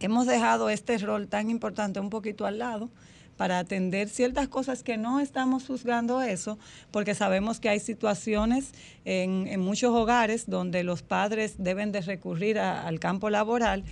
hemos 0.00 0.26
dejado 0.26 0.70
este 0.70 0.96
rol 0.98 1.28
tan 1.28 1.50
importante 1.50 2.00
un 2.00 2.08
poquito 2.08 2.46
al 2.46 2.58
lado 2.58 2.90
para 3.36 3.58
atender 3.58 4.08
ciertas 4.08 4.48
cosas 4.48 4.82
que 4.82 4.96
no 4.96 5.20
estamos 5.20 5.66
juzgando 5.66 6.22
eso, 6.22 6.58
porque 6.90 7.14
sabemos 7.14 7.60
que 7.60 7.68
hay 7.68 7.80
situaciones 7.80 8.72
en, 9.04 9.60
muchos 9.60 9.94
hogares 9.94 10.48
donde 10.48 10.84
los 10.84 11.02
padres 11.02 11.54
deben 11.58 11.92
de 11.92 12.00
recurrir 12.00 12.58
al 12.58 13.00
campo 13.00 13.30
laboral 13.30 13.84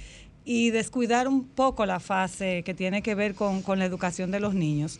y 0.44 0.70
descuidar 0.70 1.28
un 1.28 1.44
poco 1.44 1.86
la 1.86 2.00
fase 2.00 2.62
que 2.64 2.74
tiene 2.74 3.02
que 3.02 3.14
ver 3.14 3.34
con 3.34 3.78
la 3.78 3.84
educación 3.84 4.30
de 4.30 4.40
los 4.40 4.54
niños. 4.54 4.98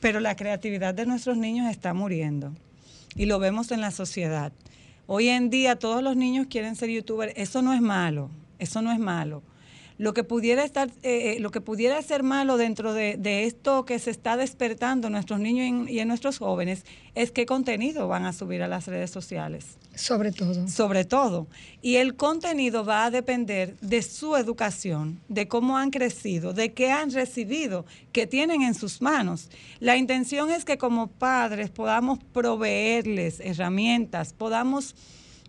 Pero 0.00 0.20
la 0.20 0.36
creatividad 0.36 0.94
de 0.94 1.06
nuestros 1.06 1.36
niños 1.36 1.70
está 1.70 1.94
muriendo 1.94 2.52
y 3.14 3.26
lo 3.26 3.38
vemos 3.38 3.70
en 3.70 3.80
la 3.80 3.90
sociedad. 3.90 4.52
Hoy 5.06 5.28
en 5.28 5.50
día 5.50 5.76
todos 5.76 6.02
los 6.02 6.16
niños 6.16 6.46
quieren 6.48 6.76
ser 6.76 6.90
youtubers. 6.90 7.32
Eso 7.36 7.62
no 7.62 7.72
es 7.72 7.80
malo, 7.80 8.30
eso 8.58 8.82
no 8.82 8.92
es 8.92 8.98
malo. 8.98 9.42
Lo 10.02 10.14
que 10.14 10.24
pudiera 10.24 10.64
estar, 10.64 10.88
eh, 11.04 11.36
eh, 11.36 11.40
lo 11.40 11.52
que 11.52 11.60
pudiera 11.60 12.02
ser 12.02 12.24
malo 12.24 12.56
dentro 12.56 12.92
de, 12.92 13.16
de 13.16 13.44
esto 13.44 13.84
que 13.84 14.00
se 14.00 14.10
está 14.10 14.36
despertando 14.36 15.06
en 15.06 15.12
nuestros 15.12 15.38
niños 15.38 15.64
y 15.64 15.68
en, 15.68 15.88
y 15.88 15.98
en 16.00 16.08
nuestros 16.08 16.38
jóvenes 16.38 16.84
es 17.14 17.30
qué 17.30 17.46
contenido 17.46 18.08
van 18.08 18.24
a 18.24 18.32
subir 18.32 18.64
a 18.64 18.66
las 18.66 18.88
redes 18.88 19.12
sociales 19.12 19.78
Sobre 19.94 20.32
todo. 20.32 20.66
sobre 20.66 21.04
todo. 21.04 21.46
Y 21.82 21.96
el 21.96 22.16
contenido 22.16 22.84
va 22.84 23.04
a 23.04 23.10
depender 23.12 23.76
de 23.80 24.02
su 24.02 24.34
educación, 24.36 25.20
de 25.28 25.46
cómo 25.46 25.76
han 25.76 25.90
crecido, 25.90 26.52
de 26.52 26.72
qué 26.72 26.90
han 26.90 27.12
recibido, 27.12 27.84
qué 28.10 28.26
tienen 28.26 28.62
en 28.62 28.74
sus 28.74 29.02
manos. 29.02 29.50
La 29.78 29.96
intención 29.96 30.50
es 30.50 30.64
que 30.64 30.78
como 30.78 31.08
padres 31.08 31.70
podamos 31.70 32.18
proveerles 32.32 33.38
herramientas, 33.38 34.32
podamos 34.32 34.96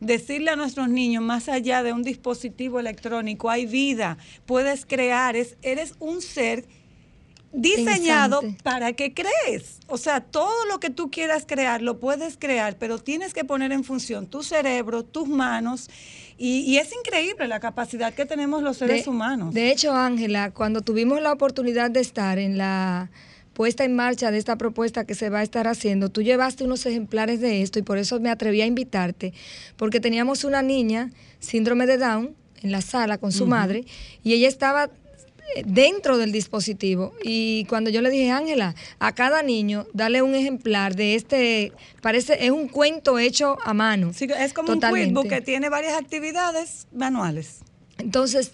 decirle 0.04 0.52
a 0.52 0.56
nuestros 0.56 0.90
niños, 0.90 1.24
más 1.24 1.50
allá 1.50 1.84
de 1.84 1.94
un 1.94 2.04
dispositivo 2.04 2.80
electrónico, 2.80 3.50
hay 3.50 3.66
vida, 3.66 4.18
puedes 4.46 4.86
crear, 4.86 5.36
es, 5.36 5.58
eres 5.62 5.96
un 6.00 6.22
ser 6.22 6.66
diseñado 7.54 8.42
Pensante. 8.42 8.64
para 8.64 8.94
que 8.94 9.14
crees. 9.14 9.80
O 9.88 9.98
sea, 9.98 10.22
todo 10.22 10.66
lo 10.68 10.80
que 10.80 10.90
tú 10.90 11.12
quieras 11.12 11.46
crear 11.48 11.82
lo 11.82 12.00
puedes 12.00 12.38
crear, 12.38 12.78
pero 12.78 12.98
tienes 12.98 13.34
que 13.34 13.44
poner 13.44 13.72
en 13.72 13.84
función 13.84 14.28
tu 14.28 14.44
cerebro, 14.44 15.04
tus 15.04 15.28
manos. 15.28 15.90
Y, 16.38 16.62
y 16.62 16.78
es 16.78 16.92
increíble 16.94 17.48
la 17.48 17.60
capacidad 17.60 18.14
que 18.14 18.26
tenemos 18.26 18.64
los 18.64 18.78
seres 18.78 19.06
de, 19.06 19.10
humanos. 19.10 19.54
De 19.54 19.72
hecho, 19.72 19.94
Ángela, 19.94 20.52
cuando 20.52 20.82
tuvimos 20.82 21.22
la 21.22 21.32
oportunidad 21.32 21.92
de 21.92 22.00
estar 22.00 22.40
en 22.40 22.58
la 22.58 23.12
puesta 23.54 23.84
en 23.84 23.96
marcha 23.96 24.32
de 24.32 24.38
esta 24.38 24.58
propuesta 24.58 25.06
que 25.06 25.16
se 25.16 25.30
va 25.30 25.40
a 25.40 25.44
estar 25.44 25.68
haciendo, 25.68 26.10
tú 26.10 26.22
llevaste 26.22 26.64
unos 26.64 26.86
ejemplares 26.86 27.40
de 27.40 27.62
esto 27.62 27.80
y 27.80 27.84
por 27.84 27.98
eso 27.98 28.20
me 28.20 28.30
atreví 28.30 28.62
a 28.62 28.66
invitarte, 28.66 29.34
porque 29.78 30.00
teníamos 30.00 30.44
una 30.44 30.62
niña, 30.62 31.12
síndrome 31.40 31.86
de 31.86 31.98
Down, 31.98 32.36
en 32.62 32.72
la 32.72 32.82
sala 32.82 33.18
con 33.18 33.32
su 33.32 33.46
madre, 33.46 33.86
y 34.24 34.34
ella 34.34 34.48
estaba 34.48 34.86
eh, 35.56 35.64
dentro 35.66 36.18
del 36.18 36.32
dispositivo. 36.32 37.14
Y 37.22 37.66
cuando 37.66 37.90
yo 37.90 38.02
le 38.02 38.10
dije, 38.10 38.32
Ángela, 38.32 38.74
a 39.00 39.14
cada 39.14 39.44
niño 39.44 39.86
dale 39.94 40.22
un 40.22 40.34
ejemplar 40.34 40.96
de 40.96 41.16
este, 41.16 41.74
parece, 42.02 42.46
es 42.46 42.52
un 42.52 42.70
cuento 42.70 43.20
hecho 43.20 43.58
a 43.66 43.74
mano. 43.74 44.14
Sí, 44.14 44.28
es 44.38 44.54
como 44.54 44.74
Totalmente. 44.74 45.10
un 45.10 45.24
quizbook 45.24 45.30
que 45.30 45.42
tiene 45.42 45.70
varias 45.70 46.00
actividades 46.00 46.88
manuales. 46.94 47.60
Entonces, 47.98 48.54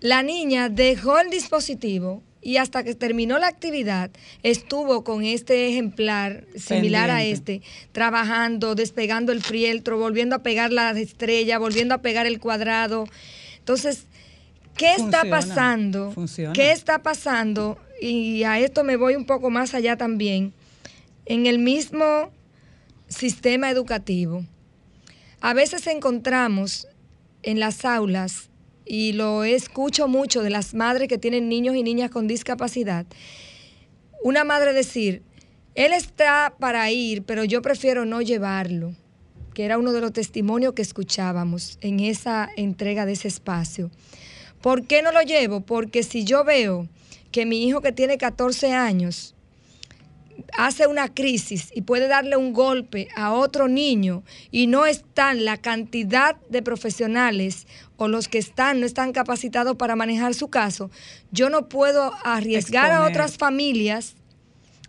la 0.00 0.22
niña 0.22 0.68
dejó 0.68 1.18
el 1.18 1.30
dispositivo 1.30 2.22
y 2.42 2.56
hasta 2.56 2.82
que 2.82 2.94
terminó 2.94 3.38
la 3.38 3.46
actividad 3.46 4.10
estuvo 4.42 5.04
con 5.04 5.24
este 5.24 5.68
ejemplar 5.68 6.44
similar 6.56 7.08
a 7.08 7.22
este, 7.22 7.62
trabajando, 7.92 8.74
despegando 8.74 9.30
el 9.30 9.42
fieltro, 9.42 9.96
volviendo 9.96 10.34
a 10.34 10.40
pegar 10.40 10.72
la 10.72 10.90
estrella, 10.90 11.58
volviendo 11.58 11.94
a 11.94 11.98
pegar 11.98 12.26
el 12.26 12.40
cuadrado. 12.40 13.04
Entonces, 13.58 14.06
¿qué 14.76 14.94
está 14.94 15.24
pasando? 15.30 16.10
funciona. 16.10 16.52
¿Qué 16.52 16.72
está 16.72 17.02
pasando? 17.02 17.78
Y 18.00 18.42
a 18.42 18.58
esto 18.58 18.82
me 18.82 18.96
voy 18.96 19.14
un 19.14 19.24
poco 19.24 19.48
más 19.48 19.72
allá 19.74 19.96
también. 19.96 20.52
En 21.24 21.46
el 21.46 21.60
mismo 21.60 22.32
sistema 23.06 23.70
educativo, 23.70 24.44
a 25.40 25.54
veces 25.54 25.86
encontramos 25.86 26.88
en 27.44 27.60
las 27.60 27.84
aulas, 27.84 28.48
y 28.84 29.12
lo 29.12 29.44
escucho 29.44 30.08
mucho 30.08 30.42
de 30.42 30.50
las 30.50 30.74
madres 30.74 31.08
que 31.08 31.18
tienen 31.18 31.48
niños 31.48 31.76
y 31.76 31.82
niñas 31.82 32.10
con 32.10 32.26
discapacidad, 32.26 33.06
una 34.22 34.44
madre 34.44 34.72
decir, 34.72 35.22
él 35.74 35.92
está 35.92 36.54
para 36.58 36.90
ir, 36.90 37.22
pero 37.22 37.44
yo 37.44 37.62
prefiero 37.62 38.04
no 38.04 38.20
llevarlo, 38.20 38.94
que 39.54 39.64
era 39.64 39.78
uno 39.78 39.92
de 39.92 40.00
los 40.00 40.12
testimonios 40.12 40.74
que 40.74 40.82
escuchábamos 40.82 41.78
en 41.80 42.00
esa 42.00 42.48
entrega 42.56 43.06
de 43.06 43.12
ese 43.12 43.28
espacio. 43.28 43.90
¿Por 44.60 44.86
qué 44.86 45.02
no 45.02 45.12
lo 45.12 45.22
llevo? 45.22 45.62
Porque 45.62 46.02
si 46.02 46.24
yo 46.24 46.44
veo 46.44 46.88
que 47.32 47.46
mi 47.46 47.66
hijo 47.66 47.80
que 47.80 47.92
tiene 47.92 48.18
14 48.18 48.72
años 48.72 49.34
hace 50.56 50.86
una 50.86 51.12
crisis 51.12 51.70
y 51.74 51.82
puede 51.82 52.08
darle 52.08 52.36
un 52.36 52.52
golpe 52.52 53.08
a 53.16 53.32
otro 53.32 53.68
niño 53.68 54.22
y 54.50 54.66
no 54.66 54.86
están 54.86 55.44
la 55.44 55.56
cantidad 55.56 56.36
de 56.48 56.62
profesionales 56.62 57.66
o 58.02 58.08
los 58.08 58.26
que 58.26 58.38
están 58.38 58.80
no 58.80 58.86
están 58.86 59.12
capacitados 59.12 59.76
para 59.76 59.94
manejar 59.94 60.34
su 60.34 60.48
caso, 60.48 60.90
yo 61.30 61.50
no 61.50 61.68
puedo 61.68 62.12
arriesgar 62.24 62.90
a 62.90 63.04
otras 63.06 63.38
familias, 63.38 64.16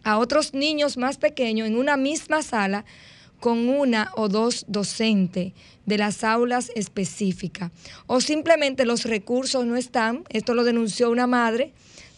a 0.03 0.17
otros 0.17 0.55
niños 0.55 0.97
más 0.97 1.17
pequeños 1.17 1.67
en 1.67 1.77
una 1.77 1.95
misma 1.95 2.41
sala 2.41 2.85
con 3.39 3.69
una 3.69 4.09
o 4.15 4.29
dos 4.29 4.65
docentes 4.67 5.53
de 5.85 5.97
las 5.99 6.23
aulas 6.23 6.71
específicas. 6.75 7.69
O 8.07 8.19
simplemente 8.19 8.83
los 8.83 9.03
recursos 9.03 9.63
no 9.63 9.75
están, 9.75 10.23
esto 10.29 10.55
lo 10.55 10.63
denunció 10.63 11.11
una 11.11 11.27
madre 11.27 11.71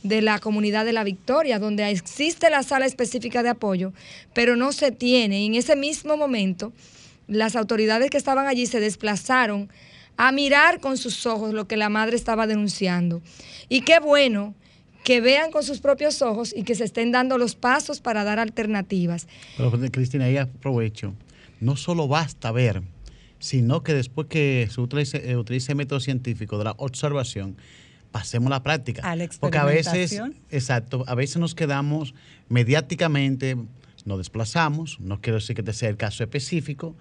de 0.03 0.21
la 0.21 0.39
comunidad 0.39 0.85
de 0.85 0.93
la 0.93 1.03
Victoria, 1.03 1.59
donde 1.59 1.89
existe 1.89 2.49
la 2.49 2.63
sala 2.63 2.85
específica 2.85 3.43
de 3.43 3.49
apoyo, 3.49 3.91
pero 4.33 4.55
no 4.55 4.71
se 4.71 4.91
tiene. 4.91 5.41
Y 5.41 5.47
en 5.47 5.55
ese 5.55 5.75
mismo 5.75 6.15
momento, 6.15 6.71
las 7.27 7.57
autoridades 7.57 8.09
que 8.11 8.17
estaban 8.17 8.47
allí 8.47 8.65
se 8.65 8.79
desplazaron 8.79 9.69
a 10.17 10.31
mirar 10.31 10.79
con 10.79 10.97
sus 10.97 11.25
ojos 11.25 11.53
lo 11.53 11.67
que 11.67 11.77
la 11.77 11.89
madre 11.89 12.15
estaba 12.15 12.47
denunciando. 12.47 13.21
Y 13.69 13.81
qué 13.81 13.99
bueno 13.99 14.55
que 15.03 15.21
vean 15.21 15.51
con 15.51 15.63
sus 15.63 15.81
propios 15.81 16.21
ojos 16.21 16.53
y 16.55 16.63
que 16.63 16.73
se 16.73 16.83
estén 16.83 17.11
dando 17.11 17.37
los 17.37 17.55
pasos 17.55 18.01
para 18.01 18.23
dar 18.23 18.39
alternativas. 18.39 19.27
Pero 19.55 19.71
Cristina, 19.91 20.25
ahí 20.25 20.37
aprovecho. 20.37 21.13
No 21.59 21.75
solo 21.75 22.07
basta 22.07 22.51
ver, 22.51 22.81
sino 23.39 23.83
que 23.83 23.93
después 23.93 24.27
que 24.27 24.67
se 24.71 24.81
utilice, 24.81 25.29
eh, 25.29 25.37
utilice 25.37 25.73
el 25.73 25.77
método 25.77 25.99
científico 25.99 26.57
de 26.57 26.63
la 26.65 26.73
observación, 26.77 27.55
pasemos 28.11 28.47
a 28.47 28.55
la 28.55 28.63
práctica. 28.63 29.03
A 29.03 29.15
la 29.15 29.29
Porque 29.39 29.59
a 29.59 29.65
veces, 29.65 30.19
exacto, 30.49 31.03
a 31.05 31.13
veces 31.13 31.37
nos 31.37 31.53
quedamos 31.53 32.15
mediáticamente, 32.49 33.57
nos 34.05 34.17
desplazamos, 34.17 34.99
no 34.99 35.21
quiero 35.21 35.35
decir 35.37 35.55
que 35.55 35.61
este 35.61 35.73
sea 35.73 35.89
el 35.89 35.97
caso 35.97 36.23
específico, 36.23 36.95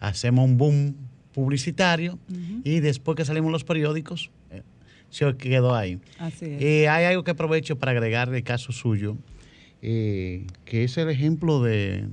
hacemos 0.00 0.46
un 0.46 0.56
boom 0.56 0.96
publicitario 1.32 2.18
y 2.64 2.80
después 2.80 3.16
que 3.16 3.24
salimos 3.24 3.52
los 3.52 3.64
periódicos, 3.64 4.30
eh, 4.50 4.62
se 5.10 5.36
quedó 5.36 5.74
ahí. 5.74 5.98
Así 6.18 6.44
es. 6.46 6.62
Eh, 6.62 6.88
hay 6.88 7.04
algo 7.06 7.24
que 7.24 7.30
aprovecho 7.32 7.78
para 7.78 7.92
agregar 7.92 8.32
el 8.34 8.42
caso 8.42 8.72
suyo, 8.72 9.16
eh, 9.82 10.46
que 10.64 10.84
es 10.84 10.96
el 10.98 11.08
ejemplo 11.08 11.62
de 11.62 12.06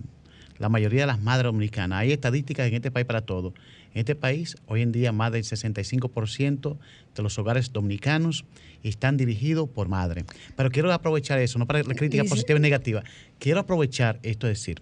la 0.57 0.69
mayoría 0.69 1.01
de 1.01 1.07
las 1.07 1.21
madres 1.21 1.45
dominicanas. 1.45 1.99
Hay 1.99 2.11
estadísticas 2.11 2.67
en 2.67 2.75
este 2.75 2.89
país 2.91 3.05
para 3.05 3.21
todo. 3.21 3.53
En 3.93 3.99
este 3.99 4.15
país, 4.15 4.55
hoy 4.67 4.81
en 4.81 4.91
día, 4.91 5.11
más 5.11 5.31
del 5.31 5.43
65% 5.43 6.77
de 7.15 7.23
los 7.23 7.37
hogares 7.39 7.71
dominicanos 7.73 8.45
están 8.83 9.17
dirigidos 9.17 9.69
por 9.69 9.87
madre. 9.87 10.23
Pero 10.55 10.69
quiero 10.69 10.91
aprovechar 10.93 11.39
eso, 11.39 11.57
no 11.59 11.65
para 11.65 11.81
la 11.83 11.93
crítica 11.95 12.23
Y- 12.23 12.27
positiva 12.27 12.59
y 12.59 12.61
negativa. 12.61 13.03
Quiero 13.39 13.59
aprovechar 13.59 14.19
esto, 14.23 14.47
es 14.47 14.59
decir, 14.59 14.81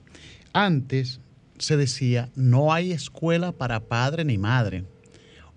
antes 0.53 1.19
se 1.57 1.77
decía, 1.77 2.29
no 2.35 2.73
hay 2.73 2.91
escuela 2.91 3.51
para 3.51 3.79
padre 3.81 4.25
ni 4.25 4.37
madre. 4.37 4.83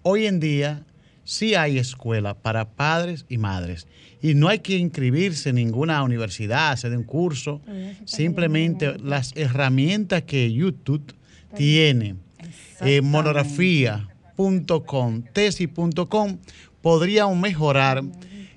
Hoy 0.02 0.26
en 0.26 0.40
día 0.40 0.84
sí 1.24 1.54
hay 1.54 1.78
escuela 1.78 2.34
para 2.34 2.70
padres 2.70 3.26
y 3.28 3.36
madres. 3.38 3.86
Y 4.22 4.34
no 4.34 4.48
hay 4.48 4.58
que 4.60 4.76
inscribirse 4.76 5.48
en 5.50 5.56
ninguna 5.56 6.02
universidad, 6.02 6.72
hacer 6.72 6.96
un 6.96 7.04
curso. 7.04 7.60
Simplemente 8.04 8.96
las 8.98 9.32
herramientas 9.36 10.22
que 10.22 10.50
YouTube 10.52 11.14
tiene, 11.54 12.14
eh, 12.80 13.02
monografía.com, 13.02 15.22
tesis.com, 15.32 16.38
podrían 16.80 17.40
mejorar 17.40 18.02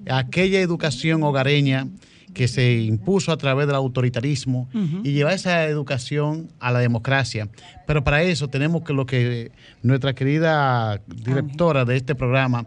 aquella 0.07 0.61
educación 0.61 1.23
hogareña 1.23 1.87
que 2.33 2.47
se 2.47 2.79
impuso 2.81 3.31
a 3.31 3.37
través 3.37 3.67
del 3.67 3.75
autoritarismo 3.75 4.69
y 5.03 5.11
llevar 5.11 5.33
esa 5.33 5.65
educación 5.65 6.49
a 6.59 6.71
la 6.71 6.79
democracia. 6.79 7.49
Pero 7.87 8.03
para 8.03 8.23
eso 8.23 8.47
tenemos 8.47 8.83
que 8.83 8.93
lo 8.93 9.05
que 9.05 9.51
nuestra 9.83 10.13
querida 10.13 11.01
directora 11.07 11.83
de 11.85 11.97
este 11.97 12.15
programa, 12.15 12.65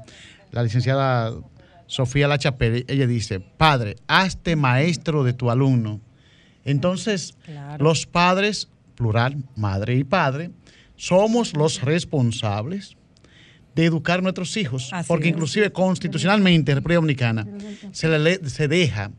la 0.53 0.63
licenciada 0.63 1.33
Sofía 1.87 2.29
Lachapelle, 2.29 2.85
ella 2.89 3.07
dice, 3.07 3.41
padre, 3.41 3.97
hazte 4.07 4.57
maestro 4.57 5.25
de 5.25 5.33
tu 5.33 5.51
alumno. 5.51 6.01
Entonces, 6.65 7.35
los 7.79 8.07
padres, 8.07 8.69
plural, 8.95 9.37
madre 9.57 9.97
y 9.97 10.05
padre, 10.05 10.51
somos 10.97 11.55
los 11.57 11.83
responsables 11.83 12.97
de 13.75 13.85
educar 13.87 14.21
a 14.21 14.23
nuestros 14.23 14.57
hijos, 14.57 14.91
Así 14.93 15.09
porque 15.09 15.29
es. 15.29 15.35
inclusive 15.35 15.73
constitucionalmente 15.73 16.71
en 16.73 16.77
República 16.77 16.97
Dominicana 17.01 17.47
se, 17.93 18.09
le, 18.09 18.19
le- 18.21 18.49
se 18.49 18.69
deja 18.69 19.11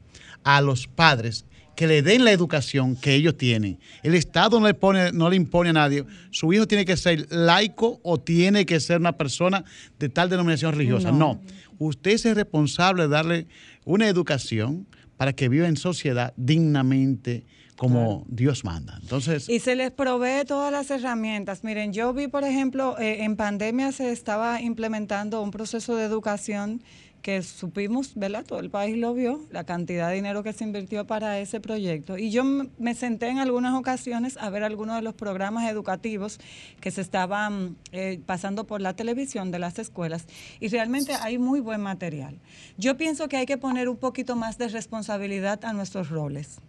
a 0.46 0.62
los 0.62 0.88
padres 0.88 1.44
que 1.76 1.88
le 1.88 2.02
den 2.02 2.24
la 2.24 2.32
educación 2.32 2.96
que 2.96 3.14
ellos 3.14 3.36
tienen. 3.36 3.80
El 4.02 4.16
Estado 4.16 4.60
no 4.60 4.68
le, 4.68 4.74
pone, 4.74 5.12
no 5.12 5.30
le 5.30 5.36
impone 5.36 5.72
a 5.72 5.74
nadie. 5.74 6.06
Su 6.32 6.54
hijo 6.54 6.68
tiene 6.68 6.86
que 6.86 6.96
ser 6.96 7.28
laico 7.30 8.00
o 8.02 8.18
tiene 8.18 8.66
que 8.66 8.80
ser 8.80 9.00
una 9.02 9.18
persona 9.18 9.66
de 10.00 10.08
tal 10.08 10.30
denominación 10.30 10.72
religiosa. 10.72 11.12
No. 11.12 11.42
Usted 11.78 12.12
es 12.12 12.26
el 12.26 12.36
responsable 12.36 13.04
de 13.04 13.10
darle 13.10 13.48
una 13.84 14.08
educación 14.08 14.88
para 15.18 15.34
que 15.34 15.50
viva 15.50 15.68
en 15.68 15.76
sociedad 15.76 16.34
dignamente 16.38 17.44
como 17.76 18.26
Dios 18.30 18.64
manda. 18.64 18.98
Entonces, 19.02 19.50
Y 19.50 19.60
se 19.60 19.76
les 19.76 19.92
provee 19.92 20.46
todas 20.48 20.72
las 20.72 20.90
herramientas. 20.92 21.64
Miren, 21.64 21.92
yo 21.92 22.14
vi, 22.14 22.28
por 22.28 22.46
ejemplo, 22.46 22.98
eh, 23.00 23.24
en 23.24 23.36
pandemia 23.36 23.92
se 23.92 24.12
estaba 24.12 24.62
implementando 24.62 25.42
un 25.42 25.52
proceso 25.52 25.96
de 25.98 26.06
educación 26.06 26.82
que 27.26 27.42
supimos, 27.42 28.14
¿verdad? 28.14 28.46
Todo 28.46 28.60
el 28.60 28.70
país 28.70 28.96
lo 28.96 29.16
vio, 29.16 29.48
la 29.50 29.64
cantidad 29.64 30.10
de 30.10 30.14
dinero 30.14 30.44
que 30.44 30.54
se 30.54 30.64
invirtió 30.64 31.08
para 31.08 31.40
ese 31.40 31.60
proyecto. 31.60 32.20
Y 32.20 32.30
yo 32.30 32.44
me 32.44 32.94
senté 32.94 33.30
en 33.30 33.40
algunas 33.40 33.74
ocasiones 33.74 34.38
a 34.38 34.52
ver 34.52 34.64
algunos 34.64 34.98
de 34.98 35.02
los 35.02 35.16
programas 35.16 35.68
educativos 35.68 36.40
que 36.80 36.92
se 36.92 37.02
estaban 37.02 37.78
eh, 37.92 38.20
pasando 38.28 38.68
por 38.68 38.80
la 38.80 38.96
televisión 38.96 39.50
de 39.50 39.58
las 39.58 39.80
escuelas 39.80 40.28
y 40.60 40.68
realmente 40.68 41.14
hay 41.16 41.40
muy 41.40 41.62
buen 41.62 41.82
material. 41.82 42.38
Yo 42.78 42.96
pienso 42.96 43.28
que 43.28 43.38
hay 43.38 43.48
que 43.48 43.58
poner 43.58 43.90
un 43.90 43.98
poquito 43.98 44.36
más 44.36 44.60
de 44.60 44.68
responsabilidad 44.68 45.66
a 45.66 45.74
nuestros 45.74 46.12
roles, 46.12 46.60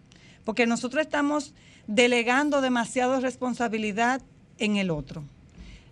porque 0.43 0.65
nosotros 0.65 1.03
estamos 1.03 1.53
delegando 1.85 2.61
demasiado 2.61 3.19
responsabilidad 3.19 4.23
en 4.57 4.77
el 4.77 4.89
otro. 4.89 5.23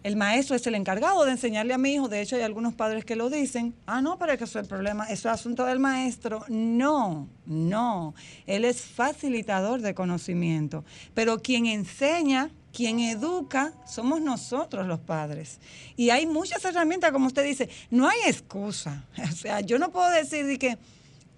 El 0.06 0.18
maestro 0.18 0.56
es 0.56 0.68
el 0.68 0.76
encargado 0.76 1.26
de 1.26 1.32
enseñarle 1.32 1.74
a 1.74 1.80
mi 1.80 1.96
hijo. 1.96 2.08
De 2.08 2.22
hecho, 2.22 2.36
hay 2.36 2.44
algunos 2.44 2.76
padres 2.76 3.06
que 3.06 3.16
lo 3.16 3.32
dicen. 3.32 3.74
Ah, 3.88 4.04
no, 4.04 4.20
pero 4.20 4.34
es 4.34 4.38
que 4.38 4.44
eso 4.44 4.60
es 4.60 4.66
el 4.66 4.70
problema. 4.70 5.06
Eso 5.06 5.30
es 5.30 5.34
asunto 5.34 5.66
del 5.66 5.80
maestro. 5.80 6.46
No, 6.48 7.28
no. 7.48 8.14
Él 8.46 8.66
es 8.66 8.82
facilitador 8.82 9.82
de 9.82 9.96
conocimiento. 9.96 10.86
Pero 11.16 11.42
quien 11.42 11.66
enseña, 11.66 12.52
quien 12.72 13.00
educa, 13.00 13.74
somos 13.88 14.22
nosotros 14.22 14.86
los 14.86 15.00
padres. 15.00 15.60
Y 15.96 16.12
hay 16.12 16.28
muchas 16.28 16.64
herramientas, 16.64 17.12
como 17.12 17.26
usted 17.26 17.44
dice. 17.44 17.68
No 17.90 18.08
hay 18.08 18.20
excusa. 18.28 19.06
O 19.24 19.36
sea, 19.36 19.62
yo 19.62 19.80
no 19.80 19.90
puedo 19.90 20.08
decir 20.12 20.46
de 20.46 20.60
que 20.60 20.78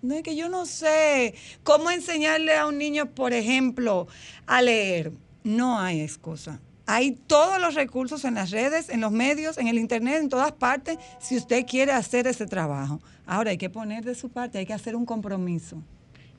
no 0.02 0.14
es 0.14 0.24
que 0.24 0.36
yo 0.36 0.50
no 0.50 0.66
sé 0.66 1.36
cómo 1.64 1.90
enseñarle 1.90 2.58
a 2.58 2.68
un 2.68 2.78
niño, 2.78 3.06
por 3.06 3.32
ejemplo, 3.32 4.10
a 4.46 4.62
leer. 4.62 5.14
No 5.46 5.80
hay 5.80 6.02
excusa. 6.02 6.60
Hay 6.88 7.12
todos 7.28 7.60
los 7.62 7.76
recursos 7.76 8.24
en 8.24 8.36
las 8.36 8.50
redes, 8.52 8.90
en 8.90 9.02
los 9.02 9.12
medios, 9.12 9.58
en 9.58 9.68
el 9.68 9.78
internet, 9.78 10.20
en 10.22 10.30
todas 10.30 10.54
partes, 10.54 10.98
si 11.20 11.36
usted 11.36 11.66
quiere 11.66 11.92
hacer 11.92 12.28
ese 12.28 12.48
trabajo. 12.48 13.02
Ahora 13.26 13.52
hay 13.52 13.58
que 13.58 13.70
poner 13.70 14.06
de 14.06 14.16
su 14.16 14.30
parte, 14.30 14.58
hay 14.58 14.66
que 14.66 14.74
hacer 14.74 14.96
un 14.96 15.06
compromiso 15.06 15.84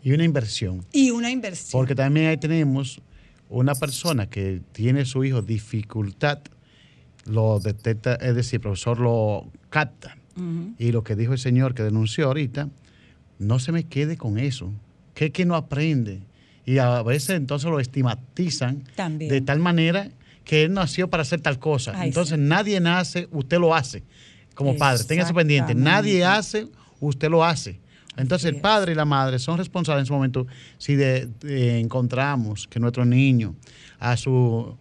y 0.02 0.12
una 0.12 0.24
inversión. 0.24 0.84
y 0.92 1.10
una 1.10 1.30
inversión. 1.30 1.78
Porque 1.78 1.94
también 1.94 2.28
ahí 2.28 2.38
tenemos 2.38 3.00
una 3.50 3.74
persona 3.74 4.28
que 4.28 4.62
tiene 4.72 5.04
su 5.04 5.22
hijo 5.24 5.42
dificultad, 5.42 6.38
lo 7.26 7.60
detecta, 7.60 8.14
es 8.14 8.34
decir, 8.34 8.56
el 8.56 8.60
profesor 8.62 8.98
lo 9.00 9.50
capta. 9.70 10.16
Y 10.78 10.92
lo 10.92 11.02
que 11.02 11.16
dijo 11.16 11.32
el 11.32 11.38
señor 11.40 11.74
que 11.74 11.82
denunció 11.82 12.26
ahorita, 12.28 12.68
no 13.40 13.58
se 13.58 13.72
me 13.72 13.82
quede 13.82 14.16
con 14.16 14.38
eso. 14.38 14.72
Que 15.12 15.26
es 15.26 15.30
que 15.32 15.44
no 15.44 15.56
aprende. 15.56 16.20
Y 16.64 16.78
a 16.78 17.02
veces 17.02 17.30
entonces 17.30 17.68
lo 17.68 17.80
estigmatizan 17.80 18.84
También. 18.94 19.30
de 19.32 19.40
tal 19.40 19.58
manera 19.58 20.10
que 20.48 20.64
él 20.64 20.72
nació 20.72 21.08
para 21.10 21.20
hacer 21.22 21.40
tal 21.42 21.58
cosa. 21.58 21.92
Ay, 21.94 22.08
entonces 22.08 22.36
sí. 22.38 22.42
nadie 22.44 22.80
nace, 22.80 23.28
usted 23.30 23.58
lo 23.58 23.74
hace 23.74 24.02
como 24.54 24.76
padre. 24.76 25.04
Tenga 25.04 25.22
eso 25.24 25.34
pendiente. 25.34 25.74
Nadie 25.74 26.24
hace, 26.24 26.66
usted 27.00 27.28
lo 27.30 27.44
hace. 27.44 27.78
Entonces 28.16 28.52
el 28.52 28.60
padre 28.60 28.92
y 28.92 28.94
la 28.96 29.04
madre 29.04 29.38
son 29.38 29.58
responsables 29.58 30.00
en 30.00 30.04
ese 30.04 30.12
momento 30.12 30.46
si 30.78 30.96
de- 30.96 31.28
de- 31.40 31.78
encontramos 31.78 32.66
que 32.66 32.80
nuestro 32.80 33.04
niño 33.04 33.54
a 34.00 34.16
su 34.16 34.74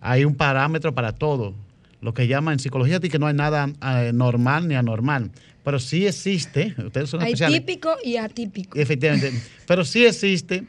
hay 0.00 0.24
un 0.24 0.34
parámetro 0.34 0.94
para 0.94 1.12
todo. 1.12 1.54
Lo 2.00 2.14
que 2.14 2.26
llaman 2.26 2.54
en 2.54 2.58
psicología 2.60 2.98
que 2.98 3.18
no 3.18 3.26
hay 3.26 3.34
nada 3.34 3.70
eh, 3.82 4.12
normal 4.14 4.66
ni 4.68 4.74
anormal, 4.74 5.30
pero 5.62 5.78
sí 5.78 6.06
existe. 6.06 6.74
Ustedes 6.84 7.10
son 7.10 7.20
Hay 7.20 7.34
especiales. 7.34 7.60
típico 7.60 7.90
y 8.02 8.16
atípico. 8.16 8.78
Efectivamente. 8.78 9.30
Pero 9.66 9.84
sí 9.84 10.06
existe 10.06 10.64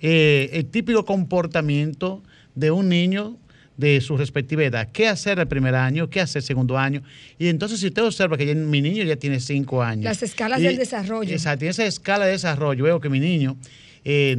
eh, 0.00 0.50
el 0.52 0.66
típico 0.66 1.04
comportamiento 1.04 2.20
de 2.56 2.70
un 2.72 2.88
niño 2.88 3.36
de 3.82 4.00
su 4.00 4.16
respectiva 4.16 4.62
edad. 4.62 4.88
¿Qué 4.92 5.08
hacer 5.08 5.38
el 5.40 5.48
primer 5.48 5.74
año? 5.74 6.08
¿Qué 6.08 6.20
hacer 6.20 6.40
el 6.40 6.46
segundo 6.46 6.78
año? 6.78 7.02
Y 7.38 7.48
entonces, 7.48 7.80
si 7.80 7.88
usted 7.88 8.02
observa 8.04 8.36
que 8.36 8.46
ya 8.46 8.54
mi 8.54 8.80
niño 8.80 9.02
ya 9.02 9.16
tiene 9.16 9.40
cinco 9.40 9.82
años. 9.82 10.04
Las 10.04 10.22
escalas 10.22 10.60
y- 10.60 10.64
del 10.64 10.76
desarrollo. 10.76 11.32
Exacto, 11.32 11.64
en 11.64 11.70
esa 11.72 11.84
escala 11.84 12.24
de 12.26 12.32
desarrollo 12.32 12.84
veo 12.84 13.00
que 13.00 13.08
mi 13.08 13.18
niño... 13.18 13.56
eh, 14.04 14.36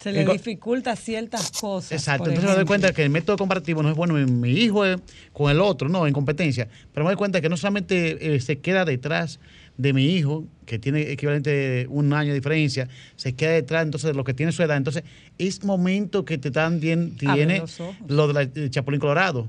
Se 0.00 0.10
le 0.12 0.24
dificulta 0.24 0.96
ciertas 0.96 1.50
cosas. 1.50 1.92
Exacto, 1.92 2.28
entonces 2.28 2.48
me 2.50 2.56
doy 2.56 2.64
cuenta 2.64 2.92
que 2.92 3.02
el 3.02 3.10
método 3.10 3.36
comparativo 3.36 3.82
no 3.82 3.90
es 3.90 3.96
bueno 3.96 4.14
mi, 4.14 4.24
mi 4.24 4.52
hijo 4.52 4.84
es 4.86 4.96
con 5.32 5.50
el 5.50 5.60
otro, 5.60 5.88
no, 5.88 6.06
en 6.06 6.12
competencia. 6.14 6.66
Pero 6.94 7.04
me 7.04 7.10
doy 7.10 7.16
cuenta 7.16 7.40
que 7.42 7.48
no 7.48 7.56
solamente 7.58 8.34
eh, 8.34 8.40
se 8.40 8.58
queda 8.58 8.84
detrás 8.86 9.38
de 9.78 9.92
mi 9.92 10.06
hijo, 10.06 10.44
que 10.66 10.78
tiene 10.78 11.12
equivalente 11.12 11.86
un 11.88 12.12
año 12.12 12.30
de 12.30 12.34
diferencia, 12.34 12.88
se 13.16 13.34
queda 13.34 13.52
detrás 13.52 13.84
entonces 13.84 14.10
de 14.10 14.14
lo 14.14 14.24
que 14.24 14.34
tiene 14.34 14.52
su 14.52 14.62
edad. 14.62 14.76
Entonces, 14.76 15.04
es 15.38 15.64
momento 15.64 16.24
que 16.24 16.36
te 16.36 16.50
también 16.50 17.16
tiene 17.16 17.62
lo 18.06 18.26
de 18.26 18.34
la 18.34 18.42
el 18.42 18.70
Chapulín 18.70 19.00
Colorado, 19.00 19.48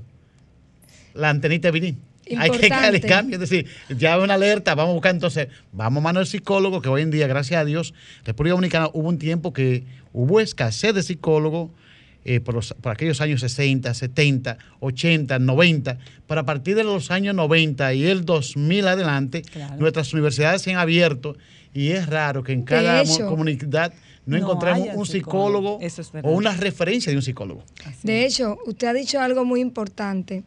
la 1.14 1.28
antenita 1.28 1.68
de 1.68 1.72
vinil. 1.72 1.96
Hay 2.38 2.50
que 2.50 2.66
Importante. 2.66 2.96
el 2.96 3.02
cambio, 3.06 3.34
es 3.34 3.40
decir, 3.40 3.66
ya 3.88 4.16
una 4.18 4.34
alerta, 4.34 4.76
vamos 4.76 4.92
a 4.92 4.94
buscar 4.94 5.12
entonces, 5.12 5.48
vamos 5.72 6.00
a 6.00 6.04
mano 6.04 6.20
del 6.20 6.28
psicólogo, 6.28 6.80
que 6.80 6.88
hoy 6.88 7.02
en 7.02 7.10
día, 7.10 7.26
gracias 7.26 7.60
a 7.60 7.64
Dios, 7.64 7.92
República 8.24 8.54
Dominicana 8.54 8.88
hubo 8.92 9.08
un 9.08 9.18
tiempo 9.18 9.52
que 9.52 9.82
hubo 10.12 10.38
escasez 10.38 10.94
de 10.94 11.02
psicólogos 11.02 11.70
eh, 12.24 12.40
por, 12.40 12.54
los- 12.54 12.74
por 12.80 12.92
aquellos 12.92 13.20
años 13.20 13.40
60, 13.40 13.94
70, 13.94 14.58
80, 14.80 15.38
90, 15.38 15.98
pero 16.26 16.40
a 16.40 16.44
partir 16.44 16.76
de 16.76 16.84
los 16.84 17.10
años 17.10 17.34
90 17.34 17.94
y 17.94 18.04
el 18.06 18.24
2000 18.24 18.86
adelante, 18.88 19.42
Claro. 19.42 19.76
nuestras 19.76 20.12
universidades 20.12 20.62
se 20.62 20.72
han 20.72 20.78
abierto 20.78 21.36
y 21.72 21.88
es 21.92 22.06
raro 22.06 22.42
que 22.42 22.52
en 22.52 22.62
cada 22.62 23.04
comunidad 23.26 23.92
no, 24.26 24.36
no 24.36 24.42
encontremos 24.44 24.88
un 24.94 25.06
psicólogo. 25.06 25.78
es 25.80 25.98
o 26.22 26.30
una 26.32 26.54
referencia 26.56 27.10
de 27.10 27.16
un 27.16 27.22
psicólogo. 27.22 27.64
Así 27.84 27.98
De 28.06 28.26
hecho, 28.26 28.58
usted 28.66 28.88
ha 28.88 28.92
dicho 28.92 29.18
algo 29.20 29.44
muy 29.44 29.60
importante. 29.60 30.42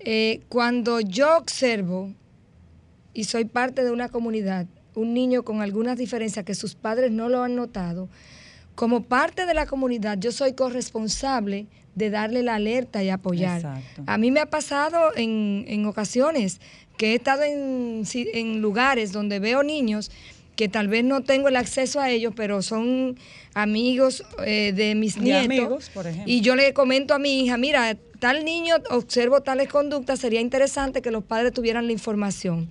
Eh, 0.00 0.40
cuando 0.48 1.00
yo 1.00 1.36
observo 1.38 2.12
y 3.14 3.24
soy 3.24 3.44
parte 3.46 3.84
de 3.84 3.90
una 3.90 4.08
comunidad, 4.08 4.66
un 4.94 5.14
niño 5.14 5.42
con 5.44 5.60
algunas 5.62 5.96
diferencias 5.98 6.44
que 6.44 6.54
sus 6.54 6.74
padres 6.74 7.10
no 7.10 7.28
lo 7.28 7.42
han 7.42 7.54
notado, 7.56 8.08
como 8.74 9.02
parte 9.02 9.46
de 9.46 9.54
la 9.54 9.66
comunidad 9.66 10.18
yo 10.18 10.32
soy 10.32 10.52
corresponsable 10.54 11.66
de 11.94 12.10
darle 12.10 12.42
la 12.42 12.54
alerta 12.54 13.02
y 13.02 13.10
apoyar. 13.10 13.56
Exacto. 13.58 14.04
A 14.06 14.16
mí 14.16 14.30
me 14.30 14.40
ha 14.40 14.46
pasado 14.46 15.14
en, 15.16 15.64
en 15.68 15.84
ocasiones 15.86 16.60
que 16.96 17.12
he 17.12 17.14
estado 17.16 17.42
en, 17.42 18.02
en 18.14 18.60
lugares 18.60 19.12
donde 19.12 19.38
veo 19.38 19.62
niños 19.62 20.10
que 20.56 20.68
tal 20.68 20.88
vez 20.88 21.04
no 21.04 21.22
tengo 21.22 21.48
el 21.48 21.56
acceso 21.56 22.00
a 22.00 22.10
ellos, 22.10 22.34
pero 22.36 22.60
son 22.60 23.16
amigos 23.54 24.22
eh, 24.44 24.72
de 24.74 24.94
mis 24.94 25.14
De 25.14 25.22
nietos. 25.22 25.46
amigos, 25.46 25.90
por 25.94 26.06
ejemplo. 26.06 26.30
Y 26.30 26.42
yo 26.42 26.54
le 26.54 26.74
comento 26.74 27.14
a 27.14 27.18
mi 27.18 27.40
hija, 27.40 27.56
mira, 27.56 27.96
tal 28.18 28.44
niño 28.44 28.76
observo 28.90 29.40
tales 29.40 29.68
conductas, 29.68 30.20
sería 30.20 30.40
interesante 30.40 31.00
que 31.00 31.10
los 31.10 31.24
padres 31.24 31.54
tuvieran 31.54 31.86
la 31.86 31.92
información. 31.92 32.68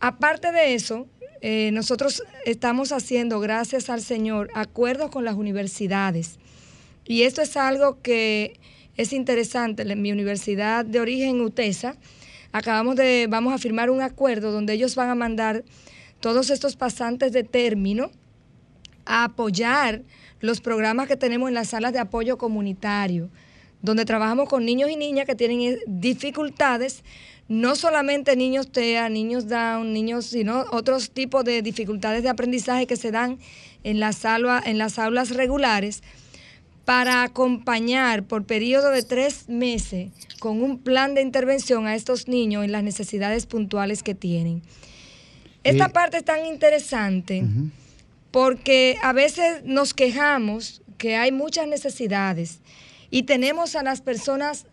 Aparte 0.00 0.52
de 0.52 0.74
eso, 0.74 1.06
eh, 1.48 1.70
nosotros 1.70 2.24
estamos 2.44 2.90
haciendo, 2.90 3.38
gracias 3.38 3.88
al 3.88 4.02
Señor, 4.02 4.50
acuerdos 4.52 5.12
con 5.12 5.24
las 5.24 5.36
universidades. 5.36 6.40
Y 7.04 7.22
esto 7.22 7.40
es 7.40 7.56
algo 7.56 8.02
que 8.02 8.58
es 8.96 9.12
interesante. 9.12 9.84
En 9.84 10.02
mi 10.02 10.10
universidad 10.10 10.84
de 10.84 10.98
origen, 10.98 11.40
UTESA, 11.40 11.94
acabamos 12.50 12.96
de, 12.96 13.28
vamos 13.30 13.54
a 13.54 13.58
firmar 13.58 13.90
un 13.90 14.02
acuerdo 14.02 14.50
donde 14.50 14.72
ellos 14.72 14.96
van 14.96 15.08
a 15.08 15.14
mandar 15.14 15.62
todos 16.18 16.50
estos 16.50 16.74
pasantes 16.74 17.30
de 17.30 17.44
término 17.44 18.10
a 19.04 19.22
apoyar 19.22 20.02
los 20.40 20.60
programas 20.60 21.06
que 21.06 21.16
tenemos 21.16 21.46
en 21.46 21.54
las 21.54 21.68
salas 21.68 21.92
de 21.92 22.00
apoyo 22.00 22.38
comunitario, 22.38 23.30
donde 23.82 24.04
trabajamos 24.04 24.48
con 24.48 24.64
niños 24.64 24.90
y 24.90 24.96
niñas 24.96 25.26
que 25.26 25.36
tienen 25.36 25.78
dificultades, 25.86 27.04
no 27.48 27.76
solamente 27.76 28.36
niños 28.36 28.70
TEA, 28.72 29.08
niños 29.08 29.48
Down, 29.48 29.92
niños, 29.92 30.26
sino 30.26 30.64
otros 30.72 31.10
tipos 31.10 31.44
de 31.44 31.62
dificultades 31.62 32.22
de 32.22 32.28
aprendizaje 32.28 32.86
que 32.86 32.96
se 32.96 33.10
dan 33.10 33.38
en 33.84 34.00
las, 34.00 34.22
en 34.64 34.78
las 34.78 34.98
aulas 34.98 35.30
regulares, 35.30 36.02
para 36.84 37.24
acompañar 37.24 38.24
por 38.24 38.44
periodo 38.44 38.90
de 38.90 39.02
tres 39.02 39.48
meses 39.48 40.10
con 40.38 40.62
un 40.62 40.78
plan 40.78 41.14
de 41.14 41.22
intervención 41.22 41.86
a 41.86 41.96
estos 41.96 42.28
niños 42.28 42.64
en 42.64 42.70
las 42.70 42.84
necesidades 42.84 43.46
puntuales 43.46 44.04
que 44.04 44.14
tienen. 44.14 44.62
Esta 45.64 45.86
Eh, 45.86 45.90
parte 45.90 46.18
es 46.18 46.24
tan 46.24 46.46
interesante 46.46 47.44
porque 48.30 48.98
a 49.02 49.12
veces 49.12 49.64
nos 49.64 49.94
quejamos 49.94 50.82
que 50.96 51.16
hay 51.16 51.32
muchas 51.32 51.66
necesidades 51.66 52.60
y 53.10 53.24
tenemos 53.24 53.74
a 53.74 53.82
las 53.82 54.00
personas 54.00 54.66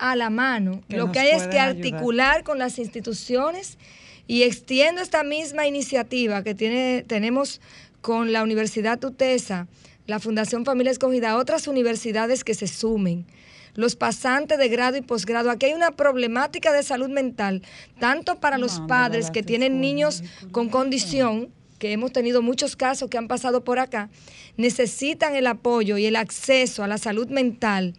a 0.00 0.16
la 0.16 0.30
mano. 0.30 0.82
Que 0.88 0.96
Lo 0.96 1.12
que 1.12 1.20
hay 1.20 1.30
es 1.30 1.46
que 1.46 1.60
ayudar. 1.60 1.76
articular 1.76 2.42
con 2.42 2.58
las 2.58 2.78
instituciones 2.78 3.78
y 4.26 4.42
extiendo 4.42 5.00
esta 5.00 5.22
misma 5.22 5.66
iniciativa 5.66 6.42
que 6.42 6.54
tiene, 6.54 7.04
tenemos 7.06 7.60
con 8.00 8.32
la 8.32 8.42
Universidad 8.42 8.98
Tutesa, 8.98 9.68
la 10.06 10.18
Fundación 10.18 10.64
Familia 10.64 10.90
Escogida, 10.90 11.36
otras 11.36 11.68
universidades 11.68 12.42
que 12.42 12.54
se 12.54 12.66
sumen 12.66 13.26
los 13.74 13.96
pasantes 13.96 14.58
de 14.58 14.68
grado 14.68 14.96
y 14.96 15.00
posgrado. 15.00 15.50
Aquí 15.50 15.66
hay 15.66 15.74
una 15.74 15.92
problemática 15.92 16.72
de 16.72 16.82
salud 16.82 17.08
mental, 17.08 17.62
tanto 17.98 18.40
para 18.40 18.58
los 18.58 18.80
padres 18.80 19.30
que 19.30 19.42
tienen 19.42 19.80
niños 19.80 20.22
con 20.50 20.68
condición, 20.68 21.50
que 21.78 21.92
hemos 21.92 22.12
tenido 22.12 22.42
muchos 22.42 22.76
casos 22.76 23.08
que 23.08 23.16
han 23.16 23.28
pasado 23.28 23.64
por 23.64 23.78
acá, 23.78 24.10
necesitan 24.56 25.34
el 25.34 25.46
apoyo 25.46 25.96
y 25.98 26.06
el 26.06 26.16
acceso 26.16 26.82
a 26.82 26.88
la 26.88 26.98
salud 26.98 27.28
mental. 27.28 27.94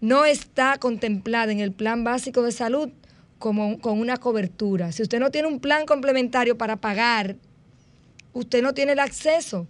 No 0.00 0.24
está 0.24 0.78
contemplada 0.78 1.52
en 1.52 1.60
el 1.60 1.72
plan 1.72 2.04
básico 2.04 2.42
de 2.42 2.52
salud 2.52 2.90
como 3.38 3.78
con 3.80 3.98
una 3.98 4.16
cobertura. 4.16 4.92
Si 4.92 5.02
usted 5.02 5.20
no 5.20 5.30
tiene 5.30 5.48
un 5.48 5.60
plan 5.60 5.86
complementario 5.86 6.56
para 6.56 6.76
pagar, 6.76 7.36
usted 8.32 8.62
no 8.62 8.74
tiene 8.74 8.92
el 8.92 8.98
acceso. 8.98 9.66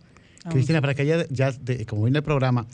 Cristina, 0.49 0.81
para 0.81 0.95
que 0.95 1.05
ya, 1.05 1.27
ya 1.29 1.53
como 1.89 2.05
viene 2.05 2.19
el 2.19 2.25
programa 2.25 2.67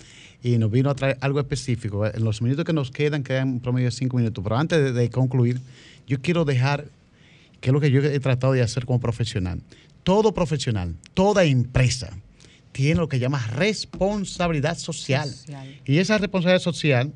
y 0.42 0.58
nos 0.58 0.70
vino 0.70 0.90
a 0.90 0.94
traer 0.94 1.16
algo 1.20 1.40
específico, 1.40 2.06
en 2.06 2.22
los 2.22 2.42
minutos 2.42 2.64
que 2.64 2.72
nos 2.72 2.90
quedan, 2.90 3.22
quedan 3.22 3.48
un 3.48 3.60
promedio 3.60 3.86
de 3.86 3.92
cinco 3.92 4.18
minutos, 4.18 4.42
pero 4.44 4.56
antes 4.56 4.78
de, 4.78 4.92
de 4.92 5.08
concluir, 5.08 5.60
yo 6.06 6.20
quiero 6.20 6.44
dejar, 6.44 6.86
que 7.60 7.70
es 7.70 7.72
lo 7.72 7.80
que 7.80 7.90
yo 7.90 8.02
he 8.02 8.20
tratado 8.20 8.52
de 8.52 8.60
hacer 8.60 8.84
como 8.84 9.00
profesional. 9.00 9.62
Todo 10.02 10.34
profesional, 10.34 10.96
toda 11.14 11.44
empresa 11.44 12.10
tiene 12.72 13.00
lo 13.00 13.08
que 13.08 13.18
llama 13.18 13.46
responsabilidad 13.54 14.76
social. 14.76 15.32
Y 15.84 15.98
esa 15.98 16.18
responsabilidad 16.18 16.60
social 16.60 17.12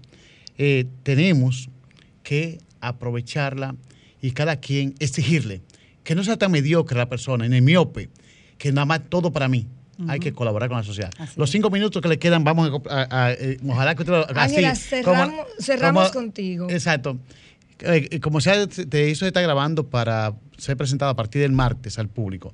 eh, 0.59 0.87
tenemos 1.03 1.69
que 2.23 2.59
aprovecharla 2.81 3.75
y 4.23 4.31
cada 4.33 4.57
quien 4.57 4.95
exigirle 4.99 5.63
que 6.05 6.15
no 6.15 6.23
sea 6.25 6.37
tan 6.37 6.51
mediocre 6.53 6.97
la 6.97 7.09
persona, 7.09 7.49
ni 7.49 7.61
miope, 7.61 8.09
que 8.59 8.73
nada 8.73 8.85
más 8.85 9.01
todo 9.09 9.33
para 9.33 9.49
mí. 9.49 9.67
Hay 10.09 10.21
que 10.21 10.33
colaborar 10.35 10.69
con 10.69 10.77
la 10.77 10.85
sociedad. 10.85 11.11
Los 11.37 11.49
cinco 11.51 11.71
minutos 11.71 12.03
que 12.03 12.09
le 12.09 12.19
quedan, 12.19 12.45
vamos 12.45 12.71
a. 12.91 12.95
a- 13.09 13.25
a- 13.29 13.33
eh, 13.33 13.57
ojalá 13.67 13.95
que 13.95 14.03
usted 14.03 14.13
lo- 14.13 14.27
así, 14.39 14.57
Ángela, 14.63 14.75
como- 15.03 15.17
cerramos, 15.17 15.47
cerramos 15.59 16.09
como- 16.11 16.21
contigo. 16.27 16.67
Exacto. 16.71 17.19
Eh, 17.81 18.07
eh, 18.11 18.21
como 18.21 18.43
se 18.43 18.67
te 18.67 19.09
hizo 19.09 19.27
está 19.27 19.41
grabando 19.41 19.89
para 19.89 20.35
ser 20.59 20.77
presentado 20.77 21.11
a 21.11 21.17
partir 21.17 21.41
del 21.41 21.53
martes 21.53 21.99
al 21.99 22.09
público, 22.11 22.53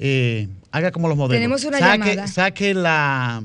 eh, 0.00 0.48
haga 0.72 0.90
como 0.90 1.06
los 1.08 1.16
modelos. 1.16 1.36
Tenemos 1.38 1.64
una 1.64 1.78
saque, 1.78 1.98
llamada. 1.98 2.26
Saque 2.26 2.74
la. 2.74 3.44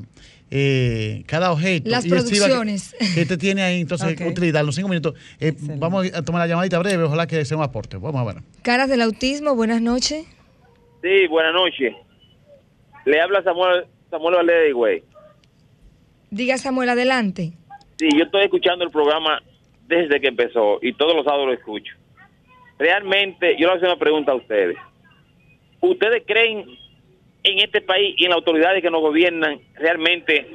Eh, 0.51 1.23
cada 1.27 1.51
objeto. 1.51 1.89
Las 1.89 2.05
y 2.05 2.09
producciones. 2.09 2.95
Que, 2.99 3.13
que 3.15 3.21
usted 3.21 3.37
tiene 3.37 3.61
ahí, 3.63 3.81
entonces, 3.81 4.19
Ok. 4.19 4.27
utilizar 4.27 4.63
los 4.63 4.75
cinco 4.75 4.89
minutos. 4.89 5.13
Eh, 5.39 5.53
vamos 5.77 6.11
a 6.13 6.23
tomar 6.23 6.41
la 6.41 6.47
llamadita 6.47 6.79
breve, 6.79 7.03
ojalá 7.03 7.27
que 7.27 7.43
sea 7.45 7.57
un 7.57 7.63
aporte. 7.63 7.97
Vamos 7.97 8.21
a 8.21 8.33
ver. 8.33 8.43
Caras 8.61 8.89
del 8.89 9.01
autismo, 9.01 9.55
buenas 9.55 9.81
noches. 9.81 10.25
Sí, 11.01 11.27
buenas 11.27 11.53
noches. 11.53 11.93
Le 13.05 13.21
habla 13.21 13.43
Samuel 13.43 13.85
Samuel 14.09 14.35
Valdez, 14.35 14.73
güey. 14.73 15.03
Diga 16.29 16.57
Samuel, 16.57 16.89
adelante. 16.89 17.53
Sí, 17.97 18.09
yo 18.17 18.25
estoy 18.25 18.43
escuchando 18.43 18.83
el 18.85 18.91
programa 18.91 19.41
desde 19.87 20.19
que 20.19 20.27
empezó 20.27 20.79
y 20.81 20.93
todos 20.93 21.15
los 21.15 21.23
sábados 21.25 21.47
lo 21.47 21.53
escucho. 21.53 21.93
Realmente, 22.77 23.53
yo 23.53 23.59
le 23.61 23.65
voy 23.67 23.73
a 23.73 23.77
hacer 23.77 23.89
una 23.89 23.99
pregunta 23.99 24.31
a 24.33 24.35
ustedes. 24.35 24.77
¿Ustedes 25.81 26.23
creen 26.27 26.65
en 27.51 27.59
este 27.59 27.81
país 27.81 28.15
y 28.17 28.23
en 28.25 28.29
las 28.29 28.37
autoridades 28.37 28.81
que 28.81 28.89
nos 28.89 29.01
gobiernan 29.01 29.59
realmente 29.75 30.47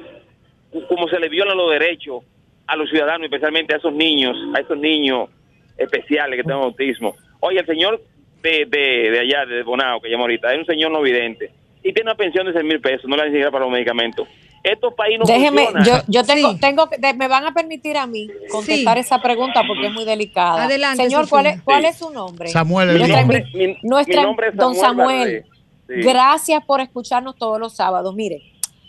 como 0.89 1.07
se 1.07 1.19
le 1.19 1.29
violan 1.29 1.57
los 1.57 1.71
derechos 1.71 2.23
a 2.67 2.75
los 2.75 2.89
ciudadanos, 2.89 3.25
especialmente 3.25 3.73
a 3.73 3.77
esos 3.77 3.93
niños, 3.93 4.35
a 4.55 4.59
esos 4.59 4.77
niños 4.77 5.29
especiales 5.77 6.37
que 6.37 6.43
tienen 6.43 6.63
autismo? 6.63 7.15
Oye, 7.41 7.59
el 7.59 7.65
señor 7.65 8.01
de, 8.41 8.65
de, 8.67 9.11
de 9.11 9.19
allá, 9.19 9.45
de 9.45 9.63
Bonao, 9.63 9.99
que 10.01 10.09
llama 10.09 10.23
ahorita, 10.23 10.51
es 10.53 10.59
un 10.59 10.65
señor 10.65 10.91
no 10.91 11.01
vidente 11.01 11.51
y 11.83 11.93
tiene 11.93 12.09
una 12.11 12.15
pensión 12.17 12.45
de 12.47 12.53
6 12.53 12.63
mil 12.65 12.79
pesos, 12.81 13.05
no 13.07 13.15
ni 13.17 13.23
siquiera 13.25 13.51
para 13.51 13.65
los 13.65 13.73
medicamentos. 13.73 14.27
Estos 14.63 14.93
países 14.93 15.19
no 15.19 15.25
Déjeme, 15.25 15.65
funcionan. 15.65 15.85
yo, 15.85 15.93
yo 16.07 16.23
tengo, 16.23 16.55
tengo, 16.57 16.89
que- 16.89 16.97
de- 16.97 17.13
me 17.15 17.27
van 17.27 17.45
a 17.45 17.53
permitir 17.53 17.97
a 17.97 18.07
mí 18.07 18.29
contestar 18.49 18.95
Sí. 18.95 19.01
esa 19.01 19.21
pregunta 19.21 19.61
porque 19.67 19.87
es 19.87 19.91
muy 19.91 20.05
delicada. 20.05 20.63
Adelante, 20.63 21.03
Señor, 21.03 21.27
¿cuál 21.27 21.47
es, 21.47 21.61
cuál 21.61 21.81
Sí. 21.81 21.87
es 21.89 21.97
su 21.97 22.09
nombre? 22.11 22.47
Samuel, 22.47 22.87
el 22.89 22.93
Mi 22.95 22.99
Nuestra 23.01 23.19
nombre, 23.21 23.45
mi- 23.53 23.77
nuestra- 23.83 24.21
mi 24.21 24.25
nombre 24.25 24.47
es 24.47 24.55
don 24.55 24.73
Samuel, 24.75 24.97
Samuel 25.07 25.17
Valdez. 25.19 25.45
Sí. 25.95 26.01
Gracias 26.01 26.63
por 26.65 26.81
escucharnos 26.81 27.35
todos 27.35 27.59
los 27.59 27.73
sábados. 27.73 28.15
Mire, 28.15 28.41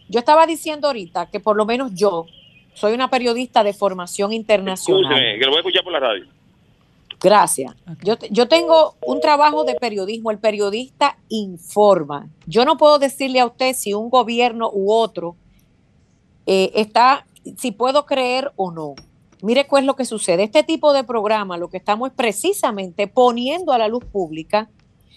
yo 0.09 0.19
estaba 0.19 0.47
diciendo 0.47 0.87
ahorita 0.87 1.27
que 1.27 1.41
por 1.41 1.57
lo 1.57 1.65
menos 1.65 1.93
yo 1.95 2.27
soy 2.75 2.93
una 2.93 3.09
periodista 3.09 3.63
de 3.65 3.73
formación 3.73 4.33
internacional. 4.33 5.05
Escúcheme, 5.05 5.39
que 5.39 5.45
lo 5.45 5.51
voy 5.51 5.57
a 5.57 5.61
escuchar 5.61 5.85
por 5.85 5.93
la 5.93 6.01
radio. 6.01 6.27
Gracias. 7.21 7.75
Yo, 8.03 8.17
yo 8.31 8.49
tengo 8.49 8.97
un 9.07 9.21
trabajo 9.21 9.65
de 9.65 9.75
periodismo. 9.77 10.31
El 10.31 10.39
periodista 10.39 11.17
informa. 11.29 12.29
Yo 12.47 12.65
no 12.65 12.77
puedo 12.77 12.99
decirle 12.99 13.41
a 13.41 13.47
usted 13.47 13.75
si 13.75 13.95
un 13.95 14.11
gobierno 14.11 14.71
u 14.73 14.93
otro 14.93 15.37
eh, 16.47 16.73
está, 16.75 17.27
si 17.57 17.73
puedo 17.73 18.05
creer 18.05 18.53
o 18.57 18.71
no. 18.71 18.95
Mire 19.41 19.67
cuál 19.67 19.85
es 19.85 19.87
lo 19.87 19.97
que 19.97 20.05
sucede. 20.05 20.43
Este 20.43 20.63
tipo 20.63 20.93
de 20.93 21.05
programa 21.05 21.57
lo 21.57 21.69
que 21.69 21.77
estamos 21.77 22.11
es 22.11 22.15
precisamente 22.15 23.07
poniendo 23.07 23.73
a 23.73 23.79
la 23.79 23.89
luz 23.89 24.05
pública 24.05 24.69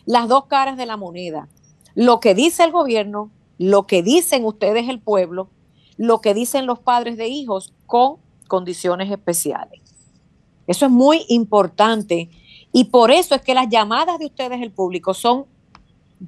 las 0.05 0.27
dos 0.29 0.45
caras 0.45 0.77
de 0.77 0.85
la 0.85 0.97
moneda. 0.97 1.49
Lo 1.97 2.19
que 2.19 2.35
dice 2.35 2.63
el 2.63 2.71
gobierno, 2.71 3.31
lo 3.57 3.87
que 3.87 4.03
dicen 4.03 4.45
ustedes 4.45 4.87
el 4.87 4.99
pueblo, 4.99 5.49
lo 5.97 6.21
que 6.21 6.35
dicen 6.35 6.67
los 6.67 6.77
padres 6.77 7.17
de 7.17 7.27
hijos 7.27 7.73
con 7.87 8.17
condiciones 8.47 9.09
especiales. 9.09 9.81
Eso 10.67 10.85
es 10.85 10.91
muy 10.91 11.25
importante 11.27 12.29
y 12.71 12.83
por 12.83 13.09
eso 13.09 13.33
es 13.33 13.41
que 13.41 13.55
las 13.55 13.67
llamadas 13.67 14.19
de 14.19 14.27
ustedes, 14.27 14.61
el 14.61 14.69
público, 14.69 15.15
son 15.15 15.47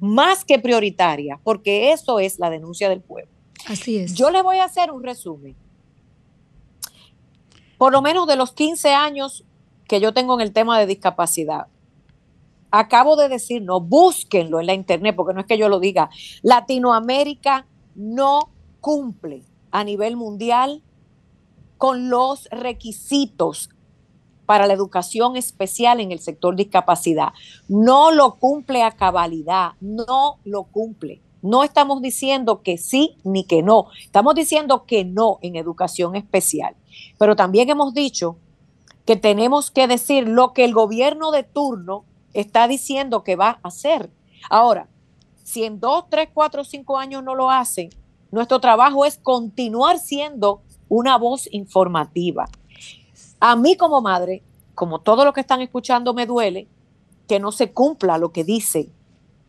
más 0.00 0.44
que 0.44 0.58
prioritarias, 0.58 1.38
porque 1.44 1.92
eso 1.92 2.18
es 2.18 2.40
la 2.40 2.50
denuncia 2.50 2.88
del 2.88 3.00
pueblo. 3.00 3.30
Así 3.66 3.96
es. 3.96 4.14
Yo 4.14 4.32
le 4.32 4.42
voy 4.42 4.56
a 4.56 4.64
hacer 4.64 4.90
un 4.90 5.04
resumen. 5.04 5.54
Por 7.78 7.92
lo 7.92 8.02
menos 8.02 8.26
de 8.26 8.34
los 8.34 8.50
15 8.50 8.92
años 8.92 9.44
que 9.86 10.00
yo 10.00 10.12
tengo 10.12 10.34
en 10.34 10.40
el 10.40 10.52
tema 10.52 10.80
de 10.80 10.86
discapacidad. 10.86 11.68
Acabo 12.70 13.16
de 13.16 13.28
decir, 13.28 13.62
no, 13.62 13.80
búsquenlo 13.80 14.60
en 14.60 14.66
la 14.66 14.74
internet, 14.74 15.16
porque 15.16 15.34
no 15.34 15.40
es 15.40 15.46
que 15.46 15.58
yo 15.58 15.68
lo 15.68 15.80
diga. 15.80 16.10
Latinoamérica 16.42 17.66
no 17.94 18.50
cumple 18.80 19.44
a 19.70 19.84
nivel 19.84 20.16
mundial 20.16 20.82
con 21.78 22.10
los 22.10 22.48
requisitos 22.50 23.70
para 24.46 24.66
la 24.66 24.72
educación 24.72 25.36
especial 25.36 26.00
en 26.00 26.12
el 26.12 26.18
sector 26.18 26.56
discapacidad. 26.56 27.28
No 27.68 28.10
lo 28.10 28.36
cumple 28.36 28.82
a 28.82 28.90
cabalidad, 28.90 29.72
no 29.80 30.40
lo 30.44 30.64
cumple. 30.64 31.22
No 31.42 31.62
estamos 31.64 32.02
diciendo 32.02 32.62
que 32.62 32.76
sí 32.76 33.16
ni 33.24 33.44
que 33.44 33.62
no, 33.62 33.86
estamos 34.02 34.34
diciendo 34.34 34.84
que 34.86 35.04
no 35.04 35.38
en 35.40 35.56
educación 35.56 36.16
especial. 36.16 36.74
Pero 37.18 37.36
también 37.36 37.70
hemos 37.70 37.94
dicho 37.94 38.36
que 39.06 39.16
tenemos 39.16 39.70
que 39.70 39.86
decir 39.86 40.28
lo 40.28 40.52
que 40.52 40.64
el 40.64 40.74
gobierno 40.74 41.30
de 41.30 41.44
turno 41.44 42.04
está 42.34 42.68
diciendo 42.68 43.24
que 43.24 43.36
va 43.36 43.60
a 43.62 43.68
hacer. 43.68 44.10
Ahora, 44.48 44.88
si 45.42 45.64
en 45.64 45.80
dos, 45.80 46.04
tres, 46.08 46.28
cuatro, 46.32 46.64
cinco 46.64 46.98
años 46.98 47.22
no 47.22 47.34
lo 47.34 47.50
hacen, 47.50 47.90
nuestro 48.30 48.60
trabajo 48.60 49.04
es 49.04 49.18
continuar 49.18 49.98
siendo 49.98 50.62
una 50.88 51.18
voz 51.18 51.48
informativa. 51.52 52.48
A 53.40 53.56
mí 53.56 53.76
como 53.76 54.00
madre, 54.00 54.42
como 54.74 55.00
todo 55.00 55.24
lo 55.24 55.32
que 55.32 55.40
están 55.40 55.60
escuchando, 55.60 56.14
me 56.14 56.26
duele 56.26 56.68
que 57.26 57.40
no 57.40 57.52
se 57.52 57.72
cumpla 57.72 58.18
lo 58.18 58.32
que 58.32 58.44
dice 58.44 58.90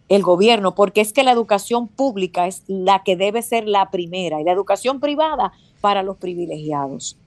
el 0.08 0.24
gobierno, 0.24 0.76
porque 0.76 1.02
es 1.02 1.14
que 1.14 1.24
la 1.24 1.32
educación 1.32 1.88
pública 1.88 2.46
es 2.46 2.64
la 2.68 3.04
que 3.04 3.16
debe 3.16 3.42
ser 3.42 3.66
la 3.68 3.90
primera 3.92 4.42
y 4.42 4.44
la 4.44 4.52
educación 4.52 5.00
privada 5.00 5.54
para 5.80 6.04
los 6.04 6.18
privilegiados. 6.18 7.18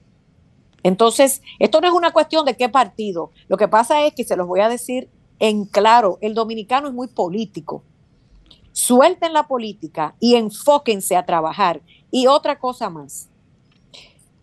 Entonces, 0.83 1.41
esto 1.57 1.81
no 1.81 1.87
es 1.87 1.93
una 1.93 2.13
cuestión 2.13 2.45
de 2.45 2.55
qué 2.55 2.69
partido. 2.69 3.31
Lo 3.47 3.57
que 3.57 3.67
pasa 3.67 4.05
es 4.05 4.13
que 4.13 4.23
se 4.23 4.35
los 4.35 4.47
voy 4.47 4.59
a 4.59 4.69
decir 4.69 5.09
en 5.39 5.65
claro, 5.65 6.17
el 6.21 6.33
dominicano 6.33 6.87
es 6.87 6.93
muy 6.93 7.07
político. 7.07 7.83
Suelten 8.71 9.33
la 9.33 9.47
política 9.47 10.15
y 10.19 10.35
enfóquense 10.35 11.15
a 11.15 11.25
trabajar. 11.25 11.81
Y 12.11 12.27
otra 12.27 12.59
cosa 12.59 12.89
más, 12.89 13.29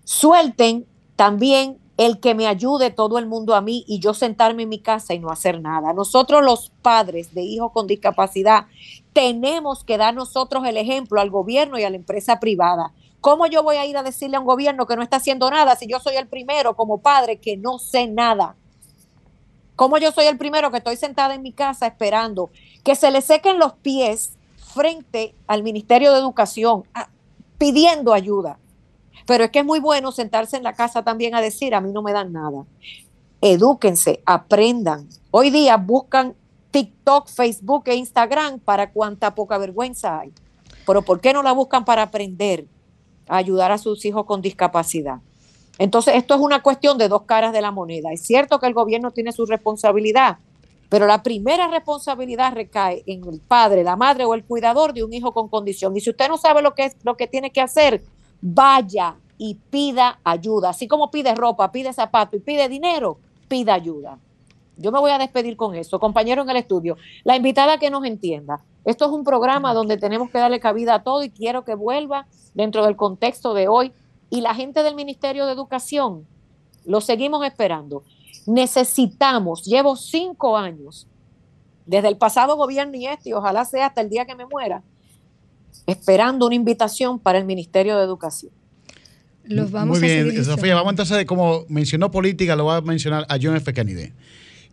suelten 0.05 0.87
también 1.17 1.79
el 1.97 2.21
que 2.21 2.35
me 2.35 2.47
ayude 2.47 2.91
todo 2.91 3.19
el 3.19 3.27
mundo 3.27 3.55
a 3.55 3.61
mí 3.61 3.85
y 3.87 4.01
yo 4.01 4.15
sentarme 4.15 4.65
en 4.65 4.69
mi 4.69 4.79
casa 4.79 5.15
y 5.15 5.19
no 5.19 5.31
hacer 5.31 5.61
nada. 5.61 5.93
Nosotros 5.93 6.43
los 6.43 6.73
padres 6.83 7.35
de 7.35 7.43
hijos 7.43 7.73
con 7.73 7.87
discapacidad 7.87 8.67
tenemos 9.13 9.85
que 9.85 9.99
dar 9.99 10.15
nosotros 10.15 10.67
el 10.67 10.77
ejemplo 10.77 11.21
al 11.21 11.31
gobierno 11.31 11.79
y 11.79 11.85
a 11.85 11.91
la 11.91 11.97
empresa 11.97 12.41
privada. 12.41 12.93
¿Cómo 13.21 13.47
yo 13.47 13.63
voy 13.63 13.77
a 13.77 13.87
ir 13.87 13.97
a 13.97 14.03
decirle 14.03 14.37
a 14.37 14.41
un 14.41 14.47
gobierno 14.47 14.87
que 14.87 14.97
no 14.97 15.03
está 15.03 15.19
haciendo 15.19 15.51
nada 15.51 15.77
si 15.77 15.87
yo 15.87 16.01
soy 16.01 16.17
el 16.17 16.27
primero 16.27 16.75
como 16.75 16.99
padre 16.99 17.39
que 17.39 17.57
no 17.57 17.79
sé 17.79 18.09
nada? 18.09 18.57
¿Cómo 19.83 19.99
yo 19.99 20.13
soy 20.13 20.27
el 20.27 20.39
primero 20.39 20.71
que 20.71 20.77
estoy 20.77 20.95
sentada 20.95 21.35
en 21.35 21.43
mi 21.43 21.51
casa 21.51 21.89
esperando 21.89 22.53
que 22.85 22.95
se 22.95 23.11
le 23.11 23.21
sequen 23.21 23.59
los 23.59 23.73
pies 23.73 24.35
frente 24.73 25.35
al 25.49 25.65
Ministerio 25.65 26.13
de 26.13 26.21
Educación 26.21 26.85
pidiendo 27.59 28.13
ayuda? 28.13 28.61
Pero 29.27 29.43
es 29.43 29.51
que 29.51 29.59
es 29.59 29.65
muy 29.65 29.81
bueno 29.81 30.13
sentarse 30.13 30.57
en 30.57 30.63
la 30.63 30.75
casa 30.75 31.03
también 31.03 31.35
a 31.35 31.41
decir, 31.41 31.75
a 31.75 31.81
mí 31.81 31.91
no 31.91 32.01
me 32.01 32.13
dan 32.13 32.33
nada. 32.33 32.65
Edúquense, 33.41 34.23
aprendan. 34.25 35.09
Hoy 35.33 35.51
día 35.51 35.77
buscan 35.79 36.37
TikTok, 36.71 37.27
Facebook 37.27 37.83
e 37.87 37.97
Instagram 37.97 38.61
para 38.61 38.93
cuánta 38.93 39.35
poca 39.35 39.59
vergüenza 39.59 40.21
hay. 40.21 40.33
Pero 40.87 41.03
¿por 41.03 41.21
qué 41.21 41.33
no 41.33 41.43
la 41.43 41.51
buscan 41.51 41.85
para 41.85 42.03
aprender? 42.03 42.69
a 43.29 43.37
ayudar 43.37 43.73
a 43.73 43.79
sus 43.79 44.05
hijos 44.05 44.27
con 44.27 44.43
discapacidad. 44.43 45.21
Entonces, 45.79 46.15
esto 46.17 46.35
es 46.35 46.41
una 46.41 46.63
cuestión 46.63 46.99
de 46.99 47.09
dos 47.09 47.23
caras 47.23 47.53
de 47.53 47.61
la 47.61 47.71
moneda. 47.71 48.13
Es 48.13 48.23
cierto 48.23 48.59
que 48.59 48.67
el 48.67 48.75
gobierno 48.75 49.11
tiene 49.11 49.33
su 49.33 49.47
responsabilidad, 49.47 50.39
pero 50.89 51.07
la 51.07 51.23
primera 51.23 51.69
responsabilidad 51.69 52.53
recae 52.53 53.03
en 53.07 53.27
el 53.27 53.41
padre, 53.41 53.83
la 53.83 53.97
madre 53.97 54.25
o 54.25 54.35
el 54.35 54.45
cuidador 54.45 54.93
de 54.93 55.03
un 55.03 55.13
hijo 55.13 55.33
con 55.33 55.49
condición. 55.49 55.97
Y 55.97 56.01
si 56.01 56.11
usted 56.11 56.29
no 56.29 56.37
sabe 56.37 56.61
lo 56.63 56.75
que 56.75 56.85
es 56.85 56.97
lo 57.03 57.17
que 57.17 57.27
tiene 57.27 57.51
que 57.51 57.63
hacer, 57.63 58.03
vaya 58.43 59.17
y 59.39 59.55
pida 59.55 60.19
ayuda. 60.23 60.71
Así 60.71 60.87
como 60.87 61.11
pide 61.11 61.35
ropa, 61.35 61.73
pide 61.73 61.93
zapato 61.93 62.37
y 62.37 62.41
pide 62.41 62.69
dinero, 62.69 63.19
pida 63.49 63.75
ayuda. 63.75 64.19
Yo 64.77 64.93
me 64.93 65.01
voy 65.01 65.11
a 65.11 65.19
despedir 65.19 65.57
con 65.57 65.75
eso. 65.75 65.99
Compañero 65.99 66.43
en 66.43 66.51
el 66.51 66.57
estudio, 66.57 66.97
la 67.25 67.37
invitada 67.37 67.79
que 67.79 67.91
nos 67.91 68.05
entienda. 68.05 68.63
Esto 68.85 69.05
es 69.07 69.11
un 69.13 69.25
programa 69.25 69.75
donde 69.75 69.97
tenemos 69.97 70.31
que 70.31 70.39
darle 70.39 70.61
cabida 70.61 70.95
a 70.95 71.03
todo 71.03 71.23
y 71.23 71.31
quiero 71.31 71.65
que 71.65 71.75
vuelva 71.75 72.27
dentro 72.55 72.85
del 72.85 72.97
contexto 72.97 73.55
de 73.55 73.69
hoy. 73.69 73.93
Y 74.33 74.41
la 74.41 74.55
gente 74.55 74.83
del 74.83 74.95
Ministerio 74.95 75.45
de 75.45 75.53
Educación, 75.53 76.27
lo 76.87 77.03
seguimos 77.03 77.45
esperando. 77.45 78.03
Necesitamos, 78.47 79.63
llevo 79.67 79.95
cinco 79.95 80.57
años, 80.57 81.07
desde 81.85 82.09
el 82.09 82.17
pasado 82.17 82.57
gobierno 82.57 82.97
y 82.97 83.07
este, 83.07 83.29
y 83.29 83.33
ojalá 83.35 83.67
sea 83.67 83.89
hasta 83.89 84.01
el 84.01 84.09
día 84.09 84.25
que 84.25 84.35
me 84.35 84.47
muera, 84.47 84.83
esperando 85.87 86.47
una 86.47 86.55
invitación 86.55 87.19
para 87.19 87.39
el 87.39 87.45
Ministerio 87.45 87.99
de 87.99 88.05
Educación. 88.05 88.53
Los 89.45 89.71
vamos 89.71 90.01
Muy 90.01 90.11
a 90.11 90.23
bien, 90.25 90.45
Sofía, 90.47 90.77
vamos 90.77 90.93
entonces, 90.93 91.27
como 91.27 91.67
mencionó 91.69 92.11
política, 92.11 92.57
lo 92.57 92.65
voy 92.65 92.77
a 92.77 92.81
mencionar 92.81 93.27
a 93.29 93.37
John 93.41 93.55
F. 93.57 93.71
Kennedy. 93.75 94.15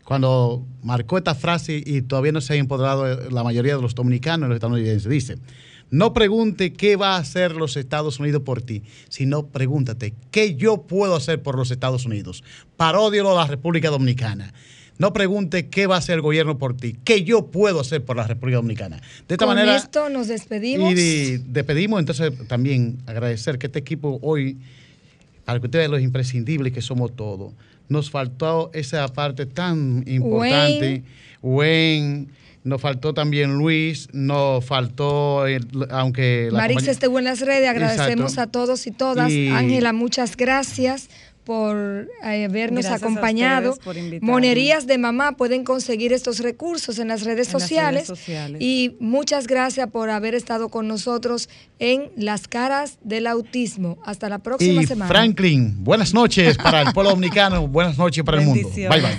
Cuando 0.06 0.66
marcó 0.84 1.18
esta 1.18 1.36
frase 1.36 1.84
y 1.86 2.02
todavía 2.04 2.32
no 2.32 2.40
se 2.40 2.54
ha 2.54 2.56
empoderado 2.56 3.30
la 3.30 3.44
mayoría 3.44 3.76
de 3.76 3.82
los 3.82 3.94
dominicanos 3.94 4.48
y 4.48 4.50
los 4.50 4.56
estadounidenses, 4.56 5.10
dice, 5.10 5.38
no 5.92 6.14
pregunte 6.14 6.74
qué 6.74 6.96
va 6.96 7.16
a 7.16 7.20
hacer 7.20 7.56
los 7.56 7.76
Estados 7.78 8.20
Unidos 8.20 8.44
por 8.44 8.62
ti, 8.62 8.84
sino 9.10 9.48
pregúntate 9.48 10.14
qué 10.32 10.56
yo 10.56 10.84
puedo 10.84 11.16
hacer 11.16 11.42
por 11.42 11.58
los 11.58 11.72
Estados 11.72 12.06
Unidos. 12.06 12.44
Paródialo 12.78 13.32
a 13.32 13.42
la 13.44 13.48
República 13.48 13.90
Dominicana. 13.90 14.54
No 14.98 15.14
pregunte 15.14 15.68
qué 15.70 15.88
va 15.88 15.96
a 15.96 16.00
hacer 16.00 16.16
el 16.16 16.22
gobierno 16.22 16.58
por 16.58 16.76
ti, 16.76 16.98
qué 17.06 17.24
yo 17.24 17.48
puedo 17.48 17.80
hacer 17.80 18.04
por 18.04 18.18
la 18.18 18.28
República 18.28 18.58
Dominicana. 18.58 18.98
De 19.30 19.36
esta 19.36 19.46
Con 19.46 19.56
manera, 19.56 19.78
esto 19.78 20.10
nos 20.10 20.28
despedimos. 20.28 20.92
y 20.92 20.94
de- 20.96 21.42
despedimos, 21.48 22.00
entonces 22.02 22.34
también 22.50 22.98
agradecer 23.06 23.58
que 23.58 23.68
este 23.68 23.80
equipo 23.80 24.20
hoy, 24.22 24.58
para 25.46 25.60
que 25.62 25.68
ustedes 25.68 25.84
vean 25.84 25.92
los 25.92 26.02
imprescindibles 26.02 26.74
que 26.74 26.82
somos 26.82 27.16
todos, 27.16 27.54
nos 27.88 28.12
faltó 28.12 28.72
esa 28.74 29.08
parte 29.08 29.46
tan 29.46 30.04
importante. 30.06 31.04
Wayne, 31.42 32.28
nos 32.64 32.82
faltó 32.82 33.14
también 33.14 33.54
Luis, 33.58 34.08
nos 34.14 34.66
faltó, 34.66 35.48
el- 35.48 35.66
aunque... 35.92 36.50
la 36.52 36.60
Marix 36.60 36.88
estuvo 36.88 37.18
en 37.20 37.26
las 37.26 37.40
redes, 37.42 37.68
agradecemos 37.70 38.32
Exacto. 38.34 38.60
a 38.60 38.64
todos 38.66 38.88
y 38.88 38.92
todas. 38.92 39.32
Y- 39.32 39.50
Ángela, 39.50 39.94
muchas 39.94 40.36
gracias 40.36 41.10
por 41.46 41.76
eh, 42.24 42.46
habernos 42.46 42.84
Gracias 42.86 43.02
acompañado. 43.02 43.76
por. 43.84 43.96
Monerías 44.22 44.86
de 44.86 45.00
mamá 45.00 45.32
pueden 45.32 45.64
conseguir 45.64 46.14
estos 46.14 46.40
recursos 46.40 47.00
en 47.00 47.08
las 47.08 47.24
redes, 47.24 47.48
En 47.48 47.54
las 47.54 47.62
sociales, 47.64 47.94
redes 48.08 48.08
sociales. 48.20 48.62
Y 48.62 48.96
muchas 49.00 49.48
gracias 49.48 49.90
por 49.90 50.12
haber 50.12 50.36
estado 50.36 50.70
con 50.70 50.88
nosotros 50.88 51.50
en 51.80 52.12
Las 52.16 52.48
Caras 52.48 53.00
del 53.04 53.26
Autismo. 53.26 53.98
Hasta 54.06 54.30
la 54.30 54.38
próxima 54.40 54.84
Y 54.84 54.86
semana. 54.86 55.10
Franklin, 55.10 55.84
buenas 55.84 56.14
noches 56.14 56.56
para 56.58 56.84
el 56.84 56.94
pueblo 56.94 57.10
dominicano, 57.12 57.68
buenas 57.68 57.98
noches 57.98 58.24
para 58.24 58.40
el 58.42 58.46
mundo. 58.46 58.70
Bye 58.76 58.88
bye. 58.90 59.18